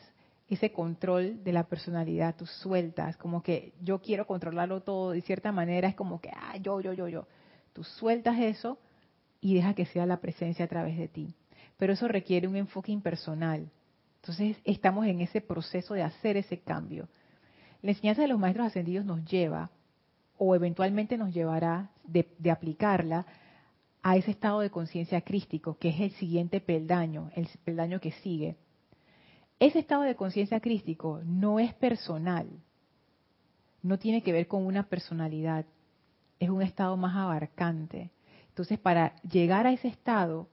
ese 0.54 0.72
control 0.72 1.44
de 1.44 1.52
la 1.52 1.64
personalidad, 1.64 2.34
tú 2.36 2.46
sueltas, 2.46 3.16
como 3.16 3.42
que 3.42 3.74
yo 3.82 4.00
quiero 4.00 4.26
controlarlo 4.26 4.82
todo, 4.82 5.12
de 5.12 5.20
cierta 5.22 5.52
manera 5.52 5.88
es 5.88 5.94
como 5.94 6.20
que, 6.20 6.30
ah, 6.30 6.56
yo, 6.56 6.80
yo, 6.80 6.92
yo, 6.92 7.08
yo. 7.08 7.26
Tú 7.72 7.84
sueltas 7.84 8.38
eso 8.38 8.78
y 9.40 9.54
deja 9.54 9.74
que 9.74 9.86
sea 9.86 10.06
la 10.06 10.20
presencia 10.20 10.64
a 10.64 10.68
través 10.68 10.96
de 10.96 11.08
ti. 11.08 11.34
Pero 11.76 11.92
eso 11.92 12.08
requiere 12.08 12.48
un 12.48 12.56
enfoque 12.56 12.92
impersonal. 12.92 13.70
Entonces 14.20 14.56
estamos 14.64 15.06
en 15.06 15.20
ese 15.20 15.40
proceso 15.40 15.94
de 15.94 16.02
hacer 16.02 16.36
ese 16.36 16.60
cambio. 16.60 17.08
La 17.82 17.90
enseñanza 17.90 18.22
de 18.22 18.28
los 18.28 18.38
maestros 18.38 18.68
ascendidos 18.68 19.04
nos 19.04 19.24
lleva, 19.24 19.70
o 20.38 20.54
eventualmente 20.54 21.18
nos 21.18 21.34
llevará 21.34 21.90
de, 22.04 22.28
de 22.38 22.50
aplicarla, 22.50 23.26
a 24.02 24.16
ese 24.16 24.30
estado 24.32 24.60
de 24.60 24.70
conciencia 24.70 25.22
crístico, 25.22 25.78
que 25.78 25.88
es 25.88 26.00
el 26.00 26.12
siguiente 26.12 26.60
peldaño, 26.60 27.30
el 27.34 27.48
peldaño 27.64 28.00
que 28.00 28.12
sigue 28.12 28.56
ese 29.58 29.78
estado 29.78 30.02
de 30.02 30.16
conciencia 30.16 30.60
crístico 30.60 31.20
no 31.24 31.58
es 31.58 31.74
personal, 31.74 32.48
no 33.82 33.98
tiene 33.98 34.22
que 34.22 34.32
ver 34.32 34.48
con 34.48 34.66
una 34.66 34.88
personalidad, 34.88 35.66
es 36.40 36.50
un 36.50 36.62
estado 36.62 36.96
más 36.96 37.14
abarcante. 37.16 38.10
Entonces, 38.48 38.78
para 38.78 39.16
llegar 39.22 39.66
a 39.66 39.72
ese 39.72 39.88
estado, 39.88 40.48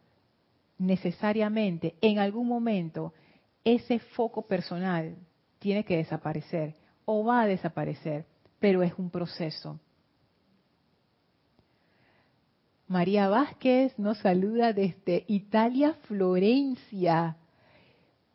necesariamente, 0.78 1.96
en 2.02 2.20
algún 2.20 2.48
momento, 2.48 3.14
ese 3.64 4.00
foco 4.00 4.48
personal 4.48 5.16
tiene 5.60 5.86
que 5.86 5.98
desaparecer 5.98 6.76
o 7.06 7.24
va 7.24 7.42
a 7.42 7.48
desaparecer, 7.48 8.26
pero 8.60 8.84
es 8.84 8.94
un 8.98 9.10
proceso. 9.10 9.80
María 12.88 13.30
Vázquez 13.30 13.98
nos 13.98 14.18
saluda 14.18 14.74
desde 14.74 15.24
Italia, 15.28 15.94
Florencia. 16.08 17.38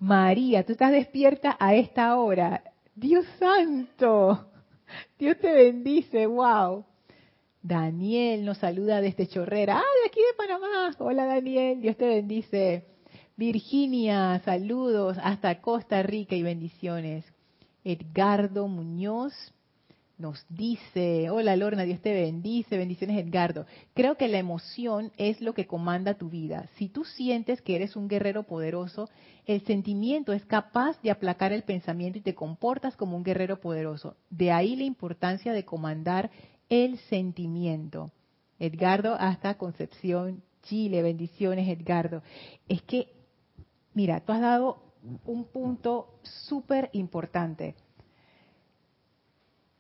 María, 0.07 0.65
tú 0.65 0.71
estás 0.71 0.93
despierta 0.93 1.57
a 1.59 1.75
esta 1.75 2.17
hora. 2.17 2.63
Dios 2.95 3.25
santo. 3.41 4.47
Dios 5.19 5.37
te 5.41 5.53
bendice, 5.53 6.27
wow. 6.27 6.85
Daniel 7.61 8.45
nos 8.45 8.59
saluda 8.59 9.01
desde 9.01 9.27
Chorrera. 9.27 9.79
Ah, 9.79 9.83
de 10.03 10.09
aquí 10.09 10.21
de 10.21 10.37
Panamá. 10.37 10.95
Hola 11.01 11.25
Daniel, 11.25 11.81
Dios 11.81 11.97
te 11.97 12.07
bendice. 12.07 12.85
Virginia, 13.37 14.41
saludos 14.45 15.19
hasta 15.21 15.61
Costa 15.61 16.05
Rica 16.05 16.37
y 16.37 16.45
bendiciones. 16.45 17.25
Edgardo 17.83 18.69
Muñoz, 18.69 19.33
nos 20.19 20.47
dice, 20.49 21.29
hola 21.29 21.57
Lorna, 21.57 21.83
Dios 21.83 22.01
te 22.01 22.15
bendice, 22.15 22.79
bendiciones 22.79 23.23
Edgardo. 23.23 23.67
Creo 23.93 24.17
que 24.17 24.29
la 24.29 24.39
emoción 24.39 25.13
es 25.19 25.43
lo 25.43 25.53
que 25.53 25.67
comanda 25.67 26.15
tu 26.15 26.31
vida. 26.31 26.71
Si 26.77 26.89
tú 26.89 27.05
sientes 27.05 27.61
que 27.61 27.77
eres 27.77 27.97
un 27.97 28.09
guerrero 28.09 28.45
poderoso, 28.45 29.11
el 29.47 29.65
sentimiento 29.65 30.33
es 30.33 30.45
capaz 30.45 31.01
de 31.03 31.11
aplacar 31.11 31.53
el 31.53 31.63
pensamiento 31.63 32.19
y 32.19 32.23
te 32.23 32.35
comportas 32.35 32.97
como 32.97 33.17
un 33.17 33.23
guerrero 33.23 33.61
poderoso. 33.61 34.17
De 34.29 34.53
ahí 34.53 34.77
la 34.77 34.85
importancia 34.85 35.53
de 35.53 35.65
comandar 35.65 36.31
el 36.69 36.99
sentimiento. 37.09 38.11
Edgardo 38.59 39.15
hasta 39.15 39.57
Concepción, 39.57 40.43
Chile, 40.63 41.03
bendiciones 41.03 41.69
Edgardo. 41.69 42.23
Es 42.69 42.83
que, 42.83 43.13
mira, 43.95 44.21
tú 44.21 44.33
has 44.33 44.41
dado 44.41 44.83
un 45.25 45.45
punto 45.45 46.19
súper 46.23 46.91
importante 46.93 47.77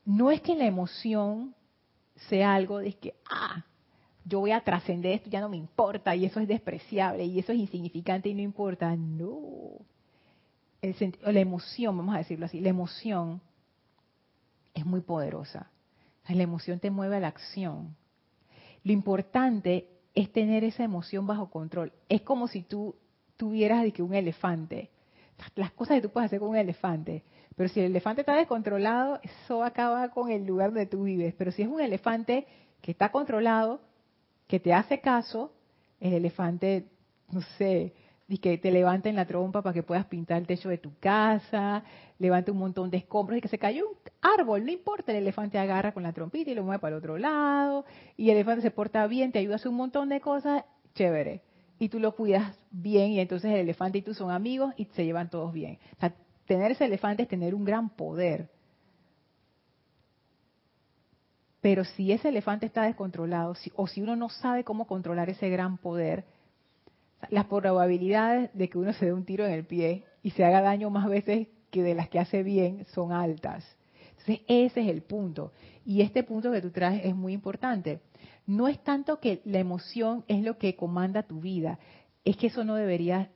no 0.07 0.31
es 0.31 0.41
que 0.41 0.55
la 0.55 0.64
emoción 0.64 1.55
sea 2.29 2.55
algo 2.55 2.79
de 2.79 2.95
que, 2.95 3.14
ah, 3.29 3.67
yo 4.27 4.41
voy 4.41 4.51
a 4.51 4.61
trascender 4.61 5.12
esto, 5.12 5.31
ya 5.31 5.41
no 5.41 5.49
me 5.49 5.57
importa, 5.57 6.14
y 6.16 6.24
eso 6.24 6.41
es 6.41 6.49
despreciable, 6.49 7.24
y 7.24 7.39
eso 7.39 7.53
es 7.53 7.59
insignificante 7.59 8.29
y 8.29 8.35
no 8.35 8.43
importa. 8.43 8.95
No. 8.97 9.79
la 10.83 11.41
emoción, 11.41 11.97
vamos 11.97 12.14
a 12.14 12.18
decirlo 12.18 12.47
así, 12.47 12.61
la 12.61 12.70
emoción 12.70 13.41
es 14.74 14.85
muy 14.85 15.01
poderosa. 15.01 15.70
La 16.29 16.43
emoción 16.43 16.81
te 16.81 16.91
mueve 16.91 17.16
a 17.16 17.20
la 17.20 17.29
acción. 17.29 17.97
Lo 18.83 18.93
importante 18.93 19.89
es 20.14 20.33
tener 20.33 20.64
esa 20.64 20.83
emoción 20.83 21.27
bajo 21.27 21.49
control. 21.51 21.93
Es 22.09 22.22
como 22.22 22.49
si 22.49 22.62
tú 22.62 22.97
tuvieras 23.37 23.85
de 23.85 24.03
un 24.03 24.12
elefante. 24.12 24.91
Las 25.55 25.70
cosas 25.72 25.97
que 25.97 26.03
tú 26.03 26.11
puedes 26.11 26.27
hacer 26.27 26.41
con 26.41 26.51
un 26.51 26.57
elefante. 26.57 27.22
Pero 27.55 27.68
si 27.68 27.81
el 27.81 27.87
elefante 27.87 28.22
está 28.22 28.35
descontrolado, 28.35 29.20
eso 29.22 29.62
acaba 29.62 30.09
con 30.09 30.31
el 30.31 30.45
lugar 30.47 30.70
donde 30.70 30.87
tú 30.87 31.05
vives. 31.05 31.33
Pero 31.39 31.53
si 31.53 31.62
es 31.62 31.68
un 31.68 31.81
elefante 31.81 32.47
que 32.81 32.91
está 32.91 33.12
controlado, 33.12 33.81
que 34.47 34.61
te 34.61 34.73
hace 34.73 35.01
caso, 35.01 35.53
el 36.01 36.15
elefante, 36.15 36.87
no 37.31 37.41
sé, 37.59 37.93
y 38.29 38.39
que 38.39 38.59
te 38.59 38.71
levanta 38.71 39.09
en 39.09 39.17
la 39.17 39.27
trompa 39.27 39.63
para 39.63 39.73
que 39.73 39.83
puedas 39.83 40.07
pintar 40.07 40.39
el 40.39 40.47
techo 40.47 40.69
de 40.69 40.79
tu 40.79 40.93
casa, 40.99 41.85
levanta 42.19 42.51
un 42.51 42.59
montón 42.59 42.91
de 42.91 42.99
escombros 42.99 43.39
y 43.39 43.41
que 43.41 43.49
se 43.49 43.59
cayó 43.59 43.89
un 43.89 43.97
árbol, 44.21 44.65
no 44.65 44.73
importa, 44.73 45.13
el 45.13 45.19
elefante 45.19 45.59
agarra 45.59 45.93
con 45.93 46.03
la 46.03 46.13
trompita 46.13 46.51
y 46.51 46.55
lo 46.55 46.65
mueve 46.65 46.81
para 46.81 46.97
el 46.97 46.99
otro 46.99 47.19
lado, 47.19 47.85
y 48.17 48.31
el 48.31 48.37
elefante 48.37 48.63
se 48.63 48.71
porta 48.71 49.07
bien, 49.07 49.31
te 49.33 49.39
ayuda 49.39 49.55
a 49.55 49.57
hacer 49.57 49.69
un 49.69 49.77
montón 49.77 50.09
de 50.09 50.21
cosas, 50.21 50.65
chévere. 50.95 51.43
Y 51.79 51.89
tú 51.91 52.01
lo 52.01 52.17
cuidas 52.17 52.59
bien 52.71 53.13
y 53.13 53.21
entonces 53.21 53.51
el 53.53 53.61
elefante 53.61 53.99
y 53.99 54.03
tú 54.03 54.15
son 54.15 54.31
amigos 54.31 54.73
y 54.79 54.87
se 54.87 55.05
llevan 55.05 55.29
todos 55.29 55.53
bien. 55.53 55.79
O 55.97 56.01
sea, 56.01 56.15
tener 56.47 56.71
ese 56.73 56.87
elefante 56.87 57.25
es 57.25 57.29
tener 57.29 57.55
un 57.55 57.65
gran 57.65 57.91
poder. 57.91 58.49
Pero 61.67 61.83
si 61.83 62.12
ese 62.12 62.29
elefante 62.29 62.64
está 62.64 62.85
descontrolado, 62.85 63.55
o 63.75 63.87
si 63.89 64.01
uno 64.01 64.14
no 64.14 64.29
sabe 64.29 64.62
cómo 64.62 64.87
controlar 64.87 65.31
ese 65.31 65.51
gran 65.51 65.79
poder, 65.79 66.25
las 67.29 67.47
probabilidades 67.47 68.51
de 68.55 68.69
que 68.69 68.79
uno 68.79 68.93
se 68.93 69.07
dé 69.07 69.12
un 69.12 69.25
tiro 69.25 69.45
en 69.45 69.51
el 69.51 69.64
pie 69.64 70.05
y 70.23 70.31
se 70.31 70.45
haga 70.45 70.61
daño 70.61 70.91
más 70.91 71.09
veces 71.09 71.49
que 71.73 71.83
de 71.83 71.97
las 71.97 72.09
que 72.09 72.21
hace 72.21 72.45
bien 72.45 72.87
son 72.95 73.11
altas. 73.11 73.64
Entonces, 74.11 74.43
ese 74.47 74.83
es 74.83 74.89
el 74.89 75.03
punto. 75.03 75.51
Y 75.85 76.03
este 76.03 76.23
punto 76.23 76.53
que 76.53 76.62
tú 76.62 76.71
traes 76.71 77.05
es 77.05 77.17
muy 77.17 77.33
importante. 77.33 77.99
No 78.47 78.69
es 78.69 78.79
tanto 78.85 79.19
que 79.19 79.43
la 79.45 79.59
emoción 79.59 80.25
es 80.29 80.45
lo 80.45 80.59
que 80.59 80.77
comanda 80.77 81.25
tu 81.25 81.41
vida, 81.41 81.81
es 82.25 82.37
que 82.37 82.47
eso 82.47 82.62
no 82.62 82.77
debería 82.77 83.29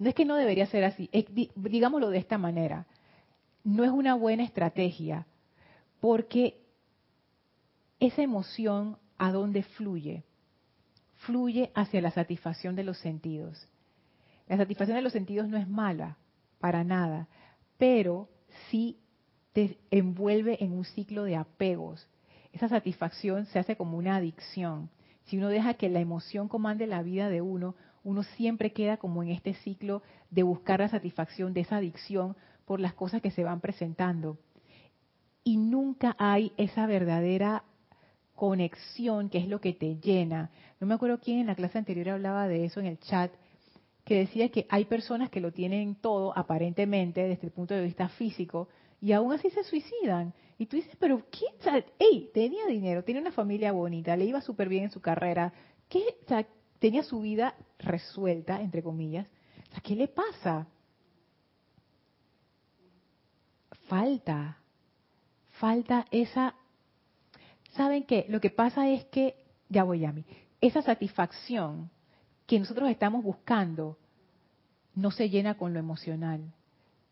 no 0.00 0.08
es 0.08 0.16
que 0.16 0.24
no 0.24 0.34
debería 0.34 0.66
ser 0.66 0.82
así, 0.82 1.08
digámoslo 1.54 2.10
de 2.10 2.18
esta 2.18 2.38
manera. 2.38 2.86
No 3.62 3.84
es 3.84 3.90
una 3.92 4.16
buena 4.16 4.42
estrategia 4.42 5.28
porque 6.00 6.61
esa 8.06 8.22
emoción, 8.22 8.98
¿a 9.16 9.30
dónde 9.30 9.62
fluye? 9.62 10.24
Fluye 11.18 11.70
hacia 11.72 12.00
la 12.00 12.10
satisfacción 12.10 12.74
de 12.74 12.82
los 12.82 12.98
sentidos. 12.98 13.68
La 14.48 14.56
satisfacción 14.56 14.96
de 14.96 15.02
los 15.02 15.12
sentidos 15.12 15.46
no 15.48 15.56
es 15.56 15.68
mala, 15.68 16.18
para 16.58 16.82
nada, 16.82 17.28
pero 17.78 18.28
sí 18.68 18.98
te 19.52 19.78
envuelve 19.92 20.64
en 20.64 20.72
un 20.72 20.84
ciclo 20.84 21.22
de 21.22 21.36
apegos. 21.36 22.08
Esa 22.52 22.68
satisfacción 22.68 23.46
se 23.46 23.60
hace 23.60 23.76
como 23.76 23.96
una 23.96 24.16
adicción. 24.16 24.90
Si 25.26 25.38
uno 25.38 25.46
deja 25.46 25.74
que 25.74 25.88
la 25.88 26.00
emoción 26.00 26.48
comande 26.48 26.88
la 26.88 27.04
vida 27.04 27.28
de 27.28 27.40
uno, 27.40 27.76
uno 28.02 28.24
siempre 28.24 28.72
queda 28.72 28.96
como 28.96 29.22
en 29.22 29.28
este 29.28 29.54
ciclo 29.54 30.02
de 30.28 30.42
buscar 30.42 30.80
la 30.80 30.88
satisfacción 30.88 31.54
de 31.54 31.60
esa 31.60 31.76
adicción 31.76 32.36
por 32.64 32.80
las 32.80 32.94
cosas 32.94 33.22
que 33.22 33.30
se 33.30 33.44
van 33.44 33.60
presentando. 33.60 34.38
Y 35.44 35.56
nunca 35.56 36.16
hay 36.18 36.52
esa 36.56 36.86
verdadera 36.86 37.62
conexión 38.42 39.28
que 39.28 39.38
es 39.38 39.46
lo 39.46 39.60
que 39.60 39.72
te 39.72 40.00
llena. 40.00 40.50
No 40.80 40.88
me 40.88 40.94
acuerdo 40.94 41.20
quién 41.20 41.38
en 41.38 41.46
la 41.46 41.54
clase 41.54 41.78
anterior 41.78 42.08
hablaba 42.08 42.48
de 42.48 42.64
eso 42.64 42.80
en 42.80 42.86
el 42.86 42.98
chat, 42.98 43.30
que 44.04 44.18
decía 44.18 44.48
que 44.48 44.66
hay 44.68 44.84
personas 44.86 45.30
que 45.30 45.40
lo 45.40 45.52
tienen 45.52 45.94
todo 45.94 46.36
aparentemente 46.36 47.22
desde 47.22 47.46
el 47.46 47.52
punto 47.52 47.72
de 47.72 47.84
vista 47.84 48.08
físico 48.08 48.66
y 49.00 49.12
aún 49.12 49.32
así 49.32 49.48
se 49.50 49.62
suicidan. 49.62 50.34
Y 50.58 50.66
tú 50.66 50.74
dices, 50.74 50.96
pero 50.98 51.24
¿qué? 51.30 51.46
¡Ey! 52.00 52.32
Tenía 52.34 52.66
dinero, 52.66 53.04
tenía 53.04 53.20
una 53.22 53.30
familia 53.30 53.70
bonita, 53.70 54.16
le 54.16 54.24
iba 54.24 54.40
súper 54.40 54.68
bien 54.68 54.82
en 54.82 54.90
su 54.90 55.00
carrera. 55.00 55.52
¿Qué? 55.88 56.02
tenía 56.80 57.04
su 57.04 57.20
vida 57.20 57.54
resuelta, 57.78 58.60
entre 58.60 58.82
comillas. 58.82 59.28
¿qué 59.84 59.94
le 59.94 60.08
pasa? 60.08 60.66
Falta, 63.86 64.58
falta 65.60 66.06
esa... 66.10 66.56
¿Saben 67.72 68.04
qué? 68.04 68.26
Lo 68.28 68.40
que 68.40 68.50
pasa 68.50 68.88
es 68.88 69.04
que, 69.06 69.36
ya 69.68 69.84
voy 69.84 70.04
a 70.04 70.12
mí, 70.12 70.24
esa 70.60 70.82
satisfacción 70.82 71.90
que 72.46 72.58
nosotros 72.58 72.90
estamos 72.90 73.24
buscando 73.24 73.98
no 74.94 75.10
se 75.10 75.30
llena 75.30 75.56
con 75.56 75.72
lo 75.72 75.78
emocional. 75.78 76.52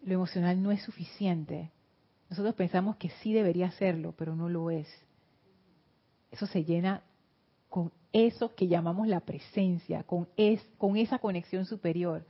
Lo 0.02 0.14
emocional 0.14 0.62
no 0.62 0.70
es 0.70 0.82
suficiente. 0.82 1.70
Nosotros 2.28 2.54
pensamos 2.54 2.96
que 2.96 3.11
sí 3.22 3.32
debería 3.32 3.70
serlo, 3.72 4.14
pero 4.16 4.36
no 4.36 4.48
lo 4.48 4.70
es. 4.70 4.88
Eso 6.30 6.46
se 6.46 6.64
llena 6.64 7.02
con 7.68 7.92
eso 8.12 8.54
que 8.54 8.68
llamamos 8.68 9.08
la 9.08 9.20
presencia, 9.20 10.02
con, 10.02 10.28
es, 10.36 10.62
con 10.76 10.96
esa 10.96 11.18
conexión 11.18 11.64
superior. 11.64 12.24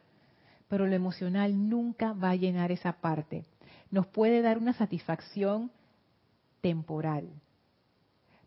Pero 0.69 0.87
lo 0.87 0.95
emocional 0.95 1.69
nunca 1.69 2.13
va 2.13 2.31
a 2.31 2.37
llenar 2.37 2.71
esa 2.71 2.93
parte. 2.93 3.45
Nos 3.91 4.07
puede 4.07 4.41
dar 4.41 4.59
una 4.59 4.73
satisfacción 4.73 5.71
temporal, 6.61 7.29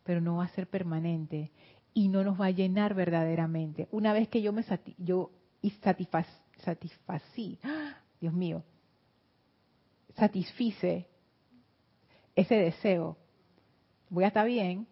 pero 0.03 0.21
no 0.21 0.37
va 0.37 0.45
a 0.45 0.49
ser 0.49 0.67
permanente 0.67 1.51
y 1.93 2.07
no 2.07 2.23
nos 2.23 2.39
va 2.39 2.47
a 2.47 2.51
llenar 2.51 2.93
verdaderamente. 2.93 3.87
Una 3.91 4.13
vez 4.13 4.27
que 4.27 4.41
yo 4.41 4.51
me 4.53 4.63
yo 4.97 5.31
satisfací, 6.63 7.59
Dios 8.19 8.33
mío, 8.33 8.63
satisfice 10.15 11.07
ese 12.35 12.55
deseo, 12.55 13.17
voy 14.09 14.23
a 14.23 14.27
estar 14.27 14.45
bien 14.45 14.87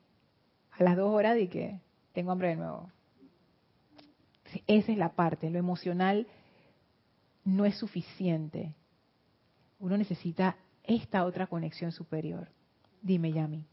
a 0.72 0.84
las 0.84 0.96
dos 0.96 1.14
horas 1.14 1.36
de 1.36 1.50
que 1.50 1.82
tengo 2.14 2.32
hambre 2.32 2.50
de 2.50 2.56
nuevo. 2.56 2.90
Esa 4.68 4.92
es 4.92 4.98
la 4.98 5.14
parte, 5.14 5.50
lo 5.50 5.60
emocional 5.60 6.28
no 7.44 7.66
es 7.66 7.76
suficiente. 7.78 8.76
Uno 9.80 9.98
necesita 9.98 10.58
esta 10.84 11.26
otra 11.26 11.48
conexión 11.48 11.92
superior. 11.92 12.50
Dime, 13.02 13.32
Yami. 13.32 13.66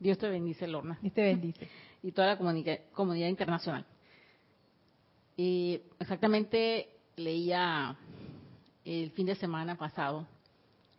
Dios 0.00 0.18
te 0.18 0.28
bendice, 0.28 0.66
Lorna. 0.66 0.98
Dios 1.00 1.14
te 1.14 1.22
bendice. 1.22 1.68
y 2.02 2.12
toda 2.12 2.28
la 2.28 2.38
comunidad 2.38 3.28
internacional. 3.28 3.84
Y 5.36 5.80
exactamente 5.98 6.88
leía 7.16 7.96
el 8.84 9.10
fin 9.10 9.26
de 9.26 9.34
semana 9.34 9.76
pasado 9.76 10.26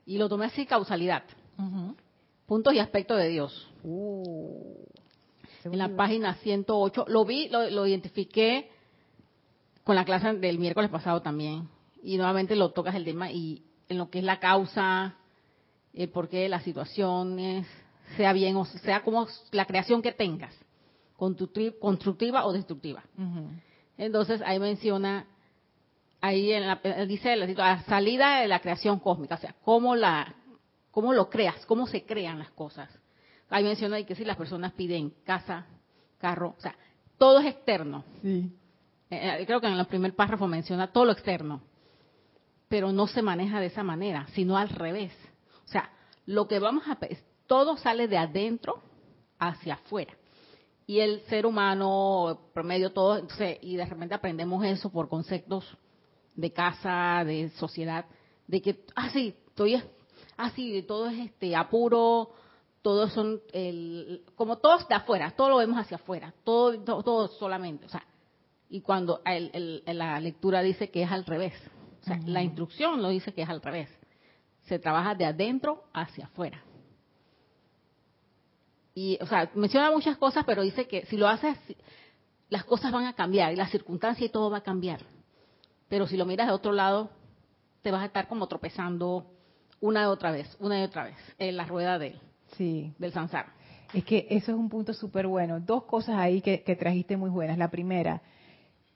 y 0.05 0.17
lo 0.17 0.27
tomé 0.27 0.45
así 0.45 0.65
causalidad. 0.65 1.23
Puntos 2.45 2.73
y 2.73 2.79
aspectos 2.79 3.19
de 3.19 3.27
Dios. 3.27 3.69
Uh, 3.83 4.83
en 5.65 5.77
la 5.77 5.95
página 5.95 6.33
108. 6.35 7.05
Lo 7.07 7.25
vi, 7.25 7.49
lo, 7.49 7.85
identifiqué 7.85 8.71
con 9.83 9.95
la 9.95 10.05
clase 10.05 10.33
del 10.33 10.57
miércoles 10.57 10.89
pasado 10.89 11.21
también. 11.21 11.69
Y 12.01 12.17
nuevamente 12.17 12.55
lo 12.55 12.71
tocas 12.71 12.95
el 12.95 13.05
tema 13.05 13.31
y 13.31 13.63
en 13.87 13.97
lo 13.97 14.09
que 14.09 14.19
es 14.19 14.25
la 14.25 14.39
causa, 14.39 15.15
el 15.93 16.09
porqué 16.09 16.37
de 16.37 16.49
las 16.49 16.63
situaciones, 16.63 17.67
sea 18.15 18.33
bien 18.33 18.55
o 18.55 18.65
sea 18.65 19.03
como 19.03 19.27
la 19.51 19.65
creación 19.65 20.01
que 20.01 20.11
tengas, 20.11 20.55
constructiva 21.15 22.45
o 22.45 22.53
destructiva. 22.53 23.03
Entonces 23.97 24.41
ahí 24.45 24.59
menciona, 24.59 25.27
ahí 26.21 26.51
en 26.53 26.67
la, 26.67 26.79
dice 27.05 27.35
la, 27.35 27.83
salida 27.83 28.39
de 28.39 28.47
la 28.47 28.59
creación 28.59 28.99
cósmica, 28.99 29.35
o 29.35 29.39
sea, 29.39 29.55
cómo, 29.63 29.95
la, 29.95 30.35
cómo 30.91 31.13
lo 31.13 31.29
creas, 31.29 31.65
cómo 31.65 31.87
se 31.87 32.05
crean 32.05 32.39
las 32.39 32.51
cosas. 32.51 32.89
Ahí 33.49 33.63
menciona 33.63 34.01
que 34.03 34.15
si 34.15 34.23
las 34.23 34.37
personas 34.37 34.73
piden 34.73 35.13
casa, 35.25 35.65
carro, 36.17 36.55
o 36.57 36.61
sea, 36.61 36.75
todo 37.17 37.39
es 37.39 37.47
externo. 37.47 38.05
Sí. 38.21 38.51
Eh, 39.09 39.39
eh, 39.41 39.45
creo 39.45 39.59
que 39.59 39.67
en 39.67 39.73
el 39.73 39.85
primer 39.87 40.15
párrafo 40.15 40.47
menciona 40.47 40.91
todo 40.91 41.05
lo 41.05 41.11
externo, 41.11 41.61
pero 42.67 42.91
no 42.91 43.07
se 43.07 43.21
maneja 43.21 43.59
de 43.59 43.65
esa 43.65 43.83
manera, 43.83 44.27
sino 44.33 44.55
al 44.55 44.69
revés. 44.69 45.11
O 45.65 45.67
sea, 45.67 45.91
lo 46.25 46.47
que 46.47 46.59
vamos 46.59 46.83
a 46.87 46.99
todo 47.49 47.77
sale 47.77 48.07
de 48.07 48.17
adentro 48.17 48.79
hacia 49.39 49.73
afuera. 49.73 50.13
Y 50.85 50.99
el 50.99 51.21
ser 51.25 51.47
humano 51.47 52.51
promedio 52.53 52.93
todo, 52.93 53.17
entonces, 53.17 53.57
y 53.61 53.75
de 53.75 53.85
repente 53.85 54.13
aprendemos 54.13 54.63
eso 54.63 54.91
por 54.91 55.09
conceptos 55.09 55.65
de 56.35 56.53
casa, 56.53 57.23
de 57.25 57.49
sociedad, 57.57 58.05
de 58.47 58.61
que, 58.61 58.85
ah, 58.95 59.09
sí, 59.09 59.35
estoy, 59.47 59.81
ah, 60.37 60.51
sí, 60.55 60.83
todo 60.83 61.07
es 61.07 61.19
este 61.19 61.55
apuro, 61.55 62.31
todos 62.83 63.11
son, 63.13 63.41
el, 63.51 64.23
como 64.35 64.59
todos 64.59 64.87
de 64.87 64.95
afuera, 64.95 65.31
todo 65.31 65.49
lo 65.49 65.57
vemos 65.57 65.77
hacia 65.79 65.97
afuera, 65.97 66.33
todo, 66.43 66.79
todo, 66.83 67.27
solamente, 67.29 67.87
o 67.87 67.89
sea, 67.89 68.05
y 68.69 68.81
cuando 68.81 69.21
la 69.25 70.19
lectura 70.19 70.61
dice 70.61 70.91
que 70.91 71.01
es 71.01 71.11
al 71.11 71.25
revés, 71.25 71.53
o 72.01 72.05
sea, 72.05 72.19
la 72.25 72.43
instrucción 72.43 73.01
lo 73.01 73.09
dice 73.09 73.33
que 73.33 73.41
es 73.41 73.49
al 73.49 73.61
revés, 73.61 73.89
se 74.65 74.77
trabaja 74.77 75.15
de 75.15 75.25
adentro 75.25 75.85
hacia 75.93 76.25
afuera 76.25 76.63
y, 78.99 79.17
o 79.21 79.25
sea, 79.27 79.49
menciona 79.55 79.91
muchas 79.91 80.17
cosas, 80.17 80.43
pero 80.45 80.61
dice 80.61 80.85
que 80.85 81.05
si 81.05 81.15
lo 81.15 81.29
haces, 81.29 81.57
las 82.49 82.65
cosas 82.65 82.91
van 82.91 83.05
a 83.05 83.13
cambiar 83.13 83.53
y 83.53 83.55
las 83.55 83.71
circunstancias 83.71 84.29
y 84.29 84.31
todo 84.31 84.49
va 84.49 84.57
a 84.57 84.63
cambiar. 84.63 84.99
Pero 85.87 86.05
si 86.05 86.17
lo 86.17 86.25
miras 86.25 86.47
de 86.47 86.53
otro 86.53 86.73
lado, 86.73 87.09
te 87.81 87.91
vas 87.91 88.01
a 88.01 88.07
estar 88.07 88.27
como 88.27 88.47
tropezando 88.47 89.31
una 89.79 90.01
y 90.01 90.05
otra 90.05 90.31
vez, 90.31 90.53
una 90.59 90.81
y 90.81 90.83
otra 90.83 91.05
vez, 91.05 91.15
en 91.37 91.55
la 91.55 91.63
rueda 91.63 91.97
de, 91.97 92.19
sí. 92.57 92.93
del 92.97 93.13
samsara. 93.13 93.53
Es 93.93 94.03
que 94.03 94.27
eso 94.29 94.51
es 94.51 94.57
un 94.57 94.67
punto 94.67 94.93
súper 94.93 95.27
bueno. 95.27 95.61
Dos 95.61 95.85
cosas 95.85 96.17
ahí 96.17 96.41
que, 96.41 96.63
que 96.63 96.75
trajiste 96.75 97.15
muy 97.15 97.29
buenas. 97.29 97.57
La 97.57 97.71
primera, 97.71 98.21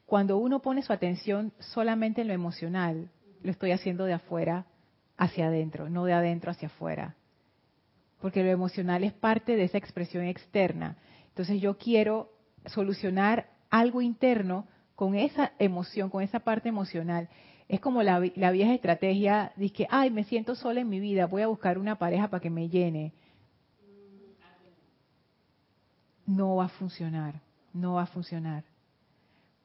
cuando 0.05 0.35
uno 0.35 0.61
pone 0.61 0.83
su 0.83 0.91
atención 0.91 1.53
solamente 1.59 2.21
en 2.21 2.27
lo 2.27 2.33
emocional, 2.33 3.09
lo 3.41 3.51
estoy 3.51 3.71
haciendo 3.71 4.03
de 4.03 4.13
afuera 4.13 4.65
hacia 5.15 5.47
adentro, 5.47 5.89
no 5.89 6.03
de 6.03 6.11
adentro 6.11 6.51
hacia 6.51 6.67
afuera 6.67 7.15
porque 8.23 8.41
lo 8.41 8.51
emocional 8.51 9.03
es 9.03 9.11
parte 9.11 9.57
de 9.57 9.65
esa 9.65 9.77
expresión 9.77 10.23
externa. 10.23 10.95
Entonces 11.27 11.59
yo 11.59 11.77
quiero 11.77 12.31
solucionar 12.67 13.49
algo 13.69 14.01
interno 14.01 14.65
con 14.95 15.15
esa 15.15 15.51
emoción, 15.59 16.09
con 16.09 16.23
esa 16.23 16.39
parte 16.39 16.69
emocional. 16.69 17.27
Es 17.67 17.81
como 17.81 18.01
la, 18.01 18.19
vieja 18.19 18.73
estrategia 18.73 19.51
de 19.57 19.71
que, 19.71 19.87
ay, 19.89 20.09
me 20.09 20.23
siento 20.23 20.55
sola 20.55 20.79
en 20.79 20.87
mi 20.87 21.01
vida, 21.01 21.25
voy 21.25 21.41
a 21.41 21.47
buscar 21.47 21.77
una 21.77 21.99
pareja 21.99 22.29
para 22.29 22.39
que 22.39 22.49
me 22.49 22.69
llene. 22.69 23.11
No 26.25 26.55
va 26.55 26.67
a 26.67 26.69
funcionar, 26.69 27.41
no 27.73 27.95
va 27.95 28.03
a 28.03 28.07
funcionar. 28.07 28.63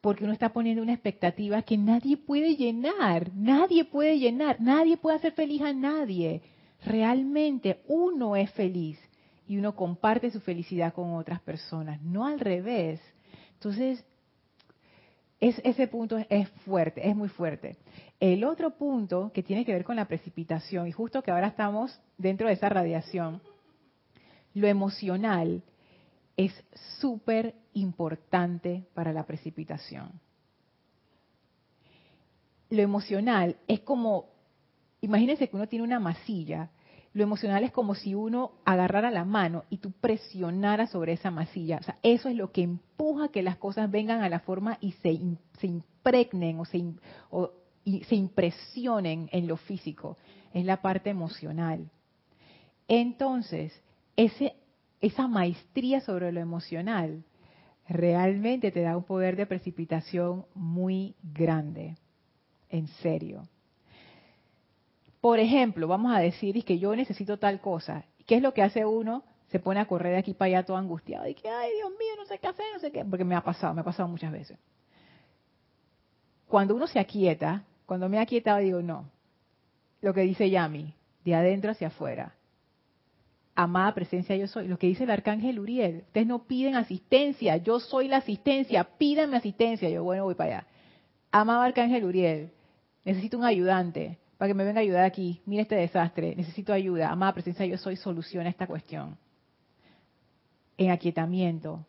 Porque 0.01 0.25
uno 0.25 0.33
está 0.33 0.49
poniendo 0.49 0.83
una 0.83 0.95
expectativa 0.95 1.63
que 1.63 1.79
nadie 1.79 2.17
puede 2.17 2.57
llenar, 2.57 3.31
nadie 3.37 3.85
puede 3.85 4.19
llenar, 4.19 4.61
nadie 4.61 4.97
puede 4.97 5.17
hacer 5.17 5.31
feliz 5.35 5.63
a 5.63 5.73
nadie 5.73 6.43
realmente 6.85 7.83
uno 7.89 8.37
es 8.37 8.51
feliz 8.53 8.99
y 9.47 9.57
uno 9.57 9.75
comparte 9.75 10.31
su 10.31 10.41
felicidad 10.41 10.93
con 10.93 11.15
otras 11.15 11.41
personas, 11.41 12.01
no 12.03 12.27
al 12.27 12.39
revés. 12.39 13.01
Entonces, 13.55 14.05
ese 15.41 15.87
punto 15.87 16.19
es 16.29 16.49
fuerte, 16.67 17.09
es 17.09 17.15
muy 17.15 17.29
fuerte. 17.29 17.77
El 18.21 18.45
otro 18.45 18.71
punto 18.71 19.31
que 19.33 19.43
tiene 19.43 19.65
que 19.65 19.73
ver 19.73 19.85
con 19.85 19.97
la 19.97 20.07
precipitación, 20.07 20.89
y 20.89 20.93
justo 20.93 21.23
que 21.23 21.31
ahora 21.31 21.49
estamos 21.49 22.01
dentro 22.17 22.49
de 22.49 22.55
esa 22.55 22.69
radiación, 22.69 23.41
lo 24.55 24.67
emocional 24.67 25.63
es 26.37 26.53
súper 27.01 27.55
importante 27.75 28.85
para 28.95 29.13
la 29.13 29.25
precipitación. 29.25 30.11
Lo 32.71 32.83
emocional 32.83 33.57
es 33.67 33.81
como 33.81 34.27
imagínense 35.01 35.49
que 35.49 35.57
uno 35.57 35.69
tiene 35.69 35.85
una 35.85 36.01
masilla. 36.01 36.71
Lo 37.13 37.23
emocional 37.23 37.65
es 37.65 37.73
como 37.73 37.95
si 37.95 38.15
uno 38.15 38.53
agarrara 38.65 39.11
la 39.11 39.25
mano 39.25 39.65
y 39.71 39.79
tú 39.79 39.93
presionaras 39.93 40.91
sobre 40.91 41.15
esa 41.15 41.31
masilla. 41.31 41.79
O 41.79 41.83
sea, 41.83 41.99
eso 42.03 42.29
es 42.29 42.37
lo 42.37 42.53
que 42.53 42.63
empuja 42.63 43.29
que 43.29 43.43
las 43.43 43.57
cosas 43.57 43.91
vengan 43.91 44.23
a 44.23 44.29
la 44.29 44.41
forma 44.41 44.79
y 44.81 44.93
se, 44.93 45.19
se 45.59 45.67
impregnen 45.67 46.61
o 46.61 46.65
se, 46.65 46.85
se 48.05 48.15
impresionen 48.15 49.29
en 49.33 49.49
lo 49.49 49.57
físico. 49.57 50.17
Es 50.53 50.65
la 50.65 50.83
parte 50.83 51.11
emocional. 51.11 51.91
Entonces, 52.89 53.73
ese, 54.17 54.55
esa 55.01 55.29
maestría 55.29 56.01
sobre 56.01 56.33
lo 56.33 56.41
emocional 56.41 57.25
realmente 57.89 58.71
te 58.71 58.83
da 58.83 58.97
un 58.97 59.05
poder 59.05 59.37
de 59.37 59.47
precipitación 59.47 60.45
muy 60.55 61.15
grande. 61.23 61.97
En 62.69 62.87
serio. 62.87 63.49
Por 65.21 65.41
ejemplo, 65.41 65.89
vamos 65.89 66.15
a 66.15 66.21
decir 66.21 66.65
que 66.65 66.79
yo 66.79 66.95
necesito 66.95 67.39
tal 67.39 67.61
cosa. 67.61 68.05
¿Qué 68.27 68.37
es 68.37 68.43
lo 68.43 68.55
que 68.55 68.63
hace 68.63 68.85
uno? 68.85 69.25
Se 69.49 69.59
pone 69.59 69.81
a 69.81 69.87
correr 69.87 70.13
de 70.13 70.19
aquí 70.19 70.35
para 70.35 70.59
allá 70.59 70.67
todo 70.67 70.77
angustiado. 70.77 71.27
Y 71.27 71.35
que, 71.35 71.49
ay, 71.49 71.71
Dios 71.77 71.91
mío, 71.91 72.15
no 72.17 72.27
sé 72.27 72.39
qué 72.39 72.47
hacer, 72.47 72.67
no 72.73 72.79
sé 72.79 72.93
qué. 72.93 73.05
Porque 73.05 73.25
me 73.25 73.35
ha 73.35 73.43
pasado, 73.43 73.75
me 73.75 73.81
ha 73.81 73.85
pasado 73.85 74.09
muchas 74.09 74.31
veces. 74.31 74.59
Cuando 76.47 76.75
uno 76.75 76.87
se 76.87 76.99
aquieta, 76.99 77.65
cuando 77.87 78.09
me 78.09 78.19
he 78.19 78.21
aquietado, 78.21 78.59
digo, 78.59 78.83
no. 78.83 79.11
Lo 80.01 80.15
que 80.15 80.21
dice 80.21 80.51
Yami, 80.51 80.95
de 81.25 81.35
adentro 81.35 81.73
hacia 81.73 81.89
afuera. 81.89 82.35
Amada 83.55 83.93
presencia 83.93 84.37
yo 84.37 84.47
soy. 84.47 84.69
Lo 84.69 84.79
que 84.79 84.87
dice 84.87 85.03
el 85.03 85.11
arcángel 85.11 85.59
Uriel. 85.59 86.05
Ustedes 86.07 86.29
no 86.29 86.45
piden 86.45 86.77
asistencia, 86.77 87.57
yo 87.57 87.81
soy 87.81 88.07
la 88.07 88.19
asistencia, 88.19 88.85
pídanme 88.85 89.37
asistencia. 89.37 89.89
Yo, 89.89 90.05
bueno, 90.05 90.25
voy 90.25 90.37
para 90.37 90.59
allá. 90.59 90.67
Amado 91.33 91.63
arcángel 91.63 92.05
Uriel, 92.05 92.53
necesito 93.05 93.37
un 93.37 93.45
ayudante 93.45 94.19
para 94.39 94.49
que 94.49 94.55
me 94.55 94.65
venga 94.65 94.79
a 94.79 94.83
ayudar 94.83 95.05
aquí. 95.05 95.43
Mira 95.45 95.63
este 95.63 95.75
desastre, 95.75 96.35
necesito 96.37 96.73
ayuda. 96.73 97.11
Amada 97.11 97.35
presencia, 97.35 97.67
yo 97.67 97.77
soy 97.77 97.97
solución 97.97 98.47
a 98.47 98.51
esta 98.51 98.67
cuestión. 98.67 99.19
En 100.77 100.93
aquietamiento, 100.93 101.85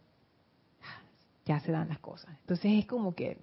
ya 1.45 1.59
se 1.59 1.71
dan 1.71 1.89
las 1.89 1.99
cosas. 1.99 2.35
Entonces 2.41 2.71
es 2.79 2.85
como 2.87 3.13
que 3.13 3.37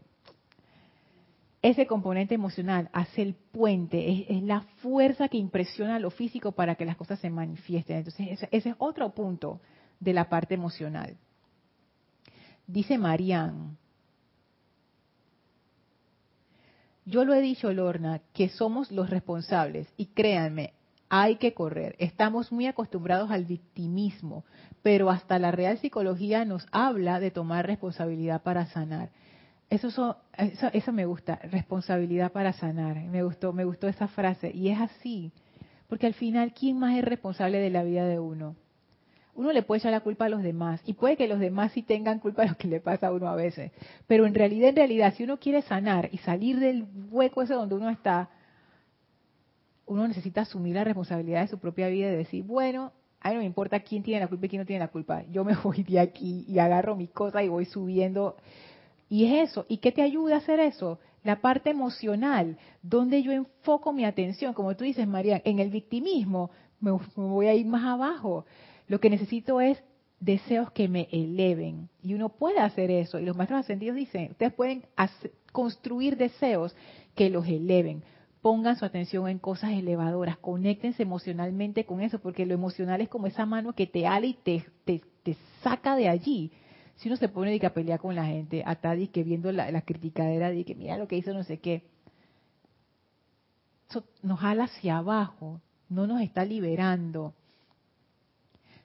ese 1.63 1.87
componente 1.87 2.35
emocional 2.35 2.91
hace 2.93 3.23
el 3.23 3.35
puente, 3.35 4.27
es, 4.29 4.43
la 4.43 4.63
fuerza 4.79 5.29
que 5.29 5.39
impresiona 5.39 6.01
lo 6.01 6.11
físico 6.11 6.53
para 6.53 6.75
que 6.75 6.85
las 6.85 6.97
cosas 6.97 7.21
se 7.21 7.31
manifiesten. 7.31 7.99
Entonces 7.99 8.29
ese, 8.29 8.49
ese 8.51 8.71
es 8.71 8.75
otro 8.79 9.15
punto 9.15 9.61
de 10.01 10.13
la 10.15 10.29
parte 10.29 10.55
emocional. 10.55 11.17
Dice 12.67 12.99
Marianne, 12.99 13.77
Yo 17.07 17.25
lo 17.25 17.35
he 17.35 17.41
dicho, 17.41 17.73
Lorna, 17.73 18.21
que 18.35 18.49
somos 18.49 18.91
los 18.91 19.09
responsables 19.09 19.87
y 19.97 20.07
créanme, 20.07 20.73
hay 21.09 21.37
que 21.37 21.55
correr. 21.55 21.95
Estamos 22.01 22.51
muy 22.51 22.67
acostumbrados 22.67 23.31
al 23.31 23.45
victimismo, 23.45 24.45
pero 24.83 25.09
hasta 25.09 25.39
la 25.39 25.53
real 25.53 25.79
psicología 25.79 26.45
nos 26.45 26.67
habla 26.73 27.21
de 27.21 27.31
tomar 27.31 27.65
responsabilidad 27.65 28.43
para 28.43 28.67
sanar. 28.67 29.11
Eso, 29.71 30.17
eso, 30.37 30.93
me 30.93 31.07
gusta, 31.07 31.37
responsabilidad 31.45 32.33
para 32.33 32.53
sanar. 32.53 32.97
Me 32.97 33.23
gustó, 33.23 33.53
me 33.53 33.65
gustó 33.65 33.87
esa 33.87 34.09
frase 34.09 34.51
y 34.53 34.71
es 34.71 34.81
así, 34.81 35.31
porque 35.89 36.09
al 36.09 36.15
final, 36.15 36.55
¿quién 36.55 36.77
más 36.77 36.97
es 36.97 37.05
responsable 37.05 37.59
de 37.59 37.71
la 37.71 37.85
vida 37.85 38.05
de 38.05 38.19
uno? 38.19 38.57
Uno 39.37 39.53
le 39.53 39.63
puede 39.63 39.79
echar 39.79 39.93
la 39.93 40.01
culpa 40.01 40.25
a 40.25 40.29
los 40.29 40.43
demás 40.43 40.81
y 40.87 40.95
puede 40.95 41.17
que 41.17 41.29
los 41.29 41.39
demás 41.39 41.73
sí 41.73 41.83
tengan 41.83 42.19
culpa 42.19 42.43
de 42.43 42.49
lo 42.49 42.57
que 42.57 42.69
le 42.69 42.81
pasa 42.81 43.09
a 43.09 43.13
uno 43.13 43.29
a 43.29 43.37
veces. 43.37 43.71
Pero 44.07 44.27
en 44.27 44.35
realidad, 44.35 44.71
en 44.71 44.77
realidad, 44.77 45.15
si 45.15 45.25
uno 45.25 45.39
quiere 45.39 45.63
sanar 45.63 46.09
y 46.11 46.19
salir 46.19 46.59
del 46.59 46.87
hueco 47.11 47.43
ese 47.43 47.55
donde 47.55 47.75
uno 47.75 47.91
está, 47.91 48.31
uno 49.87 50.09
necesita 50.09 50.41
asumir 50.43 50.75
la 50.75 50.85
responsabilidad 50.85 51.43
de 51.43 51.49
su 51.49 51.59
propia 51.59 51.89
vida 51.89 52.09
y 52.09 52.17
decir, 52.17 52.45
bueno, 52.45 52.93
a 53.21 53.29
mí 53.29 53.35
no 53.35 53.41
me 53.41 53.47
importa 53.47 53.81
quién 53.81 54.03
tiene 54.03 54.21
la 54.21 54.29
culpa 54.29 54.47
y 54.47 54.49
quién 54.49 54.63
no 54.63 54.67
tiene 54.67 54.81
la 54.81 54.89
culpa. 54.89 55.23
Yo 55.31 55.45
me 55.45 55.55
voy 55.63 55.83
de 55.83 56.01
aquí 56.01 56.45
y 56.49 56.59
agarro 56.59 56.97
mi 56.97 57.09
cosa 57.09 57.43
y 57.43 57.49
voy 57.49 57.67
subiendo. 57.67 58.37
Y 59.09 59.27
es 59.27 59.51
eso. 59.51 59.67
¿Y 59.69 59.79
qué 59.79 59.93
te 59.93 60.03
ayuda 60.03 60.37
a 60.37 60.39
hacer 60.39 60.61
eso? 60.61 60.99
La 61.23 61.41
parte 61.41 61.71
emocional, 61.71 62.57
donde 62.83 63.23
yo 63.23 63.33
enfoco 63.33 63.93
mi 63.93 64.05
atención, 64.05 64.55
como 64.55 64.77
tú 64.77 64.85
dices, 64.85 65.07
María, 65.07 65.43
en 65.45 65.59
el 65.59 65.71
victimismo, 65.71 66.51
me 66.81 66.93
voy 67.17 67.47
a 67.49 67.55
ir 67.55 67.67
más 67.67 67.85
abajo. 67.85 68.45
Lo 68.89 69.01
que 69.01 69.11
necesito 69.11 69.61
es 69.61 69.83
deseos 70.21 70.71
que 70.71 70.89
me 70.89 71.09
eleven. 71.11 71.89
Y 72.03 72.15
uno 72.15 72.29
puede 72.31 72.61
hacer 72.61 72.91
eso. 72.91 73.19
Y 73.19 73.25
los 73.25 73.37
maestros 73.37 73.61
ascendidos 73.61 73.97
dicen, 73.97 74.31
ustedes 74.33 74.53
pueden 74.53 74.85
construir 75.53 76.17
deseos 76.17 76.75
que 77.15 77.31
los 77.31 77.47
eleven. 77.47 78.03
Pongan 78.43 78.77
su 78.77 78.85
atención 78.85 79.29
en 79.29 79.39
cosas 79.39 79.73
elevadoras, 79.73 80.37
conéctense 80.39 81.03
emocionalmente 81.03 81.85
con 81.85 82.01
eso, 82.01 82.21
porque 82.21 82.47
lo 82.47 82.55
emocional 82.55 83.01
es 83.01 83.09
como 83.09 83.27
esa 83.27 83.45
mano 83.45 83.73
que 83.73 83.87
te 83.87 84.07
ala 84.07 84.27
y 84.27 84.35
te, 84.35 84.65
te, 84.85 85.37
saca 85.63 85.97
de 85.97 86.09
allí. 86.09 86.53
Si 86.97 87.09
uno 87.09 87.17
se 87.17 87.29
pone 87.29 87.59
a 87.61 87.75
pelear 87.75 87.99
con 87.99 88.15
la 88.15 88.25
gente, 88.25 88.63
a 88.65 88.77
que 88.77 89.25
viendo 89.25 89.51
la, 89.51 89.71
la 89.73 89.83
criticadera 89.83 90.51
de 90.51 90.65
que 90.65 90.77
mira 90.77 90.97
lo 90.97 91.09
que 91.09 91.17
hizo 91.17 91.35
no 91.35 91.43
sé 91.43 91.59
qué, 91.59 91.83
eso 93.91 94.05
nos 94.23 94.39
jala 94.39 94.65
hacia 94.65 94.99
abajo, 94.99 95.61
no 95.89 96.07
nos 96.07 96.21
está 96.21 96.45
liberando. 96.45 97.35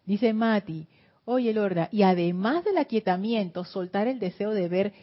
Dice 0.06 0.34
Mati, 0.34 0.88
oye 1.26 1.54
Lorda, 1.54 1.89
y 1.91 2.04
además 2.04 2.64
del 2.64 2.78
aquietamiento, 2.78 3.64
soltar 3.64 4.08
el 4.08 4.20
deseo 4.20 4.52
de 4.52 4.68
ver 4.68 4.93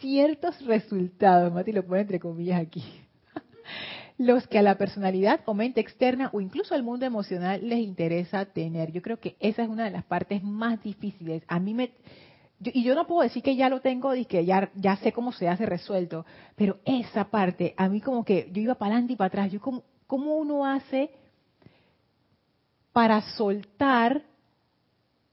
ciertos 0.00 0.64
resultados, 0.64 1.52
Mati 1.52 1.72
lo 1.72 1.84
pone 1.84 2.02
entre 2.02 2.20
comillas 2.20 2.60
aquí, 2.60 2.82
los 4.18 4.46
que 4.46 4.58
a 4.58 4.62
la 4.62 4.78
personalidad 4.78 5.40
o 5.44 5.54
mente 5.54 5.80
externa 5.80 6.30
o 6.32 6.40
incluso 6.40 6.74
al 6.74 6.82
mundo 6.82 7.04
emocional 7.06 7.68
les 7.68 7.80
interesa 7.80 8.46
tener. 8.46 8.92
Yo 8.92 9.02
creo 9.02 9.20
que 9.20 9.36
esa 9.40 9.62
es 9.62 9.68
una 9.68 9.84
de 9.84 9.90
las 9.90 10.04
partes 10.04 10.42
más 10.42 10.82
difíciles. 10.82 11.42
A 11.48 11.58
mí 11.60 11.74
me... 11.74 11.92
y 12.60 12.82
yo 12.82 12.94
no 12.94 13.06
puedo 13.06 13.22
decir 13.22 13.42
que 13.42 13.56
ya 13.56 13.68
lo 13.68 13.80
tengo 13.80 14.14
y 14.14 14.24
que 14.24 14.44
ya, 14.44 14.70
ya 14.74 14.96
sé 14.96 15.12
cómo 15.12 15.32
se 15.32 15.48
hace 15.48 15.66
resuelto, 15.66 16.24
pero 16.56 16.78
esa 16.86 17.24
parte, 17.30 17.74
a 17.76 17.88
mí 17.88 18.00
como 18.00 18.24
que 18.24 18.48
yo 18.52 18.62
iba 18.62 18.74
para 18.74 18.92
adelante 18.94 19.12
y 19.12 19.16
para 19.16 19.28
atrás, 19.28 19.52
yo 19.52 19.60
como, 19.60 19.84
¿cómo 20.06 20.36
uno 20.36 20.64
hace 20.64 21.10
para 22.92 23.20
soltar 23.36 24.22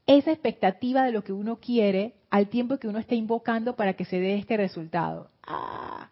esa 0.06 0.32
expectativa 0.32 1.04
de 1.04 1.12
lo 1.12 1.24
que 1.24 1.34
uno 1.34 1.58
quiere 1.58 2.16
al 2.30 2.50
tiempo 2.50 2.78
que 2.78 2.88
uno 2.88 3.00
está 3.00 3.16
invocando 3.16 3.76
para 3.76 3.94
que 3.94 4.06
se 4.06 4.20
dé 4.20 4.36
este 4.36 4.58
resultado. 4.58 5.30
Ah. 5.44 6.10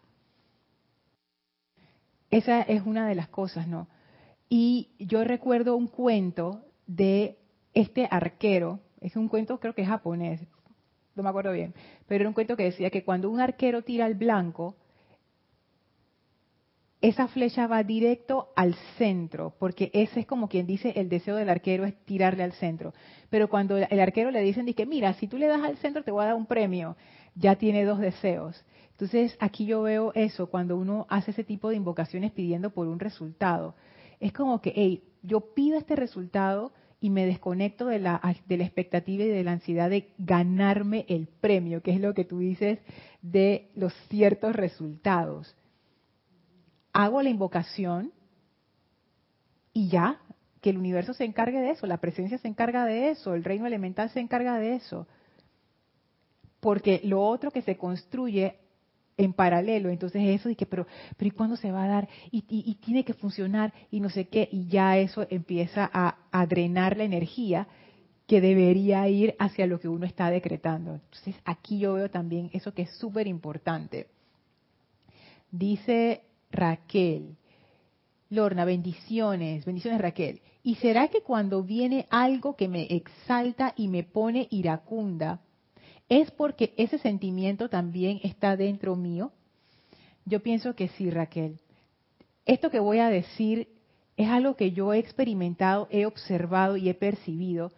Esa 2.30 2.62
es 2.62 2.82
una 2.86 3.06
de 3.06 3.14
las 3.14 3.28
cosas, 3.28 3.68
¿no? 3.68 3.88
Y 4.48 4.90
yo 4.98 5.24
recuerdo 5.24 5.76
un 5.76 5.88
cuento 5.88 6.64
de 6.86 7.38
este 7.74 8.08
arquero, 8.10 8.80
es 9.00 9.16
un 9.16 9.28
cuento 9.28 9.60
creo 9.60 9.74
que 9.74 9.82
es 9.82 9.88
japonés, 9.88 10.40
no 11.14 11.22
me 11.22 11.28
acuerdo 11.28 11.52
bien, 11.52 11.74
pero 12.06 12.22
era 12.22 12.28
un 12.28 12.34
cuento 12.34 12.56
que 12.56 12.64
decía 12.64 12.90
que 12.90 13.04
cuando 13.04 13.30
un 13.30 13.40
arquero 13.40 13.82
tira 13.82 14.06
al 14.06 14.14
blanco, 14.14 14.76
esa 17.02 17.26
flecha 17.26 17.66
va 17.66 17.82
directo 17.82 18.52
al 18.54 18.76
centro, 18.96 19.54
porque 19.58 19.90
ese 19.92 20.20
es 20.20 20.26
como 20.26 20.48
quien 20.48 20.68
dice 20.68 20.92
el 20.94 21.08
deseo 21.08 21.34
del 21.34 21.50
arquero 21.50 21.84
es 21.84 21.96
tirarle 22.04 22.44
al 22.44 22.52
centro. 22.52 22.94
Pero 23.28 23.50
cuando 23.50 23.76
el 23.76 24.00
arquero 24.00 24.30
le 24.30 24.40
dicen, 24.40 24.66
dice, 24.66 24.86
mira, 24.86 25.12
si 25.14 25.26
tú 25.26 25.36
le 25.36 25.48
das 25.48 25.62
al 25.62 25.76
centro 25.78 26.04
te 26.04 26.12
voy 26.12 26.22
a 26.22 26.26
dar 26.26 26.36
un 26.36 26.46
premio, 26.46 26.96
ya 27.34 27.56
tiene 27.56 27.84
dos 27.84 27.98
deseos. 27.98 28.64
Entonces 28.92 29.36
aquí 29.40 29.66
yo 29.66 29.82
veo 29.82 30.12
eso, 30.14 30.46
cuando 30.48 30.76
uno 30.76 31.06
hace 31.10 31.32
ese 31.32 31.42
tipo 31.42 31.70
de 31.70 31.76
invocaciones 31.76 32.30
pidiendo 32.30 32.70
por 32.70 32.86
un 32.86 33.00
resultado. 33.00 33.74
Es 34.20 34.32
como 34.32 34.60
que, 34.60 34.72
hey, 34.76 35.02
yo 35.24 35.52
pido 35.54 35.78
este 35.78 35.96
resultado 35.96 36.72
y 37.00 37.10
me 37.10 37.26
desconecto 37.26 37.86
de 37.86 37.98
la, 37.98 38.20
de 38.46 38.56
la 38.56 38.64
expectativa 38.64 39.24
y 39.24 39.28
de 39.28 39.42
la 39.42 39.50
ansiedad 39.50 39.90
de 39.90 40.12
ganarme 40.18 41.04
el 41.08 41.26
premio, 41.26 41.82
que 41.82 41.90
es 41.90 42.00
lo 42.00 42.14
que 42.14 42.24
tú 42.24 42.38
dices 42.38 42.78
de 43.22 43.70
los 43.74 43.92
ciertos 44.08 44.54
resultados 44.54 45.56
hago 46.92 47.22
la 47.22 47.30
invocación 47.30 48.12
y 49.72 49.88
ya, 49.88 50.20
que 50.60 50.70
el 50.70 50.78
universo 50.78 51.14
se 51.14 51.24
encargue 51.24 51.60
de 51.60 51.70
eso, 51.70 51.86
la 51.86 51.96
presencia 51.96 52.38
se 52.38 52.48
encarga 52.48 52.84
de 52.84 53.10
eso, 53.10 53.34
el 53.34 53.44
reino 53.44 53.66
elemental 53.66 54.10
se 54.10 54.20
encarga 54.20 54.58
de 54.58 54.76
eso. 54.76 55.08
Porque 56.60 57.00
lo 57.04 57.22
otro 57.22 57.50
que 57.50 57.62
se 57.62 57.76
construye 57.76 58.58
en 59.16 59.32
paralelo, 59.32 59.90
entonces 59.90 60.22
eso 60.22 60.48
y 60.48 60.54
que, 60.54 60.66
pero, 60.66 60.86
pero 61.16 61.28
¿y 61.28 61.32
cuándo 61.32 61.56
se 61.56 61.72
va 61.72 61.84
a 61.84 61.88
dar? 61.88 62.08
Y, 62.30 62.42
tiene 62.76 63.04
que 63.04 63.14
funcionar 63.14 63.72
y 63.90 64.00
no 64.00 64.08
sé 64.08 64.28
qué, 64.28 64.48
y 64.52 64.68
ya 64.68 64.98
eso 64.98 65.26
empieza 65.30 65.90
a, 65.92 66.16
a 66.30 66.46
drenar 66.46 66.96
la 66.96 67.04
energía 67.04 67.66
que 68.26 68.40
debería 68.40 69.08
ir 69.08 69.34
hacia 69.38 69.66
lo 69.66 69.80
que 69.80 69.88
uno 69.88 70.06
está 70.06 70.30
decretando. 70.30 70.94
Entonces 70.94 71.34
aquí 71.44 71.80
yo 71.80 71.94
veo 71.94 72.10
también 72.10 72.50
eso 72.52 72.72
que 72.72 72.82
es 72.82 72.96
súper 72.98 73.26
importante. 73.26 74.06
Dice 75.50 76.22
Raquel. 76.52 77.36
Lorna, 78.30 78.64
bendiciones, 78.64 79.64
bendiciones 79.64 80.00
Raquel. 80.00 80.40
¿Y 80.62 80.76
será 80.76 81.08
que 81.08 81.22
cuando 81.22 81.62
viene 81.62 82.06
algo 82.10 82.56
que 82.56 82.68
me 82.68 82.84
exalta 82.84 83.74
y 83.76 83.88
me 83.88 84.04
pone 84.04 84.46
iracunda, 84.50 85.40
es 86.08 86.30
porque 86.30 86.72
ese 86.76 86.98
sentimiento 86.98 87.68
también 87.68 88.20
está 88.22 88.56
dentro 88.56 88.96
mío? 88.96 89.32
Yo 90.24 90.40
pienso 90.42 90.74
que 90.74 90.88
sí, 90.88 91.10
Raquel. 91.10 91.58
Esto 92.46 92.70
que 92.70 92.80
voy 92.80 93.00
a 93.00 93.08
decir 93.08 93.68
es 94.16 94.28
algo 94.28 94.56
que 94.56 94.72
yo 94.72 94.92
he 94.92 94.98
experimentado, 94.98 95.88
he 95.90 96.06
observado 96.06 96.76
y 96.76 96.88
he 96.88 96.94
percibido. 96.94 97.72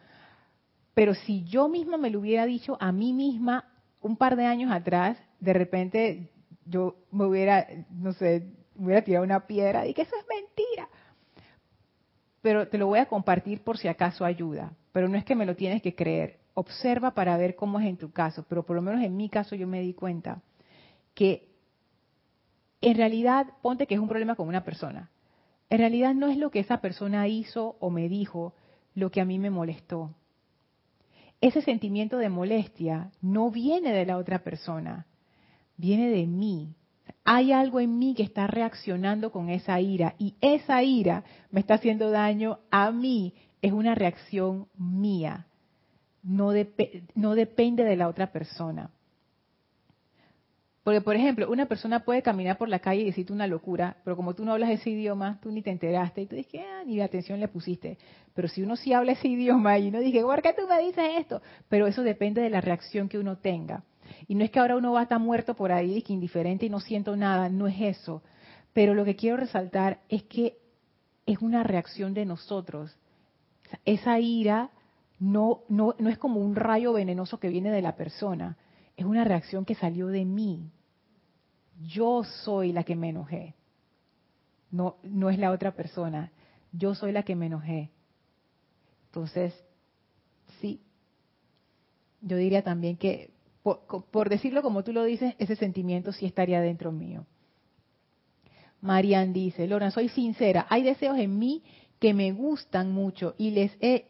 Pero 0.95 1.15
si 1.15 1.45
yo 1.45 1.69
misma 1.69 1.97
me 1.97 2.11
lo 2.11 2.21
hubiera 2.21 2.47
dicho 2.47 2.77
a 2.81 2.93
mí 2.93 3.13
misma 3.13 3.73
un 4.01 4.17
par 4.17 4.37
de 4.37 4.45
años 4.45 4.71
atrás, 4.71 5.17
de 5.41 5.53
repente 5.53 6.31
yo 6.67 6.97
me 7.11 7.25
hubiera, 7.25 7.67
no 7.91 8.13
sé, 8.13 8.47
me 8.77 8.87
hubiera 8.87 9.03
tirado 9.03 9.25
una 9.25 9.47
piedra 9.47 9.87
y 9.87 9.95
que 9.95 10.03
eso 10.03 10.15
es 10.17 10.27
mentira. 10.29 10.89
Pero 12.43 12.69
te 12.69 12.79
lo 12.79 12.87
voy 12.87 12.99
a 12.99 13.07
compartir 13.07 13.63
por 13.63 13.79
si 13.79 13.89
acaso 13.89 14.25
ayuda. 14.25 14.73
Pero 14.93 15.09
no 15.09 15.17
es 15.17 15.25
que 15.25 15.35
me 15.35 15.47
lo 15.47 15.57
tienes 15.57 15.83
que 15.83 15.95
creer. 15.95 16.39
Observa 16.55 17.13
para 17.13 17.37
ver 17.37 17.57
cómo 17.57 17.81
es 17.81 17.87
en 17.87 17.97
tu 17.97 18.13
caso. 18.13 18.45
Pero 18.49 18.65
por 18.65 18.77
lo 18.77 18.83
menos 18.83 19.03
en 19.03 19.17
mi 19.17 19.29
caso 19.29 19.57
yo 19.57 19.67
me 19.67 19.81
di 19.81 19.95
cuenta 19.95 20.43
que 21.15 21.49
en 22.81 22.97
realidad, 22.97 23.47
ponte 23.63 23.87
que 23.87 23.95
es 23.95 24.01
un 24.01 24.09
problema 24.09 24.35
con 24.35 24.47
una 24.47 24.63
persona. 24.63 25.11
En 25.71 25.79
realidad 25.79 26.15
no 26.15 26.29
es 26.29 26.37
lo 26.37 26.51
que 26.51 26.61
esa 26.61 26.83
persona 26.83 27.27
hizo 27.29 27.77
o 27.81 27.89
me 27.89 28.11
dijo 28.11 28.55
lo 28.95 29.11
que 29.11 29.23
a 29.23 29.25
mí 29.25 29.39
me 29.39 29.49
molestó. 29.49 30.15
Ese 31.41 31.63
sentimiento 31.63 32.19
de 32.19 32.29
molestia 32.29 33.11
no 33.23 33.51
viene 33.51 33.93
de 33.93 34.05
la 34.05 34.19
otra 34.19 34.41
persona, 34.41 35.07
viene 35.79 36.11
de 36.11 36.27
mí. 36.27 36.75
Hay 37.25 37.53
algo 37.53 37.81
en 37.81 37.99
mí 37.99 38.15
que 38.15 38.23
está 38.23 38.47
reaccionando 38.47 39.33
con 39.33 39.49
esa 39.49 39.81
ira 39.81 40.15
y 40.19 40.35
esa 40.43 40.83
ira 40.83 41.25
me 41.51 41.61
está 41.61 41.75
haciendo 41.75 42.11
daño 42.11 42.59
a 42.71 42.91
mí. 42.91 43.33
Es 43.63 43.73
una 43.73 43.95
reacción 43.95 44.69
mía. 44.77 45.47
No, 46.23 46.53
depende 46.53 47.85
de 47.85 47.97
la 47.97 48.09
otra 48.09 48.31
persona. 48.31 48.91
Porque, 50.83 51.01
por 51.01 51.17
ejemplo, 51.17 51.51
una 51.51 51.65
persona 51.65 52.05
puede 52.05 52.21
caminar 52.21 52.59
por 52.59 52.69
la 52.69 52.79
calle 52.79 53.01
y 53.01 53.07
decirte 53.07 53.33
una 53.33 53.47
locura, 53.47 53.97
pero 54.05 54.17
como 54.17 54.35
tú 54.35 54.45
no 54.45 54.53
hablas 54.53 54.69
ese 54.69 54.91
idioma, 54.91 55.39
tú 55.43 55.51
ni 55.51 55.63
te 55.63 55.71
enteraste 55.71 56.21
y 56.21 56.27
tú 56.27 56.37
dices, 56.37 56.61
ah, 56.61 56.83
ni 56.85 57.01
atención 57.01 57.41
le 57.41 57.49
pusiste. 57.49 57.97
Pero 58.35 58.49
si 58.49 58.63
uno 58.63 58.77
sí 58.77 58.93
habla 58.93 59.13
ese 59.13 59.29
idioma 59.37 59.79
y 59.79 59.89
uno 59.89 60.01
dice, 60.01 60.21
¿por 60.21 60.43
qué 60.43 60.53
tú 60.53 60.67
me 60.69 60.79
dices 60.81 61.05
esto? 61.19 61.41
Pero 61.71 61.87
eso 61.87 62.03
depende 62.03 62.43
de 62.43 62.51
la 62.51 62.61
reacción 62.61 63.09
que 63.09 63.19
uno 63.19 63.39
tenga. 63.39 63.83
Y 64.27 64.35
no 64.35 64.45
es 64.45 64.51
que 64.51 64.59
ahora 64.59 64.77
uno 64.77 64.93
va 64.93 65.01
a 65.01 65.03
estar 65.05 65.21
muerto 65.21 65.55
por 65.55 65.73
ahí, 65.73 66.03
que 66.03 66.13
indiferente 66.13 66.67
y 66.67 66.71
no 66.71 66.81
siento 66.81 67.17
nada, 67.17 67.49
no 67.49 67.67
es 67.67 67.81
eso. 67.81 68.23
Pero 68.73 68.95
lo 68.95 69.05
que 69.05 69.17
quiero 69.17 69.37
resaltar 69.37 70.01
es 70.09 70.25
que 70.25 70.59
es 71.27 71.39
una 71.39 71.63
reacción 71.63 72.15
de 72.15 72.25
nosotros. 72.25 72.97
Esa 73.85 74.19
ira 74.19 74.71
no, 75.19 75.63
no, 75.69 75.95
no 75.99 76.11
es 76.11 76.19
como 76.19 76.41
un 76.41 76.57
rayo 76.57 76.93
venenoso 76.93 77.39
que 77.39 77.49
viene 77.49 77.71
de 77.71 77.83
la 77.83 77.97
persona 77.97 78.57
es 78.97 79.05
una 79.05 79.25
reacción 79.25 79.65
que 79.65 79.75
salió 79.75 80.09
de 80.09 80.25
mí. 80.25 80.71
Yo 81.83 82.23
soy 82.45 82.73
la 82.73 82.85
que 82.85 82.97
me 82.97 83.11
enojé. 83.11 83.55
No, 84.71 84.97
no 85.03 85.31
es 85.31 85.39
la 85.39 85.51
otra 85.51 85.73
persona. 85.73 86.33
Yo 86.73 86.95
soy 86.95 87.13
la 87.13 87.25
que 87.25 87.35
me 87.35 87.47
enojé. 87.47 87.91
Entonces, 89.07 89.55
sí. 90.61 90.81
Yo 92.21 92.37
diría 92.37 92.63
también 92.63 92.97
que, 92.97 93.33
por, 93.65 94.29
decirlo 94.29 94.63
como 94.63 94.85
tú 94.85 94.93
lo 94.93 95.05
dices, 95.05 95.35
ese 95.39 95.57
sentimiento 95.57 96.13
sí 96.13 96.27
estaría 96.27 96.61
dentro 96.61 96.93
mío. 96.93 97.27
Marian 98.83 99.33
dice, 99.33 99.67
Lorna, 99.67 99.91
soy 99.91 100.11
sincera, 100.11 100.67
hay 100.69 100.83
deseos 100.83 101.19
en 101.19 101.39
mí 101.39 101.63
que 101.99 102.13
me 102.13 102.33
gustan 102.33 102.93
mucho 102.93 103.35
y 103.39 103.51
les 103.51 103.73
he 103.81 104.07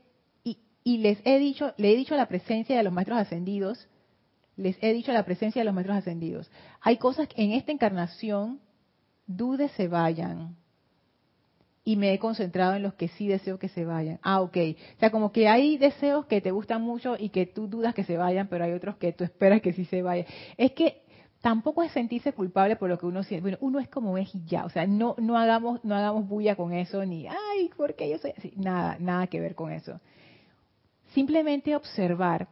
y, 0.86 0.98
les 0.98 1.18
he 1.24 1.38
dicho, 1.38 1.72
le 1.78 1.92
he 1.92 1.96
dicho 1.96 2.12
a 2.12 2.18
la 2.18 2.28
presencia 2.28 2.76
de 2.76 2.82
los 2.82 2.92
maestros 2.92 3.18
ascendidos 3.18 3.88
les 4.56 4.76
he 4.82 4.92
dicho 4.92 5.12
la 5.12 5.24
presencia 5.24 5.60
de 5.60 5.64
los 5.64 5.74
maestros 5.74 5.98
ascendidos. 5.98 6.50
Hay 6.80 6.98
cosas 6.98 7.28
que 7.28 7.42
en 7.42 7.52
esta 7.52 7.72
encarnación 7.72 8.60
dudes 9.26 9.72
se 9.72 9.88
vayan. 9.88 10.56
Y 11.84 11.96
me 11.96 12.14
he 12.14 12.18
concentrado 12.18 12.74
en 12.74 12.82
los 12.82 12.94
que 12.94 13.08
sí 13.08 13.28
deseo 13.28 13.58
que 13.58 13.68
se 13.68 13.84
vayan. 13.84 14.18
Ah, 14.22 14.40
ok. 14.40 14.56
O 14.96 14.98
sea, 15.00 15.10
como 15.10 15.32
que 15.32 15.48
hay 15.48 15.76
deseos 15.76 16.24
que 16.26 16.40
te 16.40 16.50
gustan 16.50 16.80
mucho 16.80 17.16
y 17.18 17.28
que 17.28 17.44
tú 17.44 17.68
dudas 17.68 17.94
que 17.94 18.04
se 18.04 18.16
vayan, 18.16 18.48
pero 18.48 18.64
hay 18.64 18.72
otros 18.72 18.96
que 18.96 19.12
tú 19.12 19.22
esperas 19.24 19.60
que 19.60 19.74
sí 19.74 19.84
se 19.84 20.00
vayan. 20.00 20.26
Es 20.56 20.72
que 20.72 21.02
tampoco 21.42 21.82
es 21.82 21.92
sentirse 21.92 22.32
culpable 22.32 22.76
por 22.76 22.88
lo 22.88 22.98
que 22.98 23.04
uno 23.04 23.22
siente. 23.22 23.42
Bueno, 23.42 23.58
uno 23.60 23.80
es 23.80 23.88
como 23.88 24.16
es 24.16 24.34
y 24.34 24.44
ya. 24.46 24.64
O 24.64 24.70
sea, 24.70 24.86
no, 24.86 25.14
no 25.18 25.36
hagamos, 25.36 25.84
no 25.84 25.94
hagamos 25.94 26.26
bulla 26.26 26.56
con 26.56 26.72
eso, 26.72 27.04
ni, 27.04 27.26
ay, 27.26 27.70
¿por 27.76 27.94
qué 27.94 28.08
yo 28.08 28.16
soy 28.16 28.32
así? 28.36 28.54
Nada, 28.56 28.96
nada 28.98 29.26
que 29.26 29.40
ver 29.40 29.54
con 29.54 29.70
eso. 29.70 30.00
Simplemente 31.12 31.76
observar 31.76 32.48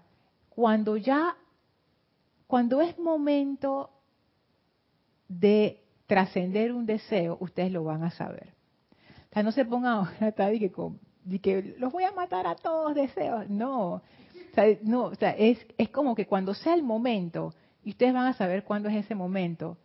cuando 0.51 0.99
ya 0.99 1.37
cuando 2.53 2.83
es 2.83 2.99
momento 2.99 3.89
de 5.27 5.83
trascender 6.07 6.71
un 6.75 6.85
deseo, 6.85 7.39
ustedes 7.41 7.73
lo 7.73 7.83
van 7.83 8.05
a 8.05 8.11
saber. 8.11 8.53
O 9.33 9.35
sea, 9.35 9.43
no 9.43 9.53
se 9.53 9.65
pongan 9.65 9.95
ahora 10.21 10.53
que, 10.53 10.71
que 11.41 11.75
los 11.79 11.91
voy 11.91 12.05
a 12.05 12.13
matar 12.13 12.47
a 12.47 12.55
todos 12.55 12.95
deseos. 12.95 13.49
No, 13.49 13.95
o 13.95 14.03
sea, 14.55 14.67
no, 14.83 15.05
o 15.05 15.15
sea, 15.15 15.31
es, 15.31 15.59
es 15.79 15.89
como 15.89 16.15
que 16.15 16.27
cuando 16.27 16.53
sea 16.53 16.75
el 16.75 16.83
momento, 16.83 17.55
y 17.83 17.91
ustedes 17.91 18.13
van 18.13 18.27
a 18.27 18.35
saber 18.35 18.65
cuándo 18.65 18.91
es 18.91 18.97
ese 18.97 19.15
momento, 19.15 19.79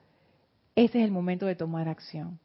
ese 0.75 0.99
es 0.99 1.05
el 1.05 1.11
momento 1.11 1.45
de 1.45 1.55
tomar 1.55 1.87
acción. 1.87 2.39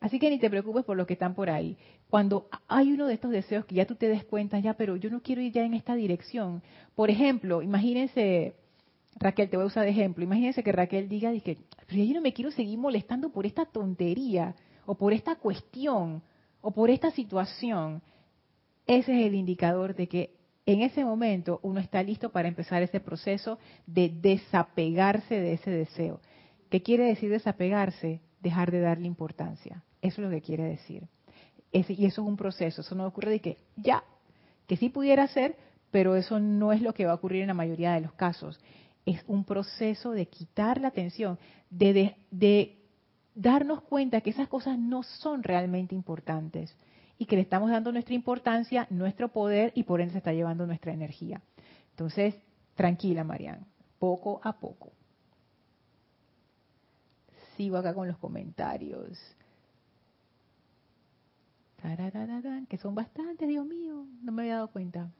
Así 0.00 0.18
que 0.18 0.30
ni 0.30 0.38
te 0.38 0.50
preocupes 0.50 0.84
por 0.84 0.96
los 0.96 1.06
que 1.06 1.12
están 1.12 1.34
por 1.34 1.48
ahí. 1.48 1.76
Cuando 2.10 2.48
hay 2.66 2.92
uno 2.92 3.06
de 3.06 3.14
estos 3.14 3.30
deseos 3.30 3.64
que 3.64 3.76
ya 3.76 3.86
tú 3.86 3.94
te 3.94 4.08
des 4.08 4.24
cuenta, 4.24 4.58
ya, 4.58 4.74
pero 4.74 4.96
yo 4.96 5.10
no 5.10 5.22
quiero 5.22 5.40
ir 5.40 5.52
ya 5.52 5.62
en 5.62 5.74
esta 5.74 5.94
dirección. 5.94 6.62
Por 6.94 7.08
ejemplo, 7.10 7.62
imagínense 7.62 8.54
Raquel, 9.16 9.48
te 9.48 9.56
voy 9.56 9.64
a 9.64 9.68
usar 9.68 9.84
de 9.84 9.90
ejemplo. 9.90 10.24
Imagínense 10.24 10.64
que 10.64 10.72
Raquel 10.72 11.08
diga, 11.08 11.30
dije, 11.30 11.58
pero 11.86 12.02
yo 12.02 12.14
no 12.14 12.20
me 12.20 12.32
quiero 12.32 12.50
seguir 12.50 12.78
molestando 12.78 13.30
por 13.30 13.46
esta 13.46 13.64
tontería, 13.64 14.54
o 14.86 14.94
por 14.94 15.12
esta 15.12 15.36
cuestión, 15.36 16.22
o 16.60 16.70
por 16.70 16.90
esta 16.90 17.10
situación. 17.10 18.02
Ese 18.86 19.20
es 19.20 19.26
el 19.26 19.34
indicador 19.34 19.94
de 19.94 20.08
que 20.08 20.34
en 20.66 20.82
ese 20.82 21.04
momento 21.04 21.60
uno 21.62 21.80
está 21.80 22.02
listo 22.02 22.30
para 22.30 22.48
empezar 22.48 22.82
ese 22.82 23.00
proceso 23.00 23.58
de 23.86 24.08
desapegarse 24.08 25.40
de 25.40 25.54
ese 25.54 25.70
deseo. 25.70 26.20
¿Qué 26.70 26.82
quiere 26.82 27.04
decir 27.04 27.30
desapegarse? 27.30 28.20
Dejar 28.40 28.70
de 28.70 28.80
darle 28.80 29.06
importancia. 29.06 29.82
Eso 30.02 30.20
es 30.20 30.26
lo 30.26 30.30
que 30.30 30.42
quiere 30.42 30.64
decir. 30.64 31.08
y 31.72 32.06
eso 32.06 32.22
es 32.22 32.28
un 32.28 32.36
proceso. 32.36 32.82
Eso 32.82 32.94
no 32.94 33.06
ocurre 33.06 33.30
de 33.30 33.40
que 33.40 33.58
ya, 33.76 34.04
que 34.66 34.76
sí 34.76 34.88
pudiera 34.88 35.26
ser, 35.28 35.56
pero 35.90 36.16
eso 36.16 36.38
no 36.38 36.72
es 36.72 36.82
lo 36.82 36.92
que 36.92 37.06
va 37.06 37.12
a 37.12 37.16
ocurrir 37.16 37.42
en 37.42 37.48
la 37.48 37.54
mayoría 37.54 37.94
de 37.94 38.02
los 38.02 38.12
casos 38.12 38.60
es 39.08 39.24
un 39.26 39.44
proceso 39.44 40.12
de 40.12 40.26
quitar 40.26 40.80
la 40.80 40.88
atención, 40.88 41.38
de, 41.70 42.14
darnos 43.38 43.82
cuenta 43.82 44.20
que 44.20 44.30
esas 44.30 44.48
cosas 44.48 44.76
no 44.78 45.04
son 45.04 45.44
realmente 45.44 45.94
importantes 45.94 46.76
y 47.18 47.26
que 47.26 47.36
le 47.36 47.42
estamos 47.42 47.70
dando 47.70 47.92
nuestra 47.92 48.14
importancia, 48.14 48.88
nuestro 48.90 49.28
poder 49.28 49.70
y 49.76 49.84
por 49.84 50.00
ende 50.00 50.12
se 50.12 50.18
está 50.18 50.32
llevando 50.32 50.66
nuestra 50.66 50.92
energía. 50.92 51.40
Entonces, 51.90 52.34
tranquila, 52.74 53.22
Marian, 53.22 53.64
poco 54.00 54.40
a 54.42 54.58
poco. 54.58 54.90
Sigo 57.56 57.76
acá 57.76 57.94
con 57.94 58.08
los 58.08 58.18
comentarios. 58.18 59.16
Que 62.68 62.76
son 62.76 62.96
bastantes, 62.96 63.48
Dios 63.48 63.64
mío, 63.64 64.04
no 64.20 64.32
me 64.32 64.42
había 64.42 64.54
dado 64.56 64.68
cuenta. 64.68 65.10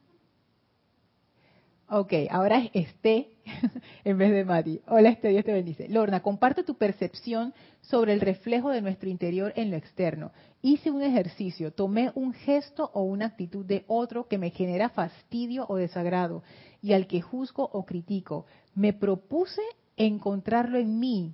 Ok, 1.91 2.13
ahora 2.29 2.59
es 2.59 2.69
Esté 2.73 3.29
en 4.03 4.19
vez 4.19 4.31
de 4.31 4.45
Mati. 4.45 4.79
Hola 4.85 5.09
Esté, 5.09 5.29
Dios 5.29 5.43
te 5.43 5.53
bendice. 5.53 5.89
Lorna, 5.89 6.21
comparte 6.21 6.63
tu 6.63 6.75
percepción 6.75 7.51
sobre 7.81 8.13
el 8.13 8.21
reflejo 8.21 8.69
de 8.69 8.83
nuestro 8.83 9.09
interior 9.09 9.53
en 9.55 9.71
lo 9.71 9.77
externo. 9.77 10.31
Hice 10.61 10.91
un 10.91 11.01
ejercicio, 11.01 11.73
tomé 11.73 12.11
un 12.13 12.33
gesto 12.33 12.91
o 12.93 13.01
una 13.01 13.25
actitud 13.25 13.65
de 13.65 13.85
otro 13.87 14.27
que 14.27 14.37
me 14.37 14.51
genera 14.51 14.89
fastidio 14.89 15.65
o 15.67 15.77
desagrado 15.77 16.43
y 16.79 16.93
al 16.93 17.07
que 17.07 17.21
juzgo 17.21 17.67
o 17.73 17.83
critico. 17.87 18.45
Me 18.75 18.93
propuse 18.93 19.63
encontrarlo 19.97 20.77
en 20.77 20.99
mí. 20.99 21.33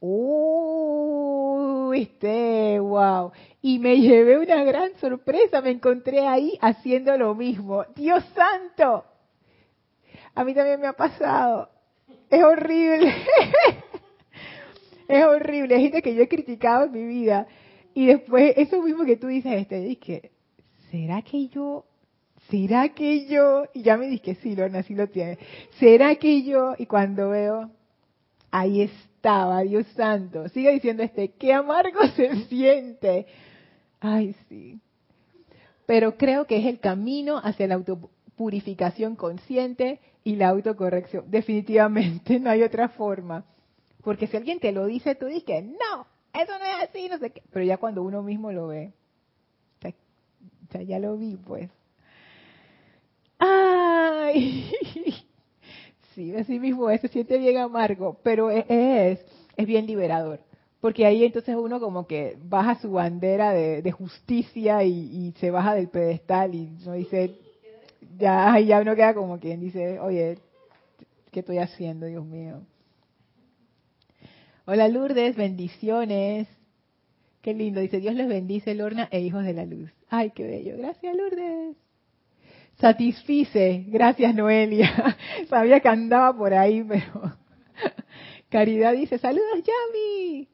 ¡Oh, 0.00 1.92
Esté! 1.94 2.80
¡Wow! 2.80 3.32
Y 3.60 3.78
me 3.78 4.00
llevé 4.00 4.38
una 4.38 4.64
gran 4.64 4.96
sorpresa, 4.98 5.60
me 5.60 5.72
encontré 5.72 6.26
ahí 6.26 6.56
haciendo 6.62 7.18
lo 7.18 7.34
mismo. 7.34 7.84
¡Dios 7.94 8.24
santo! 8.34 9.04
A 10.34 10.44
mí 10.44 10.54
también 10.54 10.80
me 10.80 10.86
ha 10.86 10.92
pasado. 10.92 11.68
Es 12.28 12.42
horrible. 12.42 13.14
es 15.08 15.24
horrible. 15.24 15.74
Hay 15.74 15.82
gente 15.82 16.02
que 16.02 16.14
yo 16.14 16.22
he 16.22 16.28
criticado 16.28 16.84
en 16.84 16.92
mi 16.92 17.04
vida. 17.04 17.46
Y 17.94 18.06
después, 18.06 18.54
eso 18.56 18.82
mismo 18.82 19.04
que 19.04 19.16
tú 19.16 19.26
dices, 19.26 19.52
este, 19.52 19.80
dije, 19.80 20.30
¿será 20.90 21.22
que 21.22 21.48
yo? 21.48 21.84
¿Será 22.48 22.88
que 22.90 23.26
yo? 23.26 23.64
Y 23.74 23.82
ya 23.82 23.96
me 23.96 24.06
dije, 24.06 24.36
sí, 24.36 24.54
Lorna, 24.54 24.82
sí 24.82 24.94
lo 24.94 25.08
tiene. 25.08 25.38
¿Será 25.78 26.14
que 26.16 26.42
yo? 26.42 26.74
Y 26.78 26.86
cuando 26.86 27.30
veo, 27.30 27.70
ahí 28.50 28.82
estaba, 28.82 29.62
Dios 29.62 29.86
santo. 29.94 30.48
Sigue 30.48 30.72
diciendo 30.72 31.02
este, 31.02 31.32
qué 31.32 31.52
amargo 31.52 32.00
se 32.16 32.44
siente. 32.46 33.26
Ay, 34.00 34.34
sí. 34.48 34.80
Pero 35.86 36.16
creo 36.16 36.46
que 36.46 36.56
es 36.58 36.66
el 36.66 36.78
camino 36.78 37.40
hacia 37.42 37.66
la 37.66 37.76
autopurificación 38.40 39.16
consciente 39.16 40.00
y 40.24 40.36
la 40.36 40.48
autocorrección. 40.48 41.30
Definitivamente 41.30 42.40
no 42.40 42.50
hay 42.50 42.62
otra 42.62 42.88
forma. 42.88 43.44
Porque 44.02 44.26
si 44.26 44.36
alguien 44.36 44.58
te 44.58 44.72
lo 44.72 44.86
dice, 44.86 45.14
tú 45.14 45.26
dices, 45.26 45.62
no, 45.64 46.06
eso 46.32 46.52
no 46.58 46.64
es 46.64 46.88
así, 46.88 47.08
no 47.08 47.18
sé 47.18 47.30
qué. 47.30 47.42
Pero 47.52 47.64
ya 47.64 47.76
cuando 47.76 48.02
uno 48.02 48.22
mismo 48.22 48.50
lo 48.50 48.68
ve, 48.68 48.92
ya, 50.86 51.00
lo 51.00 51.16
vi, 51.16 51.36
pues. 51.36 51.68
¡Ay! 53.38 54.72
Sí, 56.14 56.34
así 56.34 56.58
mismo, 56.58 56.90
se 56.98 57.06
siente 57.06 57.38
bien 57.38 57.56
amargo, 57.58 58.18
pero 58.24 58.50
e, 58.50 58.64
es, 58.68 59.20
es 59.56 59.66
bien 59.66 59.86
liberador. 59.86 60.40
Porque 60.80 61.06
ahí 61.06 61.24
entonces 61.24 61.54
uno 61.54 61.78
como 61.78 62.08
que 62.08 62.36
baja 62.42 62.74
su 62.80 62.90
bandera 62.90 63.52
de, 63.52 63.92
justicia 63.92 64.82
y, 64.82 65.32
se 65.38 65.52
baja 65.52 65.72
del 65.76 65.88
pedestal 65.88 66.56
y 66.56 66.76
uno 66.82 66.94
dice, 66.94 67.38
ya, 68.20 68.58
ya 68.60 68.80
uno 68.80 68.94
queda 68.94 69.14
como 69.14 69.38
quien 69.38 69.60
dice, 69.60 69.98
oye, 69.98 70.38
¿qué 71.32 71.40
estoy 71.40 71.58
haciendo, 71.58 72.06
Dios 72.06 72.24
mío? 72.24 72.62
Hola 74.66 74.88
Lourdes, 74.88 75.36
bendiciones. 75.36 76.46
Qué 77.42 77.54
lindo, 77.54 77.80
dice 77.80 77.98
Dios 77.98 78.14
les 78.14 78.28
bendice, 78.28 78.74
Lorna 78.74 79.08
e 79.10 79.20
hijos 79.20 79.44
de 79.44 79.54
la 79.54 79.64
luz. 79.64 79.90
Ay, 80.08 80.30
qué 80.30 80.44
bello. 80.46 80.76
Gracias, 80.76 81.16
Lourdes. 81.16 81.76
Satisfice, 82.78 83.84
gracias 83.88 84.34
Noelia. 84.34 85.16
Sabía 85.48 85.80
que 85.80 85.88
andaba 85.88 86.36
por 86.36 86.54
ahí, 86.54 86.84
pero 86.84 87.36
Caridad 88.48 88.92
dice, 88.92 89.18
saludos 89.18 89.62
Yami. 89.64 90.48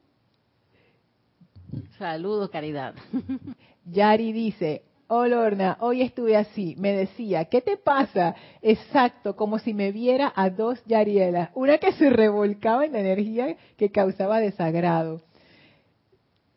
Saludos, 1.98 2.50
Caridad. 2.50 2.94
Yari 3.84 4.32
dice, 4.32 4.82
oh 5.08 5.26
Lorna, 5.26 5.76
hoy 5.80 6.02
estuve 6.02 6.36
así, 6.36 6.74
me 6.78 6.92
decía, 6.92 7.46
¿qué 7.46 7.60
te 7.60 7.76
pasa? 7.76 8.34
Exacto, 8.62 9.36
como 9.36 9.58
si 9.58 9.74
me 9.74 9.92
viera 9.92 10.32
a 10.34 10.50
dos 10.50 10.82
Yarielas, 10.86 11.50
una 11.54 11.78
que 11.78 11.92
se 11.92 12.10
revolcaba 12.10 12.84
en 12.84 12.92
la 12.92 13.00
energía 13.00 13.56
que 13.76 13.90
causaba 13.90 14.40
desagrado. 14.40 15.22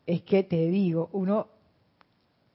Es 0.06 0.22
que 0.22 0.42
te 0.42 0.68
digo, 0.68 1.08
uno, 1.12 1.46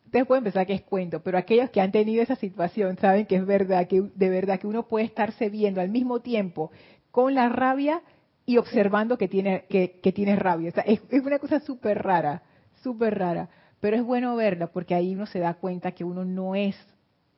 ustedes 0.05 0.27
pueden 0.27 0.43
pensar 0.43 0.65
que 0.65 0.73
es 0.73 0.81
cuento, 0.81 1.21
pero 1.21 1.37
aquellos 1.37 1.69
que 1.69 1.81
han 1.81 1.91
tenido 1.91 2.21
esa 2.21 2.35
situación 2.35 2.97
saben 2.97 3.25
que 3.25 3.37
es 3.37 3.45
verdad, 3.45 3.87
que 3.87 4.01
de 4.01 4.29
verdad 4.29 4.59
que 4.59 4.67
uno 4.67 4.87
puede 4.87 5.05
estarse 5.05 5.49
viendo 5.49 5.79
al 5.79 5.89
mismo 5.89 6.19
tiempo 6.19 6.71
con 7.11 7.33
la 7.33 7.47
rabia 7.49 8.01
y 8.45 8.57
observando 8.57 9.17
que 9.17 9.27
tiene, 9.27 9.65
que, 9.69 9.99
que 10.01 10.11
tiene 10.11 10.35
rabia. 10.35 10.73
es, 10.85 11.01
es 11.09 11.23
una 11.23 11.39
cosa 11.39 11.61
súper 11.61 12.03
rara, 12.03 12.43
súper 12.83 13.17
rara. 13.17 13.49
Pero 13.85 13.97
es 13.97 14.03
bueno 14.03 14.35
verla 14.35 14.65
porque 14.65 14.95
ahí 14.95 15.13
uno 15.13 15.27
se 15.27 15.37
da 15.37 15.53
cuenta 15.53 15.91
que 15.91 16.03
uno 16.03 16.25
no 16.25 16.55
es 16.55 16.75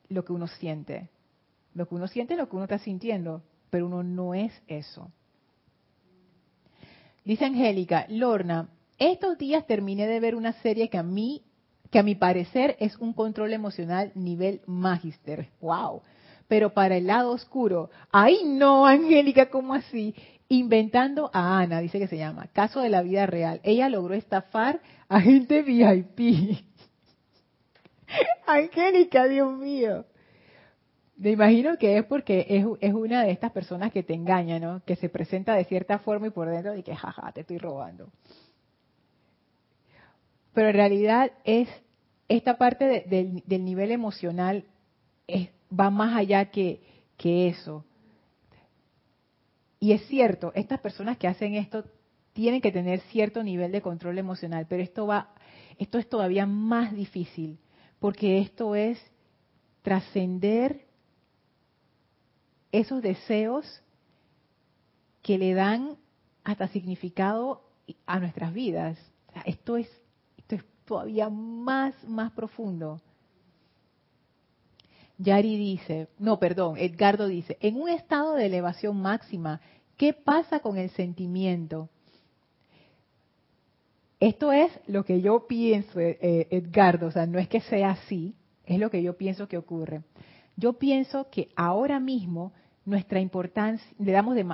lo 0.07 0.23
que 0.23 0.31
uno 0.31 0.47
siente. 0.47 1.09
Lo 1.73 1.89
que 1.89 1.95
uno 1.95 2.07
siente 2.07 2.35
es 2.35 2.39
lo 2.39 2.47
que 2.47 2.55
uno 2.55 2.63
está 2.63 2.79
sintiendo, 2.79 3.43
pero 3.69 3.85
uno 3.85 4.01
no 4.01 4.33
es 4.33 4.53
eso. 4.65 5.11
Dice 7.25 7.43
Angélica, 7.43 8.05
Lorna, 8.07 8.69
estos 8.97 9.37
días 9.37 9.67
terminé 9.67 10.07
de 10.07 10.21
ver 10.21 10.35
una 10.35 10.53
serie 10.61 10.87
que 10.87 10.97
a 10.97 11.03
mí, 11.03 11.43
que 11.91 11.99
a 11.99 12.03
mi 12.03 12.15
parecer 12.15 12.77
es 12.79 12.95
un 12.95 13.11
control 13.11 13.51
emocional 13.51 14.13
nivel 14.15 14.61
magister. 14.67 15.49
Wow. 15.59 16.01
Pero 16.47 16.73
para 16.73 16.95
el 16.95 17.07
lado 17.07 17.31
oscuro, 17.31 17.89
ay 18.09 18.43
no, 18.45 18.85
Angélica, 18.85 19.49
¿cómo 19.49 19.73
así? 19.73 20.15
Inventando 20.49 21.29
a 21.33 21.59
Ana, 21.59 21.81
dice 21.81 21.99
que 21.99 22.07
se 22.07 22.17
llama, 22.17 22.47
caso 22.53 22.79
de 22.79 22.89
la 22.89 23.01
vida 23.01 23.25
real. 23.25 23.59
Ella 23.63 23.89
logró 23.89 24.13
estafar 24.13 24.79
a 25.09 25.19
gente 25.19 25.61
VIP. 25.61 26.63
Angélica, 28.47 29.27
Dios 29.27 29.51
mío. 29.57 30.05
Me 31.17 31.31
imagino 31.31 31.77
que 31.77 31.97
es 31.97 32.05
porque 32.05 32.45
es, 32.79 32.93
una 32.93 33.23
de 33.23 33.31
estas 33.31 33.51
personas 33.51 33.91
que 33.91 34.03
te 34.03 34.13
engaña, 34.13 34.59
¿no? 34.59 34.83
Que 34.85 34.95
se 34.95 35.09
presenta 35.09 35.55
de 35.55 35.65
cierta 35.65 35.99
forma 35.99 36.27
y 36.27 36.29
por 36.29 36.47
dentro 36.49 36.75
y 36.75 36.83
que, 36.83 36.95
jaja, 36.95 37.31
te 37.33 37.41
estoy 37.41 37.57
robando. 37.57 38.09
Pero 40.53 40.69
en 40.69 40.75
realidad 40.75 41.31
es 41.43 41.67
esta 42.29 42.57
parte 42.57 43.03
del 43.07 43.65
nivel 43.65 43.91
emocional 43.91 44.65
es, 45.27 45.49
va 45.77 45.89
más 45.89 46.15
allá 46.15 46.45
que 46.51 46.79
eso. 47.17 47.83
Y 49.79 49.91
es 49.91 50.05
cierto, 50.07 50.51
estas 50.55 50.79
personas 50.79 51.17
que 51.17 51.27
hacen 51.27 51.53
esto 51.55 51.85
tienen 52.33 52.61
que 52.61 52.71
tener 52.71 52.99
cierto 53.11 53.43
nivel 53.43 53.71
de 53.71 53.81
control 53.81 54.17
emocional, 54.17 54.65
pero 54.69 54.83
esto 54.83 55.07
va, 55.07 55.33
esto 55.77 55.97
es 55.97 56.07
todavía 56.07 56.45
más 56.45 56.93
difícil, 56.93 57.59
porque 57.99 58.39
esto 58.39 58.75
es 58.75 58.99
trascender 59.81 60.85
esos 62.71 63.01
deseos 63.01 63.81
que 65.21 65.37
le 65.37 65.53
dan 65.53 65.97
hasta 66.43 66.67
significado 66.67 67.63
a 68.05 68.19
nuestras 68.19 68.53
vidas. 68.53 68.97
esto 69.45 69.77
es, 69.77 69.89
esto 70.37 70.55
es 70.55 70.63
todavía 70.85 71.29
más, 71.29 71.95
más 72.07 72.31
profundo. 72.31 73.01
Yari 75.17 75.57
dice, 75.57 76.09
no, 76.19 76.39
perdón, 76.39 76.77
Edgardo 76.77 77.27
dice, 77.27 77.57
en 77.61 77.75
un 77.75 77.89
estado 77.89 78.33
de 78.35 78.45
elevación 78.45 79.01
máxima, 79.01 79.61
¿qué 79.97 80.13
pasa 80.13 80.59
con 80.59 80.77
el 80.77 80.91
sentimiento? 80.91 81.89
Esto 84.19 84.51
es 84.51 84.71
lo 84.87 85.03
que 85.05 85.21
yo 85.21 85.47
pienso, 85.47 85.99
eh, 85.99 86.47
Edgardo, 86.49 87.07
o 87.07 87.11
sea, 87.11 87.25
no 87.25 87.39
es 87.39 87.47
que 87.47 87.61
sea 87.61 87.91
así, 87.91 88.35
es 88.65 88.79
lo 88.79 88.89
que 88.89 89.01
yo 89.01 89.17
pienso 89.17 89.47
que 89.47 89.57
ocurre. 89.57 90.01
Yo 90.55 90.73
pienso 90.73 91.29
que 91.29 91.49
ahora 91.55 91.99
mismo 91.99 92.53
nuestra 92.85 93.19
importancia, 93.19 93.87
le 93.99 94.11
damos 94.11 94.35
de, 94.35 94.45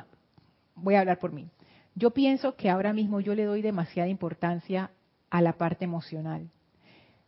voy 0.75 0.95
a 0.95 1.01
hablar 1.01 1.19
por 1.19 1.31
mí, 1.31 1.49
yo 1.95 2.11
pienso 2.11 2.55
que 2.55 2.69
ahora 2.69 2.93
mismo 2.93 3.19
yo 3.19 3.35
le 3.35 3.45
doy 3.45 3.61
demasiada 3.61 4.09
importancia 4.09 4.91
a 5.29 5.41
la 5.41 5.53
parte 5.53 5.85
emocional. 5.85 6.49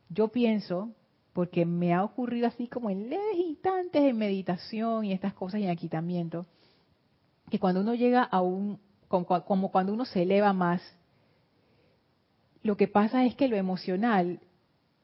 Yo 0.10 0.30
pienso 0.30 0.92
porque 1.36 1.66
me 1.66 1.94
ha 1.94 2.02
ocurrido 2.02 2.48
así 2.48 2.70
como 2.70 2.90
en 2.90 3.10
leves 3.10 3.36
instantes 3.36 4.02
de 4.02 4.14
meditación 4.14 5.04
y 5.04 5.12
estas 5.12 5.34
cosas 5.34 5.60
y 5.60 5.66
en 5.66 5.70
aquitamiento, 5.70 6.46
que 7.50 7.60
cuando 7.60 7.82
uno 7.82 7.94
llega 7.94 8.24
a 8.24 8.40
un, 8.40 8.80
como 9.10 9.70
cuando 9.70 9.92
uno 9.92 10.06
se 10.06 10.22
eleva 10.22 10.54
más, 10.54 10.82
lo 12.64 12.78
que 12.78 12.88
pasa 12.88 13.26
es 13.26 13.36
que 13.36 13.50
lo 13.50 13.58
emocional 13.58 14.40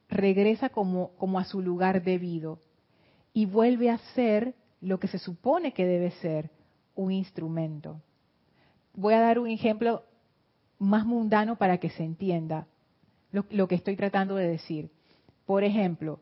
regresa 0.07 0.69
como, 0.69 1.09
como 1.17 1.37
a 1.37 1.43
su 1.43 1.61
lugar 1.61 2.01
debido 2.01 2.59
y 3.33 3.45
vuelve 3.45 3.89
a 3.89 3.97
ser 4.15 4.55
lo 4.79 5.01
que 5.01 5.09
se 5.09 5.19
supone 5.19 5.73
que 5.73 5.85
debe 5.85 6.11
ser, 6.11 6.49
un 6.95 7.11
instrumento. 7.11 8.01
Voy 8.93 9.15
a 9.15 9.19
dar 9.19 9.37
un 9.37 9.49
ejemplo 9.49 10.05
más 10.79 11.05
mundano 11.05 11.57
para 11.57 11.77
que 11.79 11.89
se 11.89 12.05
entienda 12.05 12.67
lo 13.33 13.67
que 13.67 13.75
estoy 13.75 13.97
tratando 13.97 14.35
de 14.35 14.47
decir 14.47 14.91
por 15.51 15.65
ejemplo, 15.65 16.21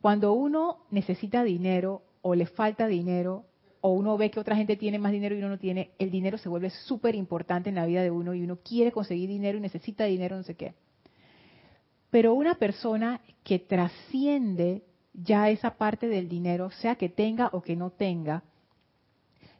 cuando 0.00 0.32
uno 0.32 0.78
necesita 0.90 1.44
dinero 1.44 2.00
o 2.22 2.34
le 2.34 2.46
falta 2.46 2.86
dinero 2.86 3.44
o 3.82 3.90
uno 3.90 4.16
ve 4.16 4.30
que 4.30 4.40
otra 4.40 4.56
gente 4.56 4.74
tiene 4.76 4.98
más 4.98 5.12
dinero 5.12 5.34
y 5.34 5.40
uno 5.40 5.50
no 5.50 5.58
tiene, 5.58 5.90
el 5.98 6.10
dinero 6.10 6.38
se 6.38 6.48
vuelve 6.48 6.70
súper 6.70 7.14
importante 7.14 7.68
en 7.68 7.74
la 7.74 7.84
vida 7.84 8.02
de 8.02 8.10
uno 8.10 8.32
y 8.32 8.42
uno 8.42 8.56
quiere 8.64 8.90
conseguir 8.90 9.28
dinero 9.28 9.58
y 9.58 9.60
necesita 9.60 10.06
dinero, 10.06 10.38
no 10.38 10.44
sé 10.44 10.54
qué. 10.54 10.72
Pero 12.08 12.32
una 12.32 12.54
persona 12.54 13.20
que 13.44 13.58
trasciende 13.58 14.82
ya 15.12 15.50
esa 15.50 15.76
parte 15.76 16.08
del 16.08 16.26
dinero, 16.26 16.70
sea 16.70 16.94
que 16.94 17.10
tenga 17.10 17.50
o 17.52 17.60
que 17.60 17.76
no 17.76 17.90
tenga, 17.90 18.44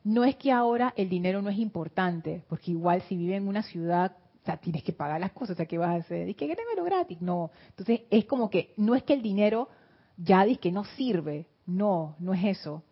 no 0.02 0.24
es 0.24 0.34
que 0.36 0.50
ahora 0.50 0.94
el 0.96 1.10
dinero 1.10 1.42
no 1.42 1.50
es 1.50 1.58
importante, 1.58 2.42
porque 2.48 2.70
igual 2.70 3.02
si 3.02 3.18
vive 3.18 3.36
en 3.36 3.48
una 3.48 3.62
ciudad 3.64 4.16
tienes 4.56 4.82
que 4.82 4.92
pagar 4.92 5.20
las 5.20 5.32
cosas, 5.32 5.54
o 5.54 5.56
sea, 5.56 5.66
¿qué 5.66 5.78
vas 5.78 5.90
a 5.90 5.94
hacer? 5.96 6.26
Dice 6.26 6.46
que 6.46 6.56
lo 6.76 6.84
gratis. 6.84 7.20
No. 7.20 7.50
Entonces, 7.68 8.02
es 8.10 8.24
como 8.24 8.48
que 8.50 8.72
no 8.76 8.94
es 8.94 9.02
que 9.02 9.12
el 9.12 9.22
dinero 9.22 9.68
ya 10.16 10.44
dice 10.44 10.60
que 10.60 10.72
no 10.72 10.84
sirve. 10.84 11.46
No, 11.66 12.16
no 12.18 12.34
es 12.34 12.44
eso. 12.44 12.82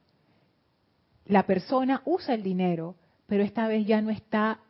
La 1.25 1.45
persona 1.45 2.03
usa 2.05 2.35
el 2.35 2.43
dinero, 2.43 2.95
pero 3.27 3.43
esta 3.43 3.67
vez 3.67 3.87
ya 3.87 4.01
no 4.01 4.11
está 4.11 4.61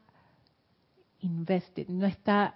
invested, 1.21 1.89
no 1.89 2.07
está 2.07 2.55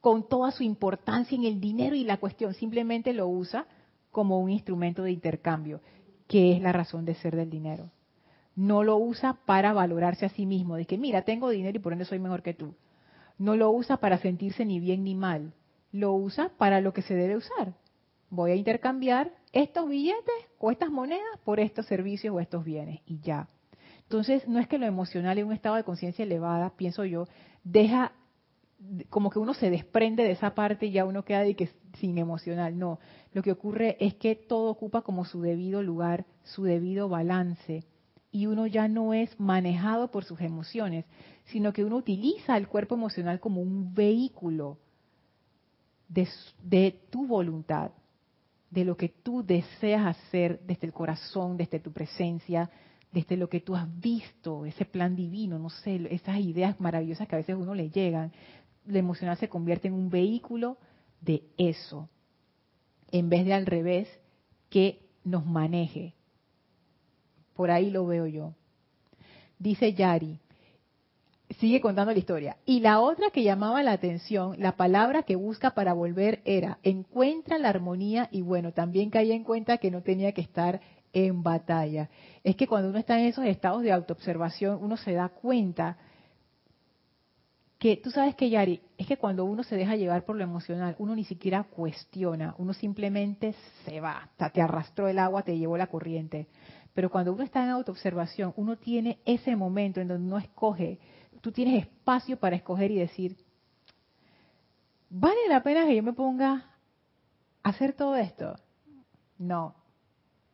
con 0.00 0.28
toda 0.28 0.52
su 0.52 0.62
importancia 0.62 1.36
en 1.36 1.44
el 1.44 1.60
dinero 1.60 1.96
y 1.96 2.04
la 2.04 2.18
cuestión, 2.18 2.54
simplemente 2.54 3.12
lo 3.12 3.28
usa 3.28 3.66
como 4.12 4.38
un 4.38 4.50
instrumento 4.50 5.02
de 5.02 5.10
intercambio, 5.10 5.80
que 6.28 6.52
es 6.52 6.62
la 6.62 6.72
razón 6.72 7.04
de 7.04 7.16
ser 7.16 7.34
del 7.34 7.50
dinero. 7.50 7.90
No 8.54 8.84
lo 8.84 8.96
usa 8.96 9.34
para 9.44 9.72
valorarse 9.72 10.24
a 10.24 10.30
sí 10.30 10.46
mismo, 10.46 10.76
de 10.76 10.86
que 10.86 10.96
mira, 10.96 11.22
tengo 11.22 11.50
dinero 11.50 11.76
y 11.76 11.80
por 11.80 11.92
ende 11.92 12.04
soy 12.04 12.20
mejor 12.20 12.42
que 12.42 12.54
tú 12.54 12.74
no 13.38 13.56
lo 13.56 13.70
usa 13.70 13.98
para 13.98 14.18
sentirse 14.18 14.64
ni 14.64 14.80
bien 14.80 15.04
ni 15.04 15.14
mal, 15.14 15.52
lo 15.92 16.12
usa 16.14 16.50
para 16.56 16.80
lo 16.80 16.92
que 16.92 17.02
se 17.02 17.14
debe 17.14 17.36
usar. 17.36 17.74
Voy 18.30 18.50
a 18.50 18.56
intercambiar 18.56 19.32
estos 19.52 19.88
billetes 19.88 20.34
o 20.58 20.70
estas 20.70 20.90
monedas 20.90 21.38
por 21.44 21.60
estos 21.60 21.86
servicios 21.86 22.34
o 22.34 22.40
estos 22.40 22.64
bienes 22.64 23.00
y 23.06 23.20
ya. 23.20 23.48
Entonces, 24.02 24.46
no 24.46 24.58
es 24.60 24.68
que 24.68 24.78
lo 24.78 24.86
emocional 24.86 25.38
en 25.38 25.46
un 25.46 25.52
estado 25.52 25.76
de 25.76 25.84
conciencia 25.84 26.24
elevada, 26.24 26.74
pienso 26.76 27.04
yo, 27.04 27.26
deja 27.64 28.12
como 29.08 29.30
que 29.30 29.38
uno 29.38 29.54
se 29.54 29.70
desprende 29.70 30.22
de 30.22 30.32
esa 30.32 30.54
parte 30.54 30.86
y 30.86 30.92
ya 30.92 31.04
uno 31.04 31.24
queda 31.24 31.40
de 31.40 31.56
que 31.56 31.70
sin 31.98 32.18
emocional. 32.18 32.78
No, 32.78 32.98
lo 33.32 33.42
que 33.42 33.52
ocurre 33.52 33.96
es 34.00 34.14
que 34.14 34.34
todo 34.34 34.70
ocupa 34.70 35.02
como 35.02 35.24
su 35.24 35.40
debido 35.40 35.82
lugar, 35.82 36.26
su 36.42 36.64
debido 36.64 37.08
balance 37.08 37.84
y 38.30 38.46
uno 38.46 38.66
ya 38.66 38.86
no 38.86 39.14
es 39.14 39.38
manejado 39.40 40.10
por 40.10 40.24
sus 40.24 40.40
emociones, 40.40 41.06
sino 41.46 41.72
que 41.72 41.84
uno 41.84 41.96
utiliza 41.96 42.56
el 42.56 42.68
cuerpo 42.68 42.94
emocional 42.94 43.40
como 43.40 43.60
un 43.60 43.94
vehículo 43.94 44.78
de, 46.08 47.00
tu 47.10 47.26
voluntad. 47.26 47.90
de 48.70 48.84
lo 48.84 48.96
que 48.96 49.08
tú 49.08 49.44
deseas 49.44 50.06
hacer 50.06 50.60
desde 50.66 50.86
el 50.86 50.92
corazón, 50.92 51.56
desde 51.56 51.78
tu 51.78 51.92
presencia, 51.92 52.68
desde 53.12 53.36
lo 53.36 53.48
que 53.48 53.60
tú 53.60 53.76
has 53.76 53.88
visto, 54.00 54.66
ese 54.66 54.84
plan 54.84 55.14
divino, 55.14 55.58
no 55.58 55.70
sé, 55.70 56.06
esas 56.10 56.38
ideas 56.40 56.78
maravillosas 56.80 57.28
que 57.28 57.36
a 57.36 57.38
veces 57.38 57.54
a 57.54 57.58
uno 57.58 57.74
le 57.74 57.90
llegan. 57.90 58.32
La 58.84 58.98
emocional 58.98 59.36
se 59.38 59.48
convierte 59.48 59.88
en 59.88 59.94
un 59.94 60.10
vehículo 60.10 60.76
de 61.20 61.44
eso, 61.56 62.10
en 63.10 63.28
vez 63.28 63.46
de 63.46 63.54
al 63.54 63.66
revés, 63.66 64.08
que 64.68 65.00
nos 65.24 65.46
maneje. 65.46 66.14
Por 67.54 67.70
ahí 67.70 67.90
lo 67.90 68.04
veo 68.04 68.26
yo. 68.26 68.52
Dice 69.58 69.94
Yari, 69.94 70.40
sigue 71.58 71.80
contando 71.80 72.12
la 72.12 72.18
historia. 72.18 72.56
Y 72.64 72.80
la 72.80 73.00
otra 73.00 73.30
que 73.30 73.42
llamaba 73.42 73.82
la 73.82 73.92
atención, 73.92 74.56
la 74.58 74.76
palabra 74.76 75.22
que 75.22 75.36
busca 75.36 75.70
para 75.70 75.92
volver 75.92 76.40
era, 76.44 76.78
encuentra 76.82 77.58
la 77.58 77.68
armonía 77.68 78.28
y 78.30 78.42
bueno, 78.42 78.72
también 78.72 79.10
caía 79.10 79.34
en 79.34 79.44
cuenta 79.44 79.78
que 79.78 79.90
no 79.90 80.02
tenía 80.02 80.32
que 80.32 80.40
estar 80.40 80.80
en 81.12 81.42
batalla. 81.42 82.10
Es 82.44 82.56
que 82.56 82.66
cuando 82.66 82.90
uno 82.90 82.98
está 82.98 83.18
en 83.18 83.26
esos 83.26 83.44
estados 83.46 83.82
de 83.82 83.92
autoobservación, 83.92 84.78
uno 84.82 84.96
se 84.96 85.12
da 85.12 85.28
cuenta 85.28 85.96
que, 87.78 87.96
tú 87.96 88.10
sabes 88.10 88.34
que 88.34 88.50
Yari, 88.50 88.80
es 88.96 89.06
que 89.06 89.18
cuando 89.18 89.44
uno 89.44 89.62
se 89.62 89.76
deja 89.76 89.96
llevar 89.96 90.24
por 90.24 90.36
lo 90.36 90.44
emocional, 90.44 90.96
uno 90.98 91.14
ni 91.14 91.24
siquiera 91.24 91.64
cuestiona, 91.64 92.54
uno 92.58 92.72
simplemente 92.72 93.54
se 93.84 94.00
va, 94.00 94.30
te 94.52 94.62
arrastró 94.62 95.08
el 95.08 95.18
agua, 95.18 95.42
te 95.42 95.58
llevó 95.58 95.76
la 95.76 95.86
corriente. 95.86 96.48
Pero 96.94 97.10
cuando 97.10 97.34
uno 97.34 97.42
está 97.42 97.62
en 97.62 97.70
autoobservación, 97.70 98.54
uno 98.56 98.76
tiene 98.76 99.18
ese 99.26 99.54
momento 99.56 100.00
en 100.00 100.08
donde 100.08 100.26
uno 100.26 100.38
escoge, 100.38 100.98
tú 101.46 101.52
tienes 101.52 101.84
espacio 101.84 102.40
para 102.40 102.56
escoger 102.56 102.90
y 102.90 102.98
decir, 102.98 103.36
¿vale 105.08 105.38
la 105.48 105.62
pena 105.62 105.86
que 105.86 105.94
yo 105.94 106.02
me 106.02 106.12
ponga 106.12 106.74
a 107.62 107.68
hacer 107.68 107.92
todo 107.92 108.16
esto? 108.16 108.56
No. 109.38 109.76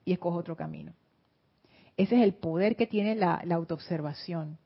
Y 0.05 0.12
escojo 0.12 0.36
otro 0.36 0.55
camino. 0.55 0.93
Ese 1.97 2.16
es 2.16 2.22
el 2.22 2.34
poder 2.34 2.76
que 2.76 2.86
tiene 2.86 3.14
la, 3.14 3.36
autoobservación. 3.36 4.59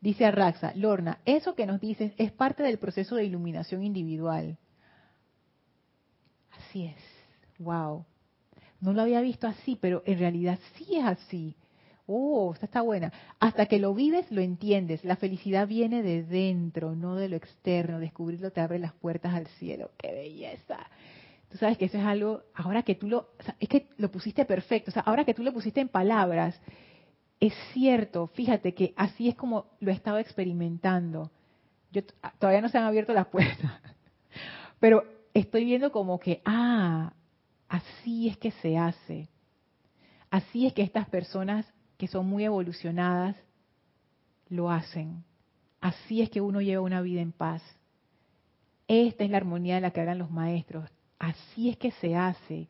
Dice 0.00 0.24
Arraxa, 0.24 0.72
Lorna, 0.74 1.20
eso 1.24 1.54
que 1.54 1.64
nos 1.64 1.80
dices 1.80 2.12
es 2.18 2.32
parte 2.32 2.64
del 2.64 2.80
proceso 2.80 3.14
de 3.14 3.26
iluminación 3.26 3.84
individual. 3.84 4.58
Así 6.58 6.86
es. 6.86 6.98
Wow. 7.60 8.04
No 8.80 8.92
lo 8.92 9.02
había 9.02 9.20
visto 9.20 9.46
así, 9.46 9.78
pero 9.80 10.02
en 10.06 10.18
realidad 10.18 10.58
sí 10.74 10.96
es 10.96 11.04
así. 11.04 11.54
Oh, 12.06 12.52
esta 12.54 12.66
está 12.66 12.82
buena. 12.82 13.12
Hasta 13.40 13.66
que 13.66 13.80
lo 13.80 13.92
vives, 13.92 14.30
lo 14.30 14.40
entiendes. 14.40 15.04
La 15.04 15.16
felicidad 15.16 15.66
viene 15.66 16.02
de 16.02 16.22
dentro, 16.22 16.94
no 16.94 17.16
de 17.16 17.28
lo 17.28 17.36
externo. 17.36 17.98
Descubrirlo 17.98 18.52
te 18.52 18.60
abre 18.60 18.78
las 18.78 18.92
puertas 18.92 19.34
al 19.34 19.46
cielo. 19.58 19.90
¡Qué 19.98 20.12
belleza! 20.12 20.78
Tú 21.50 21.58
sabes 21.58 21.78
que 21.78 21.86
eso 21.86 21.98
es 21.98 22.04
algo, 22.04 22.42
ahora 22.54 22.82
que 22.82 22.94
tú 22.94 23.08
lo, 23.08 23.30
es 23.60 23.68
que 23.68 23.86
lo 23.98 24.10
pusiste 24.10 24.44
perfecto, 24.44 24.90
o 24.90 24.92
sea, 24.92 25.02
ahora 25.02 25.24
que 25.24 25.34
tú 25.34 25.42
lo 25.44 25.52
pusiste 25.52 25.80
en 25.80 25.88
palabras, 25.88 26.60
es 27.38 27.54
cierto, 27.72 28.26
fíjate 28.28 28.74
que 28.74 28.92
así 28.96 29.28
es 29.28 29.36
como 29.36 29.66
lo 29.80 29.90
he 29.90 29.94
estado 29.94 30.18
experimentando. 30.18 31.30
Yo 31.92 32.02
todavía 32.38 32.60
no 32.60 32.68
se 32.68 32.78
han 32.78 32.84
abierto 32.84 33.12
las 33.12 33.28
puertas, 33.28 33.70
pero 34.80 35.04
estoy 35.34 35.64
viendo 35.64 35.92
como 35.92 36.18
que, 36.18 36.42
ah, 36.44 37.12
así 37.68 38.28
es 38.28 38.36
que 38.38 38.50
se 38.50 38.76
hace. 38.76 39.28
Así 40.30 40.66
es 40.66 40.72
que 40.72 40.82
estas 40.82 41.08
personas 41.08 41.64
que 41.96 42.08
son 42.08 42.26
muy 42.26 42.44
evolucionadas 42.44 43.36
lo 44.48 44.70
hacen. 44.70 45.24
Así 45.80 46.22
es 46.22 46.30
que 46.30 46.40
uno 46.40 46.60
lleva 46.60 46.82
una 46.82 47.00
vida 47.00 47.20
en 47.20 47.32
paz. 47.32 47.62
Esta 48.88 49.24
es 49.24 49.30
la 49.30 49.38
armonía 49.38 49.76
de 49.76 49.80
la 49.80 49.90
que 49.90 50.00
hablan 50.00 50.18
los 50.18 50.30
maestros. 50.30 50.88
Así 51.18 51.68
es 51.68 51.76
que 51.76 51.90
se 51.92 52.14
hace, 52.14 52.68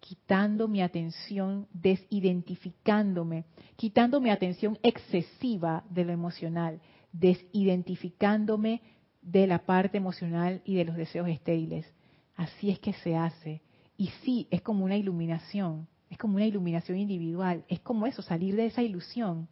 quitando 0.00 0.66
mi 0.68 0.82
atención, 0.82 1.68
desidentificándome, 1.72 3.44
quitando 3.76 4.20
mi 4.20 4.30
atención 4.30 4.78
excesiva 4.82 5.84
de 5.90 6.04
lo 6.04 6.12
emocional, 6.12 6.80
desidentificándome 7.12 8.80
de 9.20 9.46
la 9.46 9.60
parte 9.60 9.98
emocional 9.98 10.60
y 10.64 10.74
de 10.74 10.84
los 10.84 10.96
deseos 10.96 11.28
estériles. 11.28 11.86
Así 12.34 12.70
es 12.70 12.78
que 12.80 12.92
se 12.94 13.14
hace. 13.14 13.62
Y 13.96 14.08
sí, 14.24 14.48
es 14.50 14.62
como 14.62 14.84
una 14.84 14.96
iluminación, 14.96 15.86
es 16.12 16.18
como 16.18 16.36
una 16.36 16.44
iluminación 16.44 16.98
individual, 16.98 17.64
es 17.68 17.80
como 17.80 18.06
eso, 18.06 18.20
salir 18.20 18.54
de 18.54 18.66
esa 18.66 18.82
ilusión, 18.82 19.48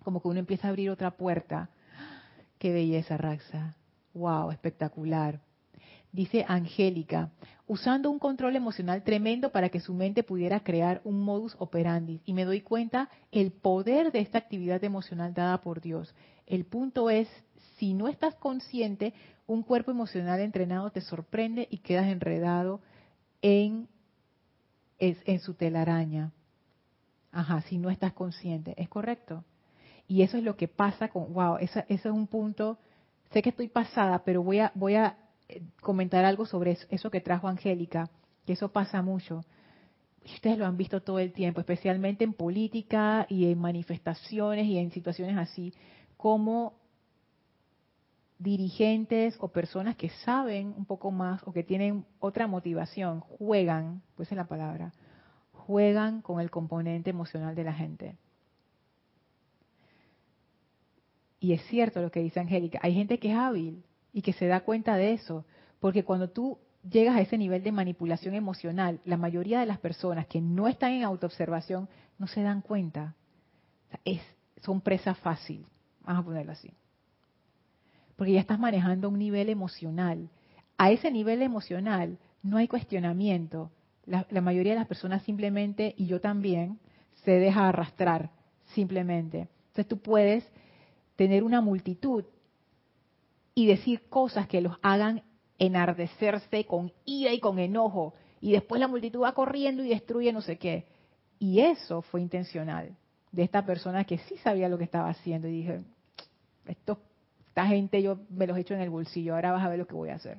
como 0.00 0.20
que 0.20 0.28
uno 0.28 0.38
empieza 0.38 0.66
a 0.66 0.70
abrir 0.70 0.90
otra 0.90 1.12
puerta. 1.12 1.70
Qué 2.58 2.74
belleza, 2.74 3.16
Raxa. 3.16 3.74
Wow, 4.12 4.50
espectacular. 4.50 5.40
Dice 6.12 6.44
Angélica, 6.46 7.30
usando 7.66 8.10
un 8.10 8.18
control 8.18 8.54
emocional 8.54 9.02
tremendo 9.02 9.50
para 9.50 9.70
que 9.70 9.80
su 9.80 9.94
mente 9.94 10.22
pudiera 10.22 10.60
crear 10.60 11.00
un 11.04 11.22
modus 11.22 11.56
operandi. 11.58 12.20
Y 12.26 12.34
me 12.34 12.44
doy 12.44 12.60
cuenta 12.60 13.08
el 13.32 13.50
poder 13.50 14.12
de 14.12 14.20
esta 14.20 14.36
actividad 14.36 14.84
emocional 14.84 15.32
dada 15.32 15.62
por 15.62 15.80
Dios. 15.80 16.14
El 16.46 16.66
punto 16.66 17.08
es, 17.08 17.28
si 17.78 17.94
no 17.94 18.08
estás 18.08 18.34
consciente, 18.34 19.14
un 19.46 19.62
cuerpo 19.62 19.90
emocional 19.90 20.40
entrenado 20.40 20.90
te 20.90 21.00
sorprende 21.00 21.66
y 21.70 21.78
quedas 21.78 22.08
enredado 22.08 22.82
en, 23.40 23.88
en 24.98 25.40
su 25.40 25.54
telaraña. 25.54 26.32
Ajá, 27.32 27.62
si 27.62 27.78
no 27.78 27.90
estás 27.90 28.12
consciente, 28.12 28.74
¿es 28.76 28.88
correcto? 28.88 29.44
Y 30.06 30.22
eso 30.22 30.38
es 30.38 30.42
lo 30.42 30.56
que 30.56 30.68
pasa 30.68 31.08
con, 31.08 31.32
wow, 31.34 31.58
ese, 31.58 31.84
es 31.88 32.04
un 32.06 32.26
punto, 32.26 32.78
sé 33.30 33.42
que 33.42 33.50
estoy 33.50 33.68
pasada, 33.68 34.22
pero 34.24 34.42
voy 34.42 34.60
a, 34.60 34.72
voy 34.74 34.94
a 34.94 35.18
eh, 35.48 35.62
comentar 35.80 36.24
algo 36.24 36.46
sobre 36.46 36.72
eso, 36.72 36.86
eso 36.90 37.10
que 37.10 37.20
trajo 37.20 37.46
Angélica, 37.46 38.08
que 38.46 38.54
eso 38.54 38.72
pasa 38.72 39.02
mucho. 39.02 39.44
Ustedes 40.24 40.58
lo 40.58 40.66
han 40.66 40.78
visto 40.78 41.02
todo 41.02 41.18
el 41.18 41.32
tiempo, 41.32 41.60
especialmente 41.60 42.24
en 42.24 42.32
política 42.32 43.26
y 43.28 43.50
en 43.50 43.58
manifestaciones 43.58 44.66
y 44.66 44.78
en 44.78 44.90
situaciones 44.90 45.36
así, 45.36 45.74
como 46.16 46.74
dirigentes 48.38 49.36
o 49.40 49.48
personas 49.48 49.96
que 49.96 50.10
saben 50.24 50.72
un 50.76 50.84
poco 50.84 51.10
más 51.10 51.42
o 51.44 51.52
que 51.52 51.64
tienen 51.64 52.04
otra 52.20 52.46
motivación, 52.46 53.20
juegan, 53.20 54.02
pues 54.14 54.30
es 54.30 54.36
la 54.36 54.46
palabra, 54.46 54.92
juegan 55.52 56.22
con 56.22 56.40
el 56.40 56.50
componente 56.50 57.10
emocional 57.10 57.54
de 57.54 57.64
la 57.64 57.72
gente. 57.72 58.16
Y 61.40 61.52
es 61.52 61.62
cierto 61.66 62.00
lo 62.00 62.10
que 62.10 62.20
dice 62.20 62.40
Angélica, 62.40 62.78
hay 62.82 62.94
gente 62.94 63.18
que 63.18 63.32
es 63.32 63.36
hábil 63.36 63.84
y 64.12 64.22
que 64.22 64.32
se 64.32 64.46
da 64.46 64.60
cuenta 64.60 64.96
de 64.96 65.12
eso, 65.12 65.44
porque 65.80 66.04
cuando 66.04 66.30
tú 66.30 66.58
llegas 66.88 67.16
a 67.16 67.20
ese 67.20 67.38
nivel 67.38 67.62
de 67.62 67.72
manipulación 67.72 68.34
emocional, 68.34 69.00
la 69.04 69.16
mayoría 69.16 69.60
de 69.60 69.66
las 69.66 69.78
personas 69.78 70.26
que 70.26 70.40
no 70.40 70.68
están 70.68 70.92
en 70.92 71.04
autoobservación 71.04 71.88
no 72.18 72.26
se 72.28 72.42
dan 72.42 72.60
cuenta. 72.62 73.14
es, 74.04 74.20
son 74.62 74.80
presa 74.80 75.14
fácil, 75.14 75.66
vamos 76.02 76.22
a 76.22 76.24
ponerlo 76.24 76.52
así 76.52 76.72
porque 78.18 78.32
ya 78.32 78.40
estás 78.40 78.58
manejando 78.58 79.08
un 79.08 79.16
nivel 79.16 79.48
emocional. 79.48 80.28
A 80.76 80.90
ese 80.90 81.08
nivel 81.12 81.40
emocional 81.40 82.18
no 82.42 82.56
hay 82.56 82.66
cuestionamiento. 82.66 83.70
La, 84.06 84.26
mayoría 84.40 84.72
de 84.72 84.80
las 84.80 84.88
personas 84.88 85.22
simplemente, 85.22 85.94
y 85.96 86.06
yo 86.06 86.20
también, 86.20 86.80
se 87.24 87.30
deja 87.38 87.68
arrastrar, 87.68 88.30
simplemente. 88.74 89.46
Entonces 89.68 89.86
tú 89.86 89.98
puedes 89.98 90.44
tener 91.14 91.44
una 91.44 91.60
multitud 91.60 92.24
y 93.54 93.66
decir 93.66 94.08
cosas 94.08 94.48
que 94.48 94.62
los 94.62 94.76
hagan 94.82 95.22
enardecerse 95.60 96.64
con 96.64 96.92
ira 97.04 97.32
y 97.32 97.38
con 97.38 97.60
enojo, 97.60 98.14
y 98.40 98.50
después 98.50 98.80
la 98.80 98.88
multitud 98.88 99.20
va 99.20 99.32
corriendo 99.32 99.84
y 99.84 99.90
destruye 99.90 100.32
no 100.32 100.40
sé 100.40 100.58
qué. 100.58 100.86
Y 101.38 101.60
eso 101.60 102.02
fue 102.02 102.20
intencional 102.20 102.96
de 103.30 103.44
esta 103.44 103.64
persona 103.64 104.02
que 104.02 104.18
sí 104.18 104.36
sabía 104.38 104.68
lo 104.68 104.76
que 104.76 104.84
estaba 104.84 105.08
haciendo 105.08 105.46
y 105.46 105.52
dije, 105.52 105.82
estos 106.66 106.98
gente 107.66 108.02
yo 108.02 108.18
me 108.30 108.46
los 108.46 108.56
echo 108.58 108.74
en 108.74 108.80
el 108.80 108.90
bolsillo, 108.90 109.34
ahora 109.34 109.52
vas 109.52 109.64
a 109.64 109.68
ver 109.68 109.78
lo 109.78 109.86
que 109.86 109.94
voy 109.94 110.10
a 110.10 110.16
hacer. 110.16 110.38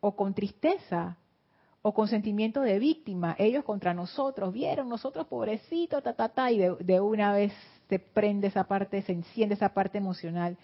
O 0.00 0.14
con 0.14 0.34
tristeza, 0.34 1.16
o 1.82 1.92
con 1.94 2.08
sentimiento 2.08 2.60
de 2.60 2.78
víctima, 2.78 3.36
ellos 3.38 3.64
contra 3.64 3.94
nosotros, 3.94 4.52
vieron 4.52 4.88
nosotros 4.88 5.26
pobrecitos, 5.26 6.02
ta, 6.02 6.12
ta, 6.14 6.28
ta, 6.28 6.50
y 6.50 6.58
de, 6.58 6.76
de 6.80 7.00
una 7.00 7.32
vez 7.32 7.52
se 7.88 7.98
prende 7.98 8.48
esa 8.48 8.64
parte, 8.64 9.02
se 9.02 9.12
enciende 9.12 9.54
esa 9.54 9.70
parte 9.70 9.98
emocional 9.98 10.56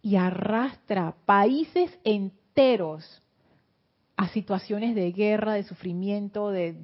y 0.00 0.16
arrastra 0.16 1.14
países 1.26 1.96
enteros 2.04 3.22
a 4.16 4.28
situaciones 4.28 4.94
de 4.94 5.12
guerra, 5.12 5.54
de 5.54 5.64
sufrimiento, 5.64 6.50
de... 6.50 6.76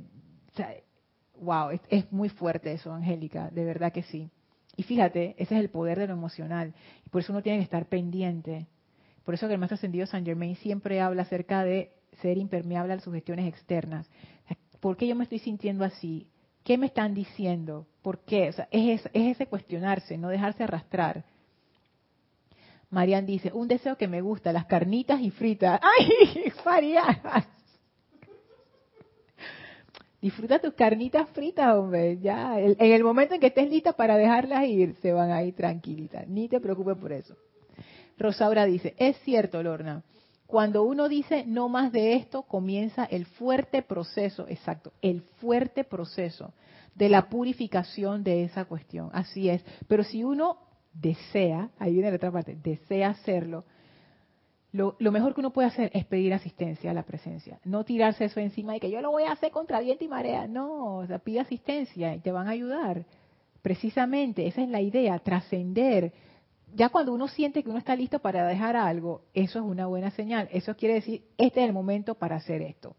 wow, 1.41 1.71
es 1.89 2.13
muy 2.13 2.29
fuerte 2.29 2.73
eso, 2.73 2.93
Angélica, 2.93 3.51
de 3.51 3.65
verdad 3.65 3.93
que 3.93 4.03
sí. 4.03 4.31
Y 4.79 4.85
fíjate, 4.85 5.35
ese 5.39 5.57
es 5.57 5.61
el 5.61 5.71
poder 5.71 5.99
de 5.99 6.07
lo 6.07 6.13
emocional. 6.13 6.73
Y 7.05 7.09
por 7.09 7.21
eso 7.21 7.33
uno 7.33 7.43
tiene 7.43 7.59
que 7.59 7.65
estar 7.65 7.87
pendiente. 7.87 8.69
Por 9.25 9.35
eso 9.35 9.49
que 9.49 9.55
el 9.55 9.59
maestro 9.59 9.75
ascendido 9.75 10.07
San 10.07 10.25
Germain 10.25 10.55
siempre 10.55 11.01
habla 11.01 11.23
acerca 11.23 11.65
de 11.65 11.91
ser 12.23 12.39
impermeable 12.39 12.93
a 12.93 12.97
las 12.97 13.05
sugestiones 13.05 13.49
externas. 13.49 14.09
¿Por 14.79 14.97
qué 14.97 15.09
yo 15.09 15.17
me 15.17 15.25
estoy 15.25 15.41
sintiendo 15.41 15.85
así? 15.85 16.29
¿Qué 16.63 16.79
me 16.79 16.87
están 16.87 17.13
diciendo? 17.13 17.89
¿Por 18.03 18.25
qué? 18.25 18.55
Es 18.71 19.03
ese 19.13 19.47
cuestionarse, 19.47 20.17
no 20.17 20.29
dejarse 20.29 20.63
arrastrar. 20.63 21.25
Marian 22.89 23.27
dice, 23.27 23.51
un 23.53 23.67
deseo 23.67 23.97
que 23.99 24.07
me 24.07 24.21
gusta, 24.21 24.53
las 24.53 24.67
carnitas 24.67 25.21
y 25.21 25.33
fritas. 25.33 25.81
¡Ay, 25.99 26.53
Marian! 26.65 27.21
Disfruta 30.21 30.59
tus 30.59 30.75
carnitas 30.75 31.29
fritas, 31.31 31.75
hombre. 31.77 32.19
Ya, 32.19 32.59
en 32.59 32.77
el 32.79 33.05
momento 33.05 33.35
en 33.35 33.41
que 33.41 33.49
estés 33.49 33.71
lista 33.71 33.93
para 33.93 34.17
dejarlas 34.17 34.67
ir, 34.67 34.97
se 34.97 35.13
van 35.13 35.31
a 35.31 35.43
ir 35.43 35.55
tranquilitas. 35.55 36.27
Ni 36.27 36.49
te 36.49 36.61
preocupes 36.61 36.97
por 36.97 37.13
eso. 37.13 37.37
Rosaura 38.19 38.65
dice, 38.65 38.95
es 38.99 39.17
cierto, 39.21 39.63
Lorna. 39.63 40.03
Cuando 40.47 40.83
uno 40.83 41.09
dice 41.09 41.45
no 41.47 41.69
más 41.69 41.93
de 41.93 42.15
esto, 42.15 42.43
comienza 42.43 43.05
el 43.05 43.27
fuerte 43.27 43.83
proceso, 43.83 44.47
exacto, 44.49 44.93
el 45.03 45.21
fuerte 45.41 45.85
proceso 45.85 46.53
de 46.95 47.09
la 47.11 47.29
purificación 47.29 48.25
de 48.25 48.45
esa 48.45 48.65
cuestión. 48.65 49.11
Así 49.13 49.49
es. 49.49 49.63
Pero 49.87 50.03
si 50.03 50.25
uno 50.25 50.59
desea, 50.95 51.71
ahí 51.79 51.93
viene 51.93 52.11
la 52.11 52.17
otra 52.17 52.33
parte, 52.33 52.57
desea 52.61 53.11
hacerlo, 53.11 53.65
lo, 54.73 54.97
mejor 55.01 55.35
que 55.35 55.41
uno 55.41 55.51
puede 55.51 55.69
hacer 55.69 55.91
es 55.95 56.05
pedir 56.05 56.35
asistencia 56.35 56.91
a 56.91 56.95
la 56.95 57.03
presencia. 57.03 57.59
No 57.65 57.85
tirarse 57.85 58.27
eso 58.27 58.39
encima 58.39 58.77
y 58.77 58.81
que 58.81 58.91
yo 58.91 59.01
lo 59.01 59.11
voy 59.11 59.23
a 59.23 59.33
hacer 59.33 59.51
contra 59.51 59.81
viento 59.81 60.05
y 60.05 60.09
marea. 60.09 60.47
No, 60.47 61.07
pide 61.25 61.41
asistencia 61.41 62.15
y 62.15 62.21
te 62.21 62.33
van 62.33 62.49
a 62.49 62.51
ayudar. 62.51 63.07
Precisamente, 63.63 64.47
esa 64.47 64.63
es 64.63 64.69
la 64.69 64.83
idea, 64.83 65.19
trascender. 65.21 66.13
Ya 66.75 66.91
cuando 66.91 67.15
uno 67.15 67.29
siente 67.29 67.63
que 67.63 67.71
uno 67.71 67.79
está 67.79 67.97
listo 67.97 68.19
para 68.19 68.47
dejar 68.47 68.77
algo, 68.77 69.23
eso 69.33 69.59
es 69.59 69.65
una 69.65 69.87
buena 69.87 70.11
señal. 70.11 70.49
Eso 70.53 70.77
quiere 70.77 70.95
decir, 70.95 71.23
este 71.39 71.61
es 71.63 71.67
el 71.67 71.73
momento 71.73 72.15
para 72.15 72.37
hacer 72.37 72.61
esto. 72.61 72.95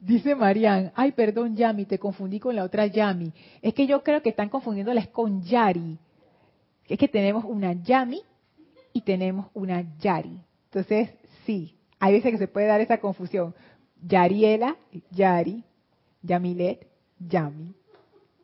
Dice 0.00 0.34
Marian, 0.34 0.90
ay, 0.94 1.12
perdón, 1.12 1.54
Yami, 1.54 1.84
te 1.84 1.98
confundí 1.98 2.40
con 2.40 2.56
la 2.56 2.64
otra 2.64 2.86
Yami. 2.86 3.30
Es 3.60 3.74
que 3.74 3.86
yo 3.86 4.02
creo 4.02 4.22
que 4.22 4.30
están 4.30 4.48
confundiéndolas 4.48 5.08
con 5.08 5.42
Yari. 5.42 5.98
Es 6.88 6.98
que 6.98 7.08
tenemos 7.08 7.44
una 7.44 7.74
Yami 7.74 8.22
y 8.94 9.02
tenemos 9.02 9.48
una 9.52 9.84
Yari. 9.98 10.40
Entonces, 10.66 11.10
sí, 11.44 11.76
hay 11.98 12.14
veces 12.14 12.30
que 12.30 12.38
se 12.38 12.48
puede 12.48 12.68
dar 12.68 12.80
esa 12.80 12.98
confusión. 12.98 13.54
Yariela, 14.00 14.76
Yari, 15.10 15.64
Yamilet, 16.22 16.86
Yami. 17.18 17.74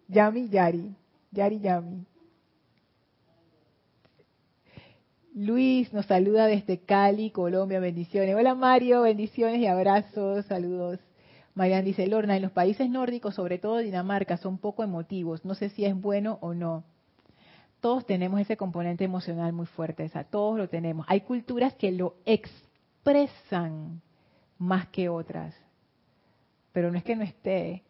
Yami, 0.09 0.49
Yari, 0.49 0.95
Yari, 1.31 1.61
Yami. 1.61 2.05
Luis 5.35 5.93
nos 5.93 6.07
saluda 6.07 6.47
desde 6.47 6.81
Cali, 6.81 7.31
Colombia, 7.31 7.79
bendiciones. 7.79 8.35
Hola 8.35 8.57
Mario, 8.57 9.03
bendiciones 9.03 9.61
y 9.61 9.67
abrazos, 9.67 10.45
saludos. 10.47 10.99
Marian 11.55 11.85
dice, 11.85 12.09
Lorna, 12.09 12.37
en 12.37 12.43
los 12.43 12.51
países 12.51 12.91
nórdicos, 12.91 13.37
sobre 13.37 13.59
todo 13.59 13.79
Dinamarca, 13.79 14.37
son 14.37 14.59
poco 14.59 14.83
emotivos. 14.83 15.45
No 15.45 15.55
sé 15.55 15.69
si 15.69 15.85
es 15.85 15.95
bueno 15.95 16.39
o 16.41 16.55
no. 16.55 16.85
Todos 17.81 18.05
tenemos 18.07 18.41
ese 18.41 18.57
componente 18.57 19.05
emocional 19.05 19.53
muy 19.53 19.67
fuerte, 19.67 20.05
esa, 20.05 20.25
todos 20.25 20.59
lo 20.59 20.69
tenemos. 20.69 21.07
Hay 21.09 21.23
culturas 21.23 21.75
que 21.75 21.93
lo 21.93 22.17
expresan 22.25 24.03
más 24.59 24.89
que 24.89 25.09
otras, 25.09 25.55
pero 26.73 26.91
no 26.91 26.99
es 26.99 27.05
que 27.05 27.17
no 27.17 27.25
esté. 27.25 27.83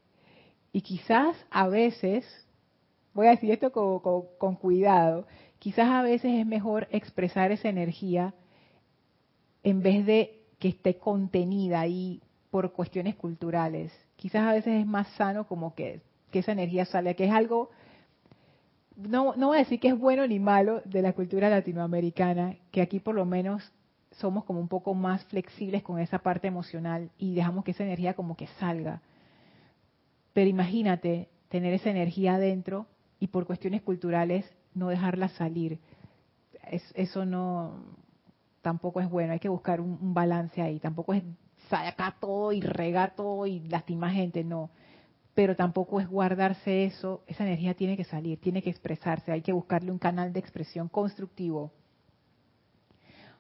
Y 0.73 0.83
quizás 0.83 1.37
a 1.51 1.67
veces, 1.69 2.25
voy 3.13 3.27
a 3.27 3.31
decir 3.31 3.51
esto 3.51 3.73
con, 3.73 4.01
con 4.39 4.55
cuidado, 4.55 5.27
quizás 5.59 5.89
a 5.89 6.03
veces 6.03 6.33
es 6.39 6.47
mejor 6.47 6.87
expresar 6.91 7.51
esa 7.51 7.69
energía 7.69 8.35
en 9.63 9.83
vez 9.83 10.07
de 10.07 10.41
que 10.59 10.69
esté 10.69 10.99
contenida 10.99 11.81
ahí 11.81 12.21
por 12.51 12.73
cuestiones 12.73 13.17
culturales. 13.17 13.93
Quizás 14.17 14.43
a 14.43 14.53
veces 14.53 14.81
es 14.81 14.87
más 14.87 15.09
sano 15.15 15.47
como 15.47 15.75
que, 15.75 16.03
esa 16.33 16.53
energía 16.53 16.85
sale, 16.85 17.17
que 17.17 17.25
es 17.25 17.33
algo, 17.33 17.71
no, 19.09 19.35
no 19.37 19.49
voy 19.49 19.57
a 19.57 19.61
decir 19.61 19.81
que 19.81 19.89
es 19.89 19.99
bueno 19.99 20.27
ni 20.27 20.39
malo 20.39 20.83
de 20.85 21.03
la 21.03 21.13
cultura 21.13 21.49
latinoamericana, 21.49 22.57
que 22.71 22.83
aquí 22.83 23.01
por 23.01 23.15
lo 23.15 23.25
menos 23.25 23.73
somos 24.13 24.45
como 24.45 24.61
un 24.61 24.69
poco 24.69 24.95
más 24.95 25.25
flexibles 25.25 25.83
con 25.83 25.99
esa 25.99 26.19
parte 26.19 26.49
emocional 26.49 27.11
y 27.19 27.35
dejamos 27.35 27.65
que 27.65 27.71
esa 27.71 27.85
energía 27.85 28.15
como 28.15 28.37
que 28.37 28.47
salga. 28.59 29.01
Pero 30.33 30.49
imagínate 30.49 31.29
tener 31.49 31.73
esa 31.73 31.91
energía 31.91 32.35
adentro 32.35 32.87
y 33.19 33.29
por 33.29 33.47
cuestiones 33.47 33.83
culturales 33.83 34.51
no 34.75 34.89
dejarla 34.89 35.29
salir. 35.29 35.79
eso 36.95 37.25
no 37.25 37.75
tampoco 38.63 39.01
es 39.01 39.09
bueno, 39.09 39.33
hay 39.33 39.39
que 39.39 39.49
buscar 39.49 39.81
un 39.81 40.15
balance 40.15 40.61
ahí. 40.61 40.79
Tampoco 40.81 41.15
es 41.15 41.23
sacar 41.69 42.19
todo 42.21 42.53
y 42.53 42.61
regar 42.61 43.15
todo 43.15 43.47
y 43.47 43.61
lastimar 43.61 44.13
gente, 44.13 44.45
no. 44.45 44.71
Pero 45.35 45.55
tampoco 45.57 46.01
es 46.01 46.09
guardarse 46.09 46.85
eso, 46.85 47.23
esa 47.27 47.45
energía 47.45 47.75
tiene 47.75 47.97
que 47.97 48.05
salir, 48.05 48.41
tiene 48.41 48.63
que 48.63 48.71
expresarse, 48.71 49.33
hay 49.33 49.43
que 49.43 49.53
buscarle 49.53 49.91
un 49.91 49.99
canal 49.99 50.33
de 50.33 50.41
expresión 50.41 50.89
constructivo. 50.89 51.73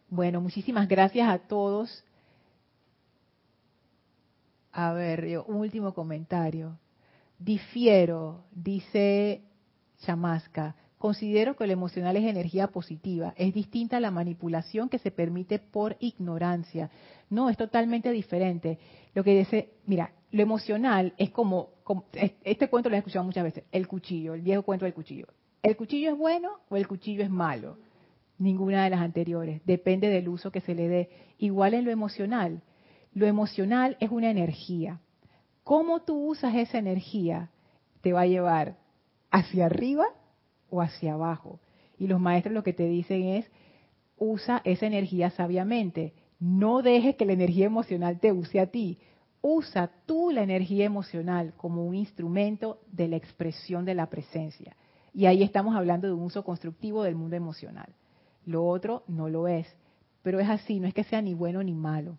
Bueno, 0.09 0.41
muchísimas 0.41 0.89
gracias 0.89 1.29
a 1.29 1.39
todos. 1.39 2.05
A 4.73 4.93
ver, 4.93 5.43
un 5.47 5.57
último 5.57 5.95
comentario. 5.95 6.79
Difiero, 7.39 8.45
dice 8.53 9.43
Chamasca. 9.99 10.77
Considero 10.99 11.57
que 11.57 11.67
lo 11.67 11.73
emocional 11.73 12.17
es 12.17 12.25
energía 12.25 12.67
positiva, 12.67 13.33
es 13.39 13.55
distinta 13.55 13.97
a 13.97 14.01
la 14.01 14.11
manipulación 14.11 14.91
que 14.91 14.99
se 14.99 15.11
permite 15.11 15.59
por 15.59 15.97
ignorancia. 15.99 16.91
No, 17.31 17.49
es 17.49 17.57
totalmente 17.57 18.11
diferente. 18.11 18.79
Lo 19.15 19.25
que 19.25 19.39
dice, 19.39 19.71
mira, 19.87 20.13
lo 20.33 20.43
emocional 20.43 21.15
es 21.17 21.31
como, 21.31 21.71
este 22.45 22.69
cuento 22.69 22.89
lo 22.89 22.95
he 22.95 22.99
escuchado 22.99 23.25
muchas 23.25 23.45
veces, 23.45 23.65
el 23.73 23.89
cuchillo, 23.89 24.35
el 24.35 24.43
viejo 24.43 24.63
cuento 24.63 24.85
del 24.85 24.95
cuchillo. 24.95 25.27
¿El 25.63 25.77
cuchillo 25.77 26.11
es 26.13 26.19
bueno 26.19 26.51
o 26.69 26.77
el 26.77 26.87
cuchillo 26.87 27.23
es 27.23 27.31
malo? 27.31 27.79
Ninguna 28.39 28.85
de 28.85 28.91
las 28.91 29.01
anteriores, 29.01 29.61
depende 29.67 30.09
del 30.09 30.29
uso 30.29 30.51
que 30.51 30.61
se 30.61 30.75
le 30.75 30.89
dé. 30.89 31.11
Igual 31.39 31.75
en 31.75 31.85
lo 31.85 31.91
emocional, 31.91 32.63
lo 33.13 33.27
emocional 33.27 33.97
es 34.01 34.11
una 34.11 34.31
energía. 34.31 35.01
¿Cómo 35.65 36.01
tú 36.01 36.29
usas 36.29 36.55
esa 36.55 36.79
energía? 36.79 37.51
Te 38.01 38.13
va 38.13 38.23
a 38.23 38.27
llevar 38.27 38.79
hacia 39.31 39.67
arriba 39.67 40.07
o 40.71 40.81
hacia 40.81 41.15
abajo. 41.15 41.61
Y 41.99 42.07
los 42.07 42.21
maestros 42.21 42.55
lo 42.55 42.63
que 42.63 42.73
te 42.73 42.87
dicen 42.87 43.25
es, 43.25 43.51
usa 44.17 44.63
esa 44.65 44.87
energía 44.87 45.31
sabiamente. 45.31 46.15
No 46.39 46.81
dejes 46.81 47.17
que 47.17 47.27
la 47.27 47.35
energía 47.35 47.67
emocional 47.67 48.21
te 48.21 48.33
use 48.33 48.59
a 48.61 48.69
ti. 48.69 48.99
Usa 49.43 49.91
tú 50.07 50.31
la 50.31 50.43
energía 50.43 50.85
emocional 50.85 51.55
como 51.57 51.87
un 51.87 51.95
instrumento 51.95 52.81
de 52.93 53.09
la 53.09 53.17
expresión 53.17 53.85
de 53.85 53.95
la 53.95 54.07
presencia. 54.11 54.77
Y 55.15 55.27
ahí 55.27 55.43
estamos 55.43 55.75
hablando 55.75 56.07
de 56.07 56.13
un 56.13 56.23
uso 56.23 56.45
constructivo 56.45 57.03
del 57.03 57.15
mundo 57.15 57.37
emocional. 57.37 57.95
Lo 58.45 58.67
otro 58.67 59.03
no 59.09 59.29
lo 59.29 59.49
es. 59.49 59.67
Pero 60.23 60.41
es 60.41 60.49
así, 60.49 60.79
no 60.81 60.87
es 60.87 60.95
que 60.95 61.05
sea 61.05 61.23
ni 61.23 61.35
bueno 61.35 61.63
ni 61.63 61.75
malo. 61.75 62.19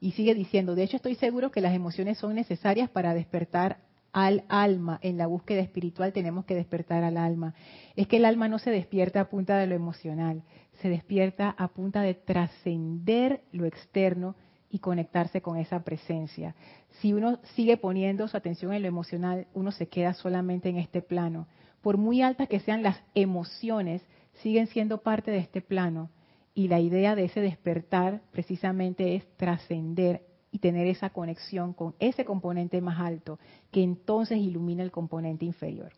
Y 0.00 0.12
sigue 0.12 0.34
diciendo, 0.34 0.74
de 0.74 0.82
hecho 0.82 0.96
estoy 0.96 1.14
seguro 1.14 1.50
que 1.50 1.60
las 1.60 1.74
emociones 1.74 2.18
son 2.18 2.34
necesarias 2.34 2.90
para 2.90 3.14
despertar 3.14 3.78
al 4.14 4.44
alma. 4.48 4.98
En 5.02 5.18
la 5.18 5.26
búsqueda 5.26 5.60
espiritual 5.60 6.14
tenemos 6.14 6.46
que 6.46 6.54
despertar 6.54 7.04
al 7.04 7.18
alma. 7.18 7.52
Es 7.96 8.06
que 8.06 8.16
el 8.16 8.24
alma 8.24 8.48
no 8.48 8.58
se 8.58 8.70
despierta 8.70 9.20
a 9.20 9.28
punta 9.28 9.58
de 9.58 9.66
lo 9.66 9.74
emocional, 9.74 10.42
se 10.80 10.88
despierta 10.88 11.54
a 11.58 11.68
punta 11.68 12.00
de 12.00 12.14
trascender 12.14 13.42
lo 13.52 13.66
externo 13.66 14.36
y 14.70 14.78
conectarse 14.78 15.42
con 15.42 15.58
esa 15.58 15.84
presencia. 15.84 16.54
Si 17.00 17.12
uno 17.12 17.38
sigue 17.54 17.76
poniendo 17.76 18.26
su 18.28 18.36
atención 18.36 18.72
en 18.72 18.82
lo 18.82 18.88
emocional, 18.88 19.46
uno 19.52 19.72
se 19.72 19.88
queda 19.88 20.14
solamente 20.14 20.68
en 20.68 20.78
este 20.78 21.02
plano. 21.02 21.46
Por 21.82 21.98
muy 21.98 22.22
altas 22.22 22.48
que 22.48 22.60
sean 22.60 22.82
las 22.82 23.02
emociones, 23.14 24.02
siguen 24.42 24.68
siendo 24.68 24.98
parte 25.02 25.30
de 25.30 25.38
este 25.38 25.60
plano 25.60 26.10
y 26.54 26.68
la 26.68 26.78
idea 26.78 27.16
de 27.16 27.24
ese 27.24 27.40
despertar 27.40 28.22
precisamente 28.30 29.16
es 29.16 29.26
trascender 29.36 30.22
y 30.54 30.60
tener 30.60 30.86
esa 30.86 31.10
conexión 31.10 31.72
con 31.72 31.96
ese 31.98 32.24
componente 32.24 32.80
más 32.80 33.00
alto, 33.00 33.40
que 33.72 33.82
entonces 33.82 34.38
ilumina 34.38 34.84
el 34.84 34.92
componente 34.92 35.44
inferior. 35.44 35.90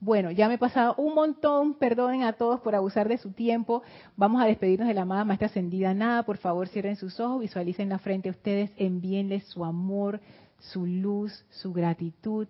Bueno, 0.00 0.32
ya 0.32 0.48
me 0.48 0.54
he 0.54 0.58
pasado 0.58 0.96
un 0.96 1.14
montón, 1.14 1.74
perdonen 1.74 2.24
a 2.24 2.32
todos 2.32 2.58
por 2.58 2.74
abusar 2.74 3.08
de 3.08 3.18
su 3.18 3.30
tiempo. 3.30 3.84
Vamos 4.16 4.42
a 4.42 4.46
despedirnos 4.46 4.88
de 4.88 4.94
la 4.94 5.02
amada 5.02 5.24
Maestra 5.24 5.46
Ascendida 5.46 5.94
Nada. 5.94 6.24
Por 6.24 6.38
favor, 6.38 6.66
cierren 6.66 6.96
sus 6.96 7.20
ojos, 7.20 7.40
visualicen 7.40 7.88
la 7.88 8.00
frente 8.00 8.28
a 8.30 8.32
ustedes, 8.32 8.72
envíenles 8.78 9.44
su 9.44 9.64
amor, 9.64 10.20
su 10.58 10.86
luz, 10.86 11.44
su 11.50 11.72
gratitud. 11.72 12.48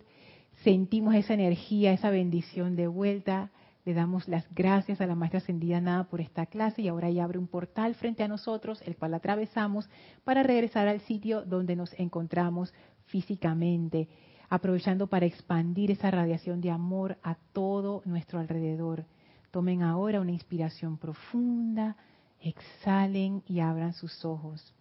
Sentimos 0.65 1.15
esa 1.15 1.35
energía, 1.35 1.93
esa 1.93 2.09
bendición 2.09 2.75
de 2.75 2.87
vuelta. 2.87 3.51
Le 3.85 3.95
damos 3.95 4.29
las 4.29 4.45
gracias 4.55 5.01
a 5.01 5.07
la 5.07 5.15
Maestra 5.15 5.39
Ascendida 5.39 5.81
Nada 5.81 6.05
por 6.05 6.21
esta 6.21 6.47
clase 6.47 6.83
y 6.83 6.89
ahora 6.89 7.11
ya 7.11 7.25
abre 7.25 7.39
un 7.39 7.47
portal 7.47 7.95
frente 7.95 8.23
a 8.23 8.29
nosotros, 8.29 8.83
el 8.83 8.97
cual 8.97 9.15
atravesamos 9.15 9.89
para 10.23 10.43
regresar 10.43 10.87
al 10.87 11.01
sitio 11.01 11.43
donde 11.43 11.77
nos 11.77 11.93
encontramos 11.99 12.75
físicamente, 13.07 14.09
aprovechando 14.51 15.07
para 15.07 15.27
expandir 15.27 15.91
esa 15.91 16.11
radiación 16.11 16.61
de 16.61 16.71
amor 16.71 17.17
a 17.23 17.37
todo 17.53 18.03
nuestro 18.05 18.39
alrededor. 18.39 19.07
Tomen 19.51 19.83
ahora 19.83 20.21
una 20.21 20.33
inspiración 20.33 20.99
profunda, 20.99 21.97
exhalen 22.41 23.43
y 23.47 23.61
abran 23.61 23.95
sus 23.95 24.25
ojos. 24.25 24.75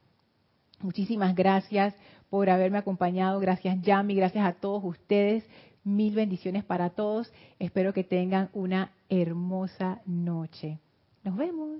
Muchísimas 0.81 1.35
gracias 1.35 1.93
por 2.29 2.49
haberme 2.49 2.77
acompañado. 2.77 3.39
Gracias, 3.39 3.81
Yami. 3.81 4.15
Gracias 4.15 4.45
a 4.45 4.53
todos 4.53 4.83
ustedes 4.83 5.43
Mil 5.89 6.13
bendiciones 6.13 6.63
para 6.63 6.91
todos. 6.91 7.33
Espero 7.57 7.93
que 7.93 8.03
tengan 8.03 8.49
una 8.53 8.91
hermosa 9.09 10.01
noche. 10.05 10.77
Nos 11.23 11.35
vemos. 11.35 11.79